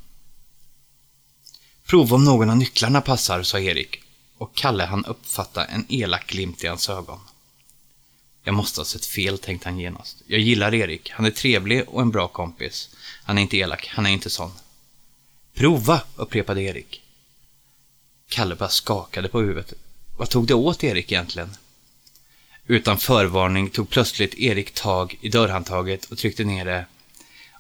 Prova 1.85 2.15
om 2.15 2.25
någon 2.25 2.49
av 2.49 2.57
nycklarna 2.57 3.01
passar, 3.01 3.43
sa 3.43 3.59
Erik 3.59 4.03
och 4.37 4.55
Kalle 4.55 4.83
han 4.83 5.05
uppfatta 5.05 5.65
en 5.65 5.85
elak 5.89 6.27
glimt 6.27 6.63
i 6.63 6.67
hans 6.67 6.89
ögon. 6.89 7.19
Jag 8.43 8.55
måste 8.55 8.79
ha 8.79 8.85
sett 8.85 9.05
fel, 9.05 9.37
tänkte 9.37 9.69
han 9.69 9.79
genast. 9.79 10.17
Jag 10.27 10.39
gillar 10.39 10.73
Erik. 10.73 11.11
Han 11.11 11.25
är 11.25 11.31
trevlig 11.31 11.89
och 11.89 12.01
en 12.01 12.11
bra 12.11 12.27
kompis. 12.27 12.89
Han 13.23 13.37
är 13.37 13.41
inte 13.41 13.57
elak. 13.57 13.87
Han 13.93 14.05
är 14.05 14.09
inte 14.09 14.29
sån. 14.29 14.51
Prova, 15.53 16.01
upprepade 16.15 16.61
Erik. 16.61 17.01
Kalle 18.29 18.55
bara 18.55 18.69
skakade 18.69 19.27
på 19.27 19.39
huvudet. 19.39 19.73
Vad 20.17 20.29
tog 20.29 20.47
det 20.47 20.53
åt 20.53 20.83
Erik 20.83 21.11
egentligen? 21.11 21.55
Utan 22.67 22.97
förvarning 22.97 23.69
tog 23.69 23.89
plötsligt 23.89 24.33
Erik 24.33 24.73
tag 24.73 25.17
i 25.21 25.29
dörrhandtaget 25.29 26.05
och 26.05 26.17
tryckte 26.17 26.43
ner 26.43 26.65
det. 26.65 26.85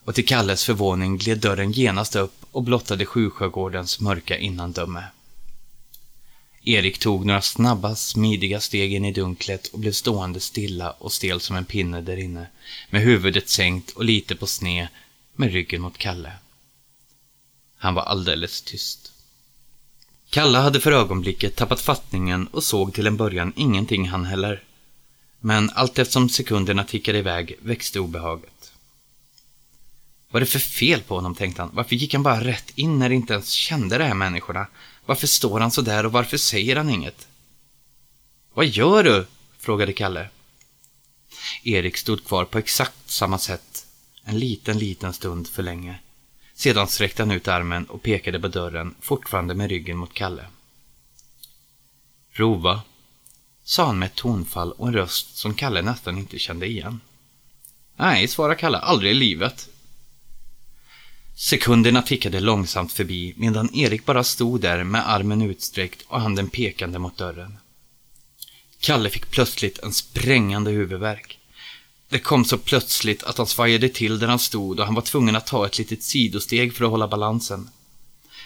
Och 0.05 0.15
till 0.15 0.27
Kalles 0.27 0.65
förvåning 0.65 1.17
gled 1.17 1.37
dörren 1.37 1.71
genast 1.71 2.15
upp 2.15 2.45
och 2.51 2.63
blottade 2.63 3.05
Sjusjögårdens 3.05 3.99
mörka 3.99 4.37
innandöme. 4.37 5.03
Erik 6.65 6.99
tog 6.99 7.25
några 7.25 7.41
snabba, 7.41 7.95
smidiga 7.95 8.59
steg 8.59 8.93
in 8.93 9.05
i 9.05 9.11
dunklet 9.11 9.67
och 9.67 9.79
blev 9.79 9.91
stående 9.91 10.39
stilla 10.39 10.91
och 10.91 11.11
stel 11.11 11.39
som 11.39 11.55
en 11.55 11.65
pinne 11.65 12.01
där 12.01 12.17
inne, 12.17 12.47
med 12.89 13.01
huvudet 13.01 13.49
sänkt 13.49 13.91
och 13.91 14.05
lite 14.05 14.35
på 14.35 14.47
sne, 14.47 14.89
med 15.35 15.51
ryggen 15.53 15.81
mot 15.81 15.97
Kalle. 15.97 16.31
Han 17.77 17.93
var 17.93 18.03
alldeles 18.03 18.61
tyst. 18.61 19.11
Kalle 20.29 20.57
hade 20.57 20.79
för 20.79 20.91
ögonblicket 20.91 21.55
tappat 21.55 21.81
fattningen 21.81 22.47
och 22.47 22.63
såg 22.63 22.93
till 22.93 23.07
en 23.07 23.17
början 23.17 23.53
ingenting 23.55 24.09
han 24.09 24.25
heller. 24.25 24.63
Men 25.39 25.69
allt 25.69 25.99
eftersom 25.99 26.29
sekunderna 26.29 26.83
tickade 26.83 27.17
iväg 27.17 27.55
växte 27.61 27.99
obehaget. 27.99 28.71
Vad 30.31 30.41
är 30.41 30.45
det 30.45 30.51
för 30.51 30.59
fel 30.59 31.01
på 31.01 31.15
honom, 31.15 31.35
tänkte 31.35 31.61
han. 31.61 31.71
Varför 31.73 31.95
gick 31.95 32.13
han 32.13 32.23
bara 32.23 32.43
rätt 32.43 32.71
in 32.75 32.99
när 32.99 33.09
de 33.09 33.15
inte 33.15 33.33
ens 33.33 33.49
kände 33.49 33.97
de 33.97 34.03
här 34.03 34.13
människorna? 34.13 34.67
Varför 35.05 35.27
står 35.27 35.59
han 35.59 35.71
så 35.71 35.81
där 35.81 36.05
och 36.05 36.11
varför 36.11 36.37
säger 36.37 36.75
han 36.75 36.89
inget? 36.89 37.27
Vad 38.53 38.65
gör 38.65 39.03
du? 39.03 39.25
frågade 39.59 39.93
Kalle. 39.93 40.29
Erik 41.63 41.97
stod 41.97 42.25
kvar 42.25 42.45
på 42.45 42.57
exakt 42.57 43.11
samma 43.11 43.37
sätt 43.37 43.85
en 44.23 44.39
liten, 44.39 44.79
liten 44.79 45.13
stund 45.13 45.47
för 45.47 45.63
länge. 45.63 45.99
Sedan 46.53 46.87
sträckte 46.87 47.21
han 47.21 47.31
ut 47.31 47.47
armen 47.47 47.85
och 47.85 48.03
pekade 48.03 48.39
på 48.39 48.47
dörren, 48.47 48.95
fortfarande 48.99 49.53
med 49.53 49.69
ryggen 49.69 49.97
mot 49.97 50.13
Kalle. 50.13 50.45
Rova, 52.31 52.81
sa 53.63 53.85
han 53.85 53.99
med 53.99 54.05
ett 54.05 54.15
tonfall 54.15 54.71
och 54.71 54.87
en 54.87 54.93
röst 54.93 55.37
som 55.37 55.53
Kalle 55.53 55.81
nästan 55.81 56.17
inte 56.17 56.39
kände 56.39 56.67
igen. 56.67 57.01
Nej, 57.95 58.27
svarade 58.27 58.55
Kalle, 58.55 58.77
aldrig 58.77 59.11
i 59.11 59.15
livet. 59.15 59.69
Sekunderna 61.35 62.01
tickade 62.01 62.39
långsamt 62.39 62.91
förbi 62.91 63.33
medan 63.37 63.75
Erik 63.75 64.05
bara 64.05 64.23
stod 64.23 64.61
där 64.61 64.83
med 64.83 65.09
armen 65.09 65.41
utsträckt 65.41 66.01
och 66.07 66.21
handen 66.21 66.49
pekande 66.49 66.99
mot 66.99 67.17
dörren. 67.17 67.57
Kalle 68.79 69.09
fick 69.09 69.29
plötsligt 69.31 69.79
en 69.79 69.93
sprängande 69.93 70.71
huvudvärk. 70.71 71.39
Det 72.09 72.19
kom 72.19 72.45
så 72.45 72.57
plötsligt 72.57 73.23
att 73.23 73.37
han 73.37 73.47
svajade 73.47 73.89
till 73.89 74.19
där 74.19 74.27
han 74.27 74.39
stod 74.39 74.79
och 74.79 74.85
han 74.85 74.95
var 74.95 75.01
tvungen 75.01 75.35
att 75.35 75.47
ta 75.47 75.65
ett 75.65 75.77
litet 75.77 76.03
sidosteg 76.03 76.73
för 76.73 76.85
att 76.85 76.91
hålla 76.91 77.07
balansen. 77.07 77.69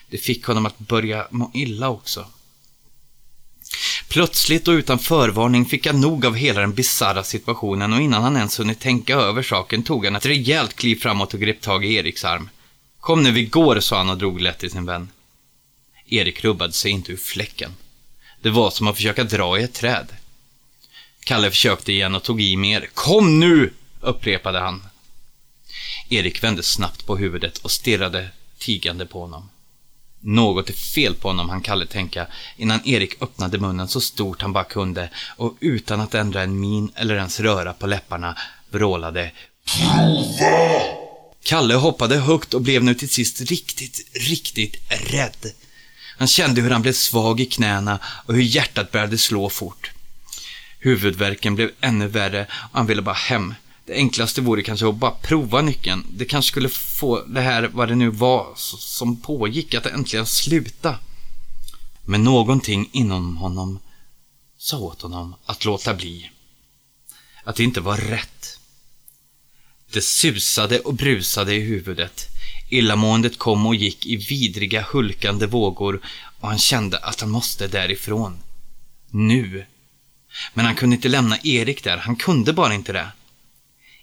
Det 0.09 0.17
fick 0.17 0.45
honom 0.45 0.65
att 0.65 0.79
börja 0.79 1.27
må 1.31 1.51
illa 1.53 1.89
också. 1.89 2.25
Plötsligt 4.09 4.67
och 4.67 4.71
utan 4.71 4.99
förvarning 4.99 5.65
fick 5.65 5.87
han 5.87 6.01
nog 6.01 6.25
av 6.25 6.35
hela 6.35 6.61
den 6.61 6.73
bisarra 6.73 7.23
situationen 7.23 7.93
och 7.93 8.01
innan 8.01 8.23
han 8.23 8.37
ens 8.37 8.59
hunnit 8.59 8.79
tänka 8.79 9.15
över 9.15 9.43
saken 9.43 9.83
tog 9.83 10.05
han 10.05 10.15
ett 10.15 10.25
rejält 10.25 10.75
kliv 10.75 10.95
framåt 10.95 11.33
och 11.33 11.39
grep 11.39 11.61
tag 11.61 11.85
i 11.85 11.93
Eriks 11.93 12.25
arm. 12.25 12.49
Kom 13.07 13.23
nu, 13.23 13.31
vi 13.31 13.45
går, 13.45 13.79
sa 13.79 13.97
han 13.97 14.09
och 14.09 14.17
drog 14.17 14.41
lätt 14.41 14.63
i 14.63 14.69
sin 14.69 14.85
vän. 14.85 15.09
Erik 16.05 16.43
rubbade 16.43 16.73
sig 16.73 16.91
inte 16.91 17.11
ur 17.11 17.17
fläcken. 17.17 17.71
Det 18.41 18.49
var 18.49 18.69
som 18.69 18.87
att 18.87 18.95
försöka 18.95 19.23
dra 19.23 19.59
i 19.59 19.63
ett 19.63 19.73
träd. 19.73 20.07
Kalle 21.23 21.49
försökte 21.49 21.91
igen 21.91 22.15
och 22.15 22.23
tog 22.23 22.41
i 22.41 22.57
mer. 22.57 22.89
Kom 22.93 23.39
nu! 23.39 23.73
upprepade 24.01 24.59
han. 24.59 24.83
Erik 26.09 26.43
vände 26.43 26.63
snabbt 26.63 27.05
på 27.05 27.17
huvudet 27.17 27.57
och 27.57 27.71
stirrade 27.71 28.29
tigande 28.57 29.05
på 29.05 29.21
honom. 29.21 29.49
Något 30.19 30.69
är 30.69 30.73
fel 30.73 31.13
på 31.13 31.27
honom, 31.27 31.49
han 31.49 31.61
Kalle 31.61 31.85
tänka, 31.85 32.27
innan 32.57 32.87
Erik 32.87 33.21
öppnade 33.21 33.57
munnen 33.57 33.87
så 33.87 34.01
stort 34.01 34.41
han 34.41 34.53
bara 34.53 34.63
kunde 34.63 35.09
och 35.37 35.57
utan 35.59 36.01
att 36.01 36.15
ändra 36.15 36.41
en 36.41 36.59
min 36.59 36.91
eller 36.95 37.15
ens 37.15 37.39
röra 37.39 37.73
på 37.73 37.87
läpparna 37.87 38.37
vrålade 38.71 39.31
Prova! 39.65 41.06
Kalle 41.47 41.75
hoppade 41.75 42.17
högt 42.17 42.53
och 42.53 42.61
blev 42.61 42.83
nu 42.83 42.93
till 42.93 43.09
sist 43.09 43.41
riktigt, 43.41 44.07
riktigt 44.13 44.75
rädd. 44.89 45.51
Han 46.17 46.27
kände 46.27 46.61
hur 46.61 46.69
han 46.69 46.81
blev 46.81 46.93
svag 46.93 47.39
i 47.39 47.45
knäna 47.45 47.99
och 48.25 48.33
hur 48.33 48.41
hjärtat 48.41 48.91
började 48.91 49.17
slå 49.17 49.49
fort. 49.49 49.91
Huvudvärken 50.79 51.55
blev 51.55 51.71
ännu 51.81 52.07
värre 52.07 52.47
och 52.71 52.77
han 52.77 52.85
ville 52.85 53.01
bara 53.01 53.15
hem. 53.15 53.53
Det 53.85 53.93
enklaste 53.93 54.41
vore 54.41 54.63
kanske 54.63 54.89
att 54.89 54.95
bara 54.95 55.11
prova 55.11 55.61
nyckeln. 55.61 56.05
Det 56.11 56.25
kanske 56.25 56.49
skulle 56.51 56.69
få 56.69 57.21
det 57.25 57.41
här, 57.41 57.63
vad 57.73 57.87
det 57.87 57.95
nu 57.95 58.09
var, 58.09 58.53
som 58.79 59.21
pågick, 59.21 59.73
att 59.73 59.85
äntligen 59.85 60.25
sluta. 60.25 60.99
Men 62.05 62.23
någonting 62.23 62.89
inom 62.91 63.37
honom 63.37 63.79
sa 64.57 64.77
åt 64.77 65.01
honom 65.01 65.35
att 65.45 65.65
låta 65.65 65.93
bli. 65.93 66.31
Att 67.43 67.55
det 67.55 67.63
inte 67.63 67.81
var 67.81 67.97
rätt. 67.97 68.56
Det 69.91 70.01
susade 70.01 70.79
och 70.79 70.93
brusade 70.93 71.55
i 71.55 71.59
huvudet. 71.59 72.27
Illamåendet 72.69 73.37
kom 73.37 73.65
och 73.65 73.75
gick 73.75 74.05
i 74.05 74.15
vidriga 74.15 74.85
hulkande 74.91 75.45
vågor 75.45 76.01
och 76.39 76.47
han 76.47 76.57
kände 76.57 76.97
att 76.97 77.21
han 77.21 77.29
måste 77.29 77.67
därifrån. 77.67 78.37
Nu. 79.09 79.65
Men 80.53 80.65
han 80.65 80.75
kunde 80.75 80.95
inte 80.95 81.09
lämna 81.09 81.37
Erik 81.43 81.83
där, 81.83 81.97
han 81.97 82.15
kunde 82.15 82.53
bara 82.53 82.73
inte 82.73 82.93
det. 82.93 83.07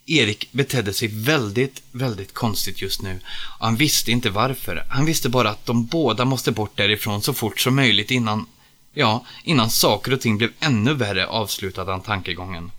Erik 0.07 0.53
betedde 0.53 0.93
sig 0.93 1.09
väldigt, 1.09 1.83
väldigt 1.93 2.35
konstigt 2.35 2.83
just 2.83 3.03
nu 3.03 3.21
och 3.59 3.67
han 3.67 3.77
visste 3.77 4.13
inte 4.13 4.31
varför. 4.31 4.87
Han 4.89 5.05
visste 5.05 5.29
bara 5.29 5.51
att 5.51 5.67
de 5.67 5.87
båda 5.87 6.25
måste 6.25 6.53
bort 6.53 6.77
därifrån 6.77 7.23
så 7.23 7.33
fort 7.33 7.61
som 7.61 7.77
möjligt 7.77 8.11
innan, 8.11 8.47
ja, 8.95 9.27
innan 9.45 9.71
saker 9.71 10.13
och 10.13 10.21
ting 10.21 10.39
blev 10.39 10.51
ännu 10.61 10.95
värre, 10.95 11.27
avslutade 11.27 11.91
han 11.91 12.01
tankegången. 12.01 12.71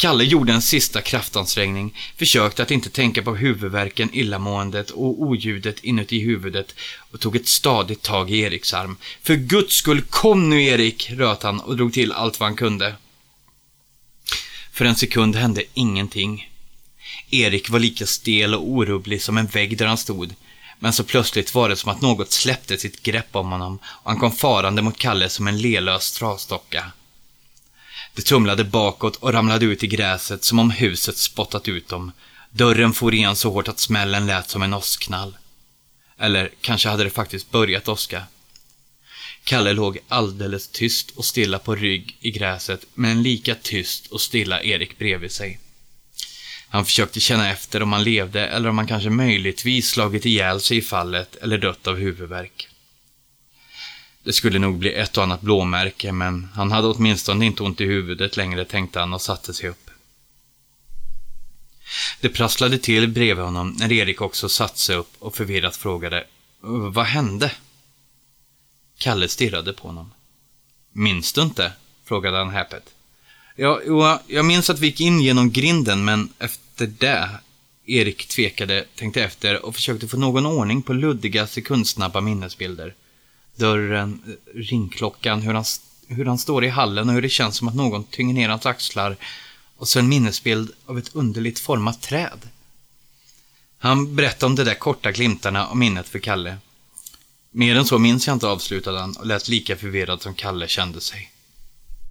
Kalle 0.00 0.24
gjorde 0.24 0.52
en 0.52 0.62
sista 0.62 1.00
kraftansträngning, 1.00 1.98
försökte 2.16 2.62
att 2.62 2.70
inte 2.70 2.90
tänka 2.90 3.22
på 3.22 3.34
huvudvärken, 3.34 4.10
illamåendet 4.12 4.90
och 4.90 5.22
oljudet 5.22 5.84
inuti 5.84 6.20
huvudet 6.20 6.74
och 7.10 7.20
tog 7.20 7.36
ett 7.36 7.48
stadigt 7.48 8.02
tag 8.02 8.30
i 8.30 8.40
Eriks 8.40 8.74
arm. 8.74 8.96
För 9.22 9.34
guds 9.34 9.74
skull, 9.74 10.02
kom 10.02 10.50
nu 10.50 10.64
Erik, 10.64 11.10
röt 11.10 11.42
han 11.42 11.60
och 11.60 11.76
drog 11.76 11.92
till 11.92 12.12
allt 12.12 12.40
vad 12.40 12.48
han 12.48 12.56
kunde. 12.56 12.94
För 14.72 14.84
en 14.84 14.96
sekund 14.96 15.36
hände 15.36 15.62
ingenting. 15.74 16.50
Erik 17.30 17.70
var 17.70 17.78
lika 17.78 18.06
stel 18.06 18.54
och 18.54 18.68
orubblig 18.68 19.22
som 19.22 19.38
en 19.38 19.46
vägg 19.46 19.78
där 19.78 19.86
han 19.86 19.98
stod. 19.98 20.34
Men 20.78 20.92
så 20.92 21.04
plötsligt 21.04 21.54
var 21.54 21.68
det 21.68 21.76
som 21.76 21.90
att 21.90 22.00
något 22.00 22.32
släppte 22.32 22.78
sitt 22.78 23.02
grepp 23.02 23.36
om 23.36 23.50
honom 23.50 23.78
och 23.84 24.10
han 24.10 24.20
kom 24.20 24.32
farande 24.32 24.82
mot 24.82 24.98
Kalle 24.98 25.28
som 25.28 25.48
en 25.48 25.60
lelös 25.60 26.12
trastocka. 26.12 26.92
De 28.20 28.24
tumlade 28.24 28.64
bakåt 28.64 29.16
och 29.16 29.32
ramlade 29.32 29.64
ut 29.64 29.82
i 29.82 29.86
gräset 29.86 30.44
som 30.44 30.58
om 30.58 30.70
huset 30.70 31.16
spottat 31.16 31.68
ut 31.68 31.88
dem. 31.88 32.12
Dörren 32.50 32.92
for 32.92 33.14
igen 33.14 33.36
så 33.36 33.50
hårt 33.50 33.68
att 33.68 33.78
smällen 33.78 34.26
lät 34.26 34.50
som 34.50 34.62
en 34.62 34.74
åskknall. 34.74 35.36
Eller 36.18 36.50
kanske 36.60 36.88
hade 36.88 37.04
det 37.04 37.10
faktiskt 37.10 37.50
börjat 37.50 37.88
åska. 37.88 38.22
Kalle 39.44 39.72
låg 39.72 39.98
alldeles 40.08 40.68
tyst 40.68 41.10
och 41.10 41.24
stilla 41.24 41.58
på 41.58 41.74
rygg 41.74 42.16
i 42.20 42.30
gräset 42.30 42.86
med 42.94 43.10
en 43.10 43.22
lika 43.22 43.54
tyst 43.54 44.06
och 44.06 44.20
stilla 44.20 44.62
Erik 44.62 44.98
bredvid 44.98 45.32
sig. 45.32 45.60
Han 46.68 46.84
försökte 46.84 47.20
känna 47.20 47.50
efter 47.50 47.82
om 47.82 47.92
han 47.92 48.04
levde 48.04 48.46
eller 48.46 48.68
om 48.68 48.78
han 48.78 48.86
kanske 48.86 49.10
möjligtvis 49.10 49.90
slagit 49.90 50.26
ihjäl 50.26 50.60
sig 50.60 50.76
i 50.76 50.82
fallet 50.82 51.36
eller 51.36 51.58
dött 51.58 51.86
av 51.86 51.96
huvudvärk. 51.96 52.69
Det 54.22 54.32
skulle 54.32 54.58
nog 54.58 54.78
bli 54.78 54.94
ett 54.94 55.16
och 55.16 55.22
annat 55.24 55.40
blåmärke, 55.40 56.12
men 56.12 56.48
han 56.54 56.72
hade 56.72 56.88
åtminstone 56.88 57.46
inte 57.46 57.62
ont 57.62 57.80
i 57.80 57.84
huvudet 57.84 58.36
längre, 58.36 58.64
tänkte 58.64 59.00
han 59.00 59.12
och 59.12 59.22
satte 59.22 59.54
sig 59.54 59.68
upp. 59.68 59.90
Det 62.20 62.28
prasslade 62.28 62.78
till 62.78 63.08
bredvid 63.08 63.44
honom 63.44 63.76
när 63.78 63.92
Erik 63.92 64.20
också 64.20 64.48
satte 64.48 64.78
sig 64.78 64.96
upp 64.96 65.12
och 65.18 65.36
förvirrat 65.36 65.76
frågade 65.76 66.26
Vad 66.92 67.06
hände? 67.06 67.52
Kalle 68.98 69.28
stirrade 69.28 69.72
på 69.72 69.88
honom. 69.88 70.12
Minns 70.92 71.32
du 71.32 71.42
inte? 71.42 71.72
frågade 72.04 72.38
han 72.38 72.50
häpet. 72.50 72.94
Ja, 73.56 73.80
jo, 73.86 74.18
jag 74.26 74.44
minns 74.44 74.70
att 74.70 74.78
vi 74.78 74.86
gick 74.86 75.00
in 75.00 75.20
genom 75.20 75.50
grinden, 75.50 76.04
men 76.04 76.32
efter 76.38 76.86
det... 76.86 77.30
Erik 77.86 78.26
tvekade, 78.26 78.84
tänkte 78.94 79.24
efter 79.24 79.66
och 79.66 79.74
försökte 79.74 80.08
få 80.08 80.16
någon 80.16 80.46
ordning 80.46 80.82
på 80.82 80.92
luddiga, 80.92 81.46
sekundsnabba 81.46 82.20
minnesbilder. 82.20 82.94
Dörren, 83.56 84.22
eh, 84.26 84.58
ringklockan, 84.60 85.42
hur 85.42 85.54
han, 85.54 85.64
hur 86.08 86.24
han 86.24 86.38
står 86.38 86.64
i 86.64 86.68
hallen 86.68 87.08
och 87.08 87.14
hur 87.14 87.22
det 87.22 87.28
känns 87.28 87.56
som 87.56 87.68
att 87.68 87.74
någon 87.74 88.04
tynger 88.04 88.34
ner 88.34 88.48
hans 88.48 88.66
axlar. 88.66 89.16
Och 89.76 89.88
så 89.88 89.98
en 89.98 90.08
minnesbild 90.08 90.72
av 90.86 90.98
ett 90.98 91.14
underligt 91.14 91.58
format 91.58 92.00
träd. 92.00 92.48
Han 93.78 94.16
berättade 94.16 94.46
om 94.46 94.54
de 94.54 94.64
där 94.64 94.74
korta 94.74 95.12
glimtarna 95.12 95.66
av 95.66 95.76
minnet 95.76 96.08
för 96.08 96.18
Kalle. 96.18 96.56
Mer 97.50 97.76
än 97.76 97.84
så 97.84 97.98
minns 97.98 98.26
jag 98.26 98.36
inte, 98.36 98.46
avslutade 98.46 99.00
han 99.00 99.16
och 99.16 99.26
lät 99.26 99.48
lika 99.48 99.76
förvirrad 99.76 100.22
som 100.22 100.34
Kalle 100.34 100.68
kände 100.68 101.00
sig. 101.00 101.32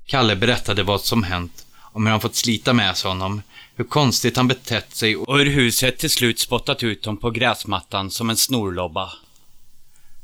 Kalle 0.06 0.36
berättade 0.36 0.84
vad 0.84 1.02
som 1.02 1.24
hänt, 1.24 1.66
om 1.82 2.06
hur 2.06 2.12
han 2.12 2.22
fått 2.22 2.36
slita 2.36 2.74
med 2.74 2.98
sig 2.98 3.08
honom, 3.08 3.42
hur 3.76 3.86
konstigt 3.86 4.38
han 4.38 4.48
betett 4.48 4.96
sig 4.96 5.16
och 5.16 5.38
hur 5.38 5.46
huset 5.46 5.98
till 5.98 6.10
slut 6.10 6.40
spottat 6.40 6.84
ut 6.84 7.06
honom 7.06 7.18
på 7.22 7.32
gräsmattan 7.32 8.12
som 8.12 8.30
en 8.30 8.38
snorlobba. 8.38 9.12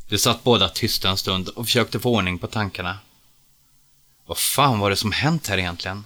De 0.09 0.17
satt 0.17 0.43
båda 0.43 0.69
tysta 0.69 1.09
en 1.09 1.17
stund 1.17 1.49
och 1.49 1.65
försökte 1.65 1.99
få 1.99 2.15
ordning 2.15 2.39
på 2.39 2.47
tankarna. 2.47 2.99
Vad 4.25 4.37
fan 4.37 4.79
var 4.79 4.89
det 4.89 4.95
som 4.95 5.11
hänt 5.11 5.47
här 5.47 5.57
egentligen? 5.57 6.05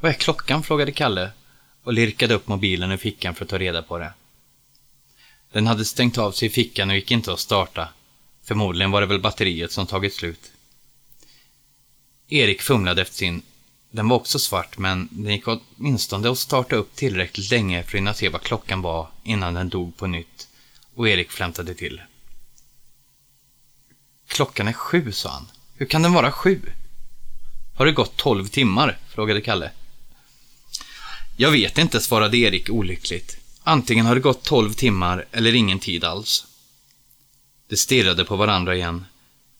Vad 0.00 0.10
är 0.10 0.14
klockan? 0.14 0.62
frågade 0.62 0.92
Kalle 0.92 1.30
och 1.82 1.92
lirkade 1.92 2.34
upp 2.34 2.48
mobilen 2.48 2.90
ur 2.90 2.96
fickan 2.96 3.34
för 3.34 3.44
att 3.44 3.50
ta 3.50 3.58
reda 3.58 3.82
på 3.82 3.98
det. 3.98 4.12
Den 5.52 5.66
hade 5.66 5.84
stängt 5.84 6.18
av 6.18 6.32
sig 6.32 6.48
i 6.48 6.50
fickan 6.50 6.90
och 6.90 6.96
gick 6.96 7.10
inte 7.10 7.32
att 7.32 7.40
starta. 7.40 7.88
Förmodligen 8.44 8.90
var 8.90 9.00
det 9.00 9.06
väl 9.06 9.20
batteriet 9.20 9.72
som 9.72 9.86
tagit 9.86 10.14
slut. 10.14 10.52
Erik 12.28 12.62
fumlade 12.62 13.02
efter 13.02 13.16
sin. 13.16 13.42
Den 13.90 14.08
var 14.08 14.16
också 14.16 14.38
svart, 14.38 14.78
men 14.78 15.08
den 15.10 15.32
gick 15.32 15.48
åtminstone 15.48 16.30
att 16.30 16.38
starta 16.38 16.76
upp 16.76 16.96
tillräckligt 16.96 17.50
länge 17.50 17.82
för 17.82 17.90
att 17.90 17.94
hinna 17.94 18.14
se 18.14 18.28
vad 18.28 18.42
klockan 18.42 18.82
var 18.82 19.08
innan 19.22 19.54
den 19.54 19.68
dog 19.68 19.96
på 19.96 20.06
nytt. 20.06 20.48
Och 20.94 21.08
Erik 21.08 21.30
flämtade 21.30 21.74
till. 21.74 22.00
Klockan 24.28 24.68
är 24.68 24.72
sju, 24.72 25.12
sa 25.12 25.30
han. 25.30 25.46
Hur 25.74 25.86
kan 25.86 26.02
den 26.02 26.12
vara 26.12 26.32
sju? 26.32 26.60
Har 27.74 27.86
det 27.86 27.92
gått 27.92 28.16
tolv 28.16 28.48
timmar? 28.48 28.98
frågade 29.08 29.40
Kalle. 29.40 29.70
Jag 31.36 31.50
vet 31.50 31.78
inte, 31.78 32.00
svarade 32.00 32.36
Erik 32.36 32.70
olyckligt. 32.70 33.36
Antingen 33.62 34.06
har 34.06 34.14
det 34.14 34.20
gått 34.20 34.42
tolv 34.42 34.72
timmar 34.72 35.26
eller 35.32 35.54
ingen 35.54 35.78
tid 35.78 36.04
alls. 36.04 36.46
De 37.68 37.76
stirrade 37.76 38.24
på 38.24 38.36
varandra 38.36 38.76
igen. 38.76 39.04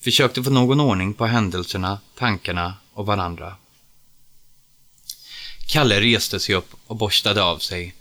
Försökte 0.01 0.43
få 0.43 0.51
någon 0.51 0.81
ordning 0.81 1.15
på 1.15 1.27
händelserna, 1.27 2.01
tankarna 2.15 2.75
och 2.93 3.07
varandra. 3.07 3.57
Kalle 5.69 6.01
reste 6.01 6.41
sig 6.41 6.55
upp 6.55 6.75
och 6.87 6.97
borstade 6.97 7.43
av 7.43 7.59
sig, 7.59 7.95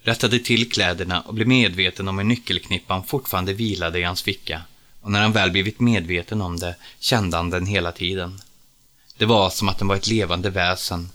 rättade 0.00 0.38
till 0.38 0.72
kläderna 0.72 1.20
och 1.20 1.34
blev 1.34 1.48
medveten 1.48 2.08
om 2.08 2.18
hur 2.18 2.24
nyckelknippan 2.24 3.04
fortfarande 3.04 3.52
vilade 3.52 3.98
i 3.98 4.02
hans 4.02 4.22
ficka. 4.22 4.62
Och 5.04 5.10
när 5.10 5.22
han 5.22 5.32
väl 5.32 5.50
blivit 5.50 5.80
medveten 5.80 6.40
om 6.40 6.58
det 6.58 6.76
kände 6.98 7.36
han 7.36 7.50
den 7.50 7.66
hela 7.66 7.92
tiden. 7.92 8.40
Det 9.18 9.24
var 9.24 9.50
som 9.50 9.68
att 9.68 9.78
den 9.78 9.88
var 9.88 9.96
ett 9.96 10.06
levande 10.06 10.50
väsen 10.50 11.10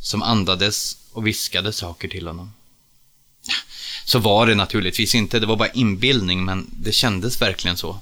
som 0.00 0.22
andades 0.22 0.96
och 1.12 1.26
viskade 1.26 1.72
saker 1.72 2.08
till 2.08 2.26
honom. 2.26 2.52
Så 4.04 4.18
var 4.18 4.46
det 4.46 4.54
naturligtvis 4.54 5.14
inte, 5.14 5.40
det 5.40 5.46
var 5.46 5.56
bara 5.56 5.68
inbildning, 5.68 6.44
men 6.44 6.70
det 6.72 6.92
kändes 6.92 7.42
verkligen 7.42 7.76
så. 7.76 8.00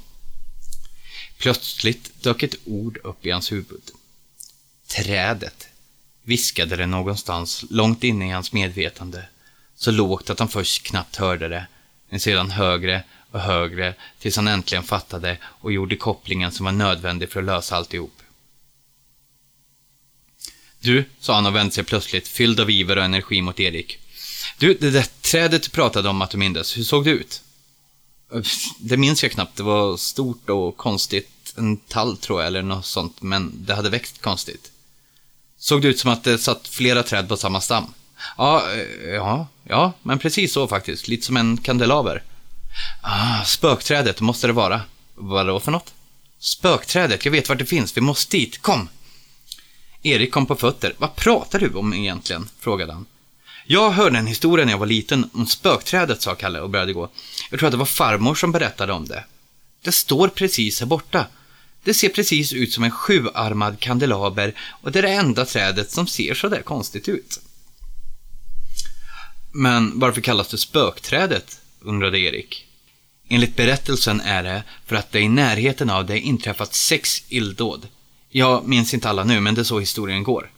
Plötsligt 1.39 2.23
dök 2.23 2.43
ett 2.43 2.55
ord 2.65 2.99
upp 3.05 3.27
i 3.27 3.31
hans 3.31 3.53
huvud. 3.53 3.91
Trädet, 4.87 5.69
viskade 6.23 6.77
det 6.77 6.87
någonstans 6.87 7.65
långt 7.71 8.05
inne 8.05 8.29
i 8.29 8.31
hans 8.31 8.53
medvetande. 8.53 9.25
Så 9.77 9.91
lågt 9.91 10.31
att 10.31 10.39
han 10.39 10.49
först 10.49 10.83
knappt 10.83 11.17
hörde 11.17 11.49
det, 11.49 11.67
men 12.11 12.21
sedan 12.21 12.51
högre 12.51 13.05
och 13.31 13.41
högre 13.41 13.95
tills 14.19 14.37
han 14.37 14.49
äntligen 14.49 14.85
fattade 14.85 15.39
och 15.45 15.73
gjorde 15.73 15.97
kopplingen 15.97 16.53
som 16.53 16.65
var 16.65 16.73
nödvändig 16.73 17.31
för 17.31 17.41
att 17.41 17.47
lösa 17.47 17.77
alltihop. 17.77 18.23
Du, 20.81 21.05
sa 21.21 21.35
han 21.35 21.47
och 21.47 21.55
vände 21.55 21.73
sig 21.73 21.85
plötsligt, 21.85 22.29
fylld 22.29 22.61
av 22.61 22.71
iver 22.71 22.99
och 22.99 23.05
energi 23.05 23.43
mot 23.43 23.61
Erik. 23.61 23.99
Du, 24.59 24.75
det 24.75 24.91
där 24.91 25.07
trädet 25.21 25.63
du 25.63 25.71
pratade 25.71 26.09
om 26.09 26.23
att 26.23 26.31
du 26.31 26.39
mindes, 26.39 26.79
hur 26.79 26.83
såg 26.85 27.05
det 27.05 27.11
ut? 27.11 27.43
Det 28.79 28.97
minns 28.97 29.23
jag 29.23 29.33
knappt, 29.33 29.57
det 29.57 29.63
var 29.63 29.97
stort 29.97 30.51
och 30.51 30.77
konstigt. 30.77 31.55
En 31.57 31.77
tall 31.77 32.17
tror 32.17 32.41
jag, 32.41 32.47
eller 32.47 32.63
något 32.63 32.87
sånt, 32.87 33.23
men 33.23 33.53
det 33.55 33.75
hade 33.75 33.91
växt 33.91 34.23
konstigt. 34.23 34.71
Såg 35.59 35.83
det 35.83 35.89
ut 35.89 35.99
som 35.99 36.11
att 36.11 36.25
det 36.25 36.39
satt 36.39 36.69
flera 36.69 37.03
träd 37.03 37.29
på 37.29 37.37
samma 37.37 37.61
stam? 37.61 37.95
Ja, 38.37 38.63
eh, 38.73 39.11
ja, 39.15 39.49
ja, 39.65 39.93
men 40.03 40.19
precis 40.19 40.53
så 40.53 40.69
faktiskt. 40.69 41.09
Lite 41.09 41.27
som 41.27 41.37
en 41.37 41.57
kandelaber. 41.57 42.23
Ah, 43.01 43.45
spökträdet 43.45 44.21
måste 44.21 44.47
det 44.47 44.53
vara. 44.53 44.81
Vad 45.15 45.47
då 45.47 45.61
för 45.61 45.73
något? 45.73 45.95
Spökträdet, 46.39 47.25
jag 47.25 47.33
vet 47.33 47.49
vart 47.49 47.59
det 47.59 47.67
finns. 47.67 47.97
Vi 47.97 48.01
måste 48.01 48.37
dit. 48.37 48.63
Kom! 48.63 48.89
Erik 50.03 50.31
kom 50.33 50.47
på 50.47 50.57
fötter. 50.57 50.95
Vad 50.99 51.17
pratar 51.17 51.59
du 51.59 51.75
om 51.75 51.95
egentligen? 51.95 52.49
frågade 52.61 52.93
han. 52.93 53.07
Jag 53.67 53.91
hörde 53.91 54.19
en 54.19 54.27
historia 54.27 54.65
när 54.65 54.73
jag 54.73 54.79
var 54.79 54.87
liten 54.87 55.31
om 55.33 55.47
spökträdet, 55.47 56.23
sa 56.23 56.35
Kalle 56.35 56.61
och 56.61 56.71
började 56.71 56.93
gå. 56.93 57.09
Jag 57.51 57.59
tror 57.59 57.67
att 57.67 57.73
det 57.73 57.79
var 57.79 57.87
farmor 57.87 58.35
som 58.35 58.53
berättade 58.53 58.93
om 58.93 59.09
det. 59.09 59.25
Det 59.83 59.93
står 59.93 60.29
precis 60.29 60.81
här 60.81 60.87
borta. 60.87 61.27
Det 61.85 61.95
ser 61.95 62.09
precis 62.09 62.53
ut 62.53 62.73
som 62.73 62.85
en 62.85 62.91
sjuarmad 62.91 63.81
kandelaber 63.81 64.55
och 64.83 64.93
det 64.93 64.99
är 64.99 65.03
det 65.03 65.13
enda 65.13 65.45
trädet 65.45 65.91
som 65.91 66.07
ser 66.07 66.35
sådär 66.35 66.63
konstigt 66.63 67.09
ut. 67.09 67.41
Men 69.53 69.99
varför 70.01 70.21
kallas 70.21 70.49
det 70.49 70.59
spökträdet? 70.59 71.61
undrade 71.81 72.19
Erik. 72.19 72.67
Enligt 73.33 73.57
berättelsen 73.57 74.21
är 74.21 74.43
det 74.43 74.63
för 74.87 74.97
att 74.97 75.13
det 75.13 75.21
i 75.21 75.29
närheten 75.29 75.91
av 75.91 76.07
det 76.07 76.21
inträffat 76.21 76.75
sex 76.75 77.23
illdåd. 77.29 77.89
Jag 78.29 78.69
minns 78.69 78.95
inte 78.95 79.09
alla 79.09 79.25
nu, 79.25 79.41
men 79.41 79.55
det 79.55 79.61
är 79.61 79.65
så 79.65 79.81
historien 79.81 80.23
går. 80.23 80.51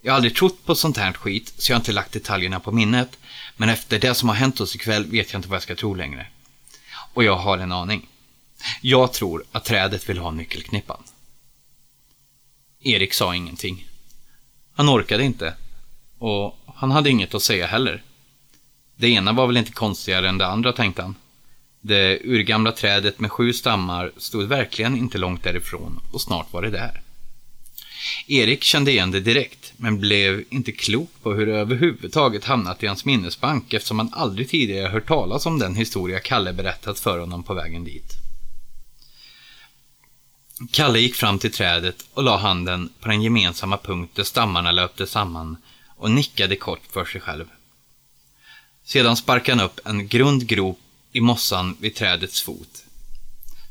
Jag 0.00 0.12
har 0.12 0.16
aldrig 0.16 0.36
trott 0.36 0.64
på 0.64 0.74
sånt 0.74 0.96
här 0.96 1.12
skit, 1.12 1.54
så 1.58 1.72
jag 1.72 1.76
har 1.76 1.80
inte 1.80 1.92
lagt 1.92 2.12
detaljerna 2.12 2.60
på 2.60 2.72
minnet. 2.72 3.18
Men 3.56 3.68
efter 3.68 3.98
det 3.98 4.14
som 4.14 4.28
har 4.28 4.36
hänt 4.36 4.60
oss 4.60 4.74
ikväll 4.74 5.06
vet 5.06 5.32
jag 5.32 5.38
inte 5.38 5.48
vad 5.48 5.56
jag 5.56 5.62
ska 5.62 5.74
tro 5.74 5.94
längre. 5.94 6.26
Och 7.14 7.24
jag 7.24 7.36
har 7.36 7.58
en 7.58 7.72
aning. 7.72 8.08
Jag 8.80 9.12
tror 9.12 9.44
att 9.52 9.64
trädet 9.64 10.08
vill 10.08 10.18
ha 10.18 10.30
nyckelknippan. 10.30 11.02
Erik 12.80 13.14
sa 13.14 13.34
ingenting. 13.34 13.88
Han 14.74 14.88
orkade 14.88 15.24
inte. 15.24 15.54
Och 16.18 16.58
han 16.74 16.90
hade 16.90 17.10
inget 17.10 17.34
att 17.34 17.42
säga 17.42 17.66
heller. 17.66 18.02
Det 18.96 19.08
ena 19.08 19.32
var 19.32 19.46
väl 19.46 19.56
inte 19.56 19.72
konstigare 19.72 20.28
än 20.28 20.38
det 20.38 20.46
andra, 20.46 20.72
tänkte 20.72 21.02
han. 21.02 21.14
Det 21.80 22.20
urgamla 22.24 22.72
trädet 22.72 23.20
med 23.20 23.32
sju 23.32 23.52
stammar 23.52 24.12
stod 24.16 24.48
verkligen 24.48 24.96
inte 24.96 25.18
långt 25.18 25.42
därifrån 25.42 26.00
och 26.12 26.20
snart 26.20 26.52
var 26.52 26.62
det 26.62 26.70
där. 26.70 27.02
Erik 28.26 28.64
kände 28.64 28.90
igen 28.90 29.10
det 29.10 29.20
direkt, 29.20 29.72
men 29.76 30.00
blev 30.00 30.44
inte 30.50 30.72
klok 30.72 31.10
på 31.22 31.34
hur 31.34 31.46
det 31.46 31.58
överhuvudtaget 31.58 32.44
hamnat 32.44 32.82
i 32.82 32.86
hans 32.86 33.04
minnesbank 33.04 33.72
eftersom 33.72 33.98
han 33.98 34.10
aldrig 34.12 34.48
tidigare 34.48 34.88
hört 34.88 35.08
talas 35.08 35.46
om 35.46 35.58
den 35.58 35.74
historia 35.74 36.20
Kalle 36.20 36.52
berättat 36.52 36.98
för 36.98 37.18
honom 37.18 37.42
på 37.42 37.54
vägen 37.54 37.84
dit. 37.84 38.12
Kalle 40.72 40.98
gick 40.98 41.14
fram 41.14 41.38
till 41.38 41.52
trädet 41.52 42.06
och 42.14 42.22
la 42.22 42.36
handen 42.36 42.92
på 43.00 43.08
den 43.08 43.22
gemensamma 43.22 43.76
punkt 43.76 44.10
där 44.14 44.24
stammarna 44.24 44.72
löpte 44.72 45.06
samman 45.06 45.56
och 45.96 46.10
nickade 46.10 46.56
kort 46.56 46.82
för 46.90 47.04
sig 47.04 47.20
själv. 47.20 47.44
Sedan 48.84 49.16
sparkade 49.16 49.58
han 49.58 49.66
upp 49.66 49.80
en 49.84 50.08
grund 50.08 50.46
grop 50.46 50.78
i 51.12 51.20
mossan 51.20 51.76
vid 51.80 51.94
trädets 51.94 52.42
fot, 52.42 52.84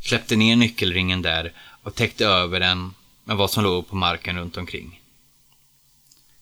släppte 0.02 0.36
ner 0.36 0.56
nyckelringen 0.56 1.22
där 1.22 1.54
och 1.84 1.96
täckte 1.96 2.26
över 2.26 2.60
den 2.60 2.94
med 3.24 3.38
vad 3.38 3.52
som 3.52 3.64
låg 3.64 3.88
på 3.88 3.96
marken 3.96 4.38
runt 4.38 4.58
omkring. 4.58 5.02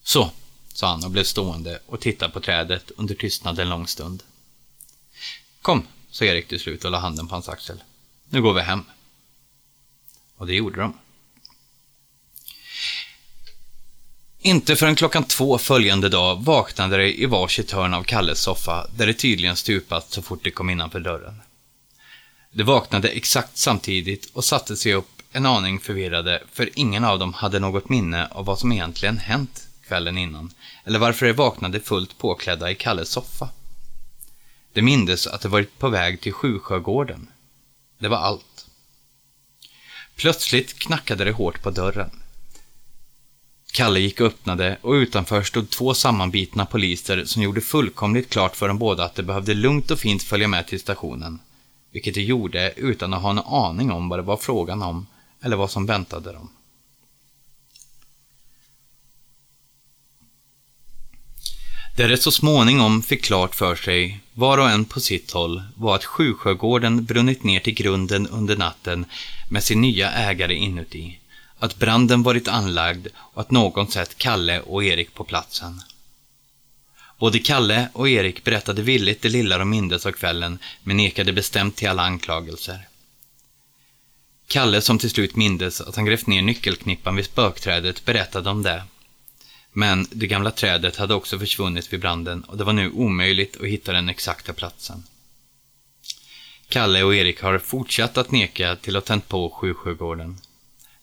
Så, 0.04 0.32
sa 0.74 0.88
han 0.88 1.04
och 1.04 1.12
blev 1.12 1.24
stående 1.24 1.80
och 1.86 2.00
tittade 2.00 2.34
på 2.34 2.40
trädet 2.40 2.92
under 2.98 3.16
tystnad 3.16 3.60
en 3.60 3.70
lång 3.70 3.88
stund. 3.88 4.24
Kom, 5.62 5.88
sa 6.10 6.26
Erik 6.26 6.48
till 6.48 6.60
slut 6.60 6.86
och 6.86 6.92
la 6.92 7.00
handen 7.00 7.28
på 7.28 7.36
hans 7.36 7.50
axel. 7.50 7.84
Nu 8.30 8.42
går 8.42 8.54
vi 8.54 8.62
hem. 8.62 8.84
Och 10.36 10.48
det 10.48 10.56
gjorde 10.56 10.82
de. 10.82 10.94
Inte 14.40 14.76
förrän 14.76 14.96
klockan 14.96 15.24
två 15.24 15.58
följande 15.58 16.10
dag 16.10 16.44
vaknade 16.44 16.98
de 16.98 17.14
i 17.14 17.26
varsitt 17.26 17.72
hörn 17.72 17.94
av 17.94 18.04
Kalles 18.04 18.40
soffa, 18.40 18.88
där 18.98 19.08
det 19.08 19.14
tydligen 19.14 19.56
stupat 19.56 20.12
så 20.12 20.22
fort 20.22 20.44
de 20.44 20.52
kom 20.52 20.70
innanför 20.70 21.00
dörren. 21.00 21.42
De 22.52 22.64
vaknade 22.64 23.10
exakt 23.10 23.58
samtidigt 23.58 24.30
och 24.34 24.46
satte 24.46 24.78
sig 24.78 24.94
upp 24.94 25.22
en 25.32 25.46
aning 25.46 25.80
förvirrade, 25.80 26.44
för 26.54 26.70
ingen 26.76 27.04
av 27.04 27.20
dem 27.20 27.34
hade 27.34 27.60
något 27.60 27.90
minne 27.90 28.28
av 28.28 28.46
vad 28.46 28.60
som 28.60 28.72
egentligen 28.72 29.18
hänt 29.18 29.68
kvällen 29.88 30.18
innan, 30.18 30.54
eller 30.86 31.00
varför 31.00 31.26
de 31.26 31.34
vaknade 31.34 31.80
fullt 31.80 32.18
påklädda 32.18 32.72
i 32.72 32.76
Kalles 32.76 33.10
soffa. 33.10 33.50
De 34.74 34.82
mindes 34.82 35.28
att 35.28 35.42
de 35.42 35.48
varit 35.48 35.80
på 35.80 35.90
väg 35.90 36.22
till 36.22 36.34
Sjusjögården. 36.34 37.28
Det 38.00 38.08
var 38.08 38.18
allt. 38.18 38.68
Plötsligt 40.16 40.80
knackade 40.80 41.24
det 41.24 41.32
hårt 41.32 41.62
på 41.62 41.72
dörren. 41.72 42.12
Kalle 43.78 44.00
gick 44.00 44.22
och 44.22 44.28
öppnade 44.28 44.78
och 44.82 44.92
utanför 44.92 45.44
stod 45.44 45.70
två 45.70 45.94
sammanbitna 45.94 46.66
poliser 46.66 47.26
som 47.26 47.42
gjorde 47.42 47.62
fullkomligt 47.62 48.30
klart 48.30 48.56
för 48.56 48.68
dem 48.68 48.78
båda 48.78 49.04
att 49.04 49.16
de 49.16 49.24
behövde 49.24 49.54
lugnt 49.54 49.92
och 49.92 50.00
fint 50.00 50.24
följa 50.24 50.48
med 50.48 50.68
till 50.68 50.80
stationen. 50.80 51.40
Vilket 51.92 52.14
de 52.14 52.22
gjorde 52.22 52.74
utan 52.78 53.14
att 53.14 53.22
ha 53.22 53.30
en 53.30 53.40
aning 53.40 53.92
om 53.92 54.10
vad 54.10 54.20
det 54.20 54.24
var 54.24 54.38
frågan 54.38 54.82
om 54.82 55.08
eller 55.42 55.56
vad 55.56 55.72
som 55.72 55.86
väntade 55.86 56.34
dem. 56.34 56.50
Det 61.98 62.08
de 62.08 62.18
så 62.18 62.32
småningom 62.32 63.04
fick 63.04 63.24
klart 63.24 63.56
för 63.56 63.76
sig, 63.76 64.20
var 64.34 64.58
och 64.58 64.70
en 64.70 64.86
på 64.86 65.00
sitt 65.00 65.32
håll, 65.32 65.64
var 65.76 65.96
att 65.96 66.06
Sjusjögården 66.06 67.06
brunnit 67.06 67.44
ner 67.44 67.60
till 67.60 67.74
grunden 67.74 68.28
under 68.28 68.58
natten 68.58 69.06
med 69.50 69.64
sin 69.64 69.82
nya 69.82 70.12
ägare 70.12 70.56
inuti. 70.56 71.20
Att 71.60 71.76
branden 71.76 72.24
varit 72.24 72.48
anlagd 72.48 73.08
och 73.18 73.42
att 73.42 73.52
någon 73.52 73.88
sett 73.88 74.18
Kalle 74.18 74.62
och 74.62 74.84
Erik 74.84 75.14
på 75.14 75.24
platsen. 75.24 75.82
Både 77.18 77.40
Kalle 77.40 77.90
och 77.94 78.10
Erik 78.10 78.44
berättade 78.44 78.82
villigt 78.82 79.22
det 79.22 79.30
lilla 79.30 79.58
de 79.58 79.70
mindes 79.70 80.06
av 80.06 80.12
kvällen, 80.12 80.60
men 80.84 80.98
nekade 80.98 81.34
bestämt 81.34 81.76
till 81.76 81.90
alla 81.90 82.04
anklagelser. 82.04 82.88
Kalle, 84.48 84.82
som 84.82 85.00
till 85.00 85.10
slut 85.10 85.36
mindes 85.36 85.82
att 85.82 85.96
han 85.96 86.06
grävt 86.06 86.28
ner 86.28 86.42
nyckelknippan 86.42 87.16
vid 87.16 87.26
spökträdet, 87.26 88.06
berättade 88.06 88.50
om 88.50 88.64
det. 88.64 88.84
Men 89.72 90.08
det 90.12 90.28
gamla 90.28 90.52
trädet 90.52 90.96
hade 90.96 91.14
också 91.14 91.40
försvunnit 91.40 91.94
vid 91.94 92.00
branden 92.00 92.44
och 92.44 92.58
det 92.58 92.64
var 92.64 92.74
nu 92.74 92.92
omöjligt 92.92 93.58
att 93.62 93.68
hitta 93.68 93.94
den 93.94 94.10
exakta 94.10 94.54
platsen. 94.54 95.04
Kalle 96.68 97.04
och 97.04 97.16
Erik 97.16 97.42
har 97.42 97.58
fortsatt 97.58 98.18
att 98.18 98.32
neka 98.32 98.76
till 98.76 98.96
att 98.96 99.08
ha 99.08 99.08
tänt 99.08 99.28
på 99.28 99.50
Sjusjögården. 99.50 100.38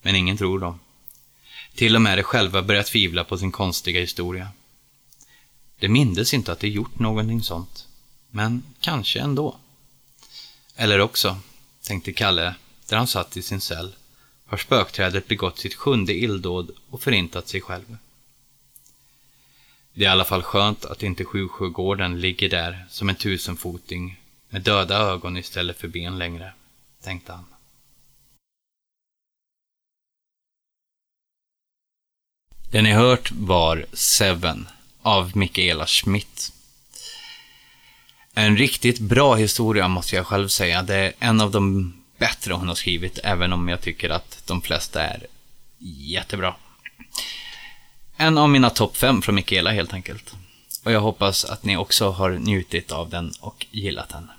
Men 0.05 0.17
ingen 0.17 0.37
tror 0.37 0.59
dem. 0.59 0.81
Till 1.75 1.97
och 1.97 2.03
med 2.03 2.19
de 2.19 2.23
själva 2.23 2.63
börjar 2.63 2.83
tvivla 2.83 3.25
på 3.25 3.39
sin 3.39 3.53
konstiga 3.53 4.01
historia. 4.01 4.49
De 5.79 5.89
mindes 5.89 6.35
inte 6.35 6.53
att 6.53 6.61
de 6.61 6.69
gjort 6.69 6.99
någonting 6.99 7.43
sånt. 7.43 7.87
Men 8.31 8.63
kanske 8.81 9.21
ändå. 9.21 9.57
Eller 10.77 11.01
också, 11.01 11.37
tänkte 11.83 12.13
Kalle, 12.13 12.55
där 12.89 12.97
han 12.97 13.07
satt 13.07 13.37
i 13.37 13.43
sin 13.43 13.61
cell, 13.61 13.95
har 14.47 14.59
spökträdet 14.59 15.29
begått 15.29 15.59
sitt 15.59 15.75
sjunde 15.75 16.15
illdåd 16.15 16.71
och 16.91 17.03
förintat 17.03 17.49
sig 17.49 17.61
själv. 17.61 17.97
Det 19.95 20.05
är 20.05 20.09
i 20.09 20.13
alla 20.13 20.25
fall 20.25 20.43
skönt 20.43 20.85
att 20.85 21.03
inte 21.03 21.25
Sjusjögården 21.25 22.21
ligger 22.21 22.49
där 22.49 22.87
som 22.91 23.09
en 23.09 23.15
tusenfoting 23.15 24.21
med 24.49 24.63
döda 24.63 24.99
ögon 24.99 25.37
istället 25.37 25.79
för 25.79 25.89
ben 25.89 26.19
längre, 26.19 26.53
tänkte 27.03 27.33
han. 27.33 27.54
Det 32.75 32.83
ni 32.83 32.93
hört 32.93 33.33
var 33.33 33.87
Seven 33.93 34.69
av 35.03 35.37
Mikaela 35.37 35.87
Schmidt. 35.87 36.53
En 38.35 38.57
riktigt 38.57 38.99
bra 38.99 39.35
historia 39.35 39.89
måste 39.89 40.17
jag 40.17 40.27
själv 40.27 40.49
säga. 40.49 40.83
Det 40.83 40.95
är 40.97 41.13
en 41.19 41.41
av 41.41 41.51
de 41.51 41.93
bättre 42.19 42.55
hon 42.55 42.69
har 42.69 42.75
skrivit, 42.75 43.19
även 43.25 43.53
om 43.53 43.69
jag 43.69 43.81
tycker 43.81 44.11
att 44.11 44.43
de 44.47 44.63
flesta 44.63 45.03
är 45.03 45.27
jättebra. 45.79 46.55
En 48.17 48.39
av 48.39 48.49
mina 48.49 48.71
topp 48.71 48.97
fem 48.97 49.23
från 49.23 49.35
Mikaela 49.35 49.71
helt 49.71 49.95
enkelt. 49.95 50.35
Och 50.85 50.93
jag 50.93 51.01
hoppas 51.01 51.45
att 51.45 51.65
ni 51.65 51.77
också 51.77 52.11
har 52.11 52.31
njutit 52.31 52.93
av 52.93 53.11
den 53.11 53.33
och 53.41 53.67
gillat 53.71 54.09
den. 54.09 54.31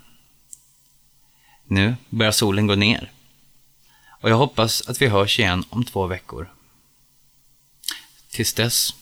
Nu 1.64 1.96
börjar 2.08 2.32
solen 2.32 2.66
gå 2.66 2.74
ner. 2.74 3.12
Och 4.20 4.30
jag 4.30 4.36
hoppas 4.36 4.88
att 4.88 5.02
vi 5.02 5.06
hörs 5.06 5.38
igen 5.38 5.64
om 5.70 5.84
två 5.84 6.06
veckor. 6.06 6.55
Tills 8.36 8.52
dess, 8.52 8.94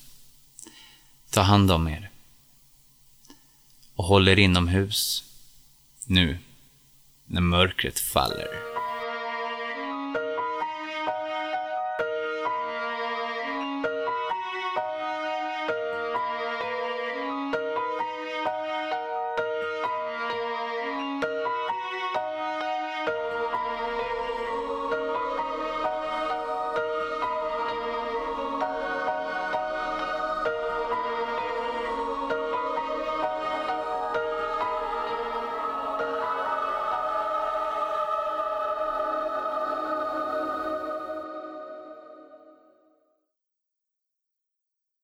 ta 1.30 1.41
hand 1.41 1.70
om 1.70 1.89
er. 1.89 2.11
Och 3.95 4.05
håll 4.05 4.28
er 4.28 4.39
inomhus. 4.39 5.24
Nu, 6.05 6.39
när 7.26 7.41
mörkret 7.41 7.99
faller. 7.99 8.74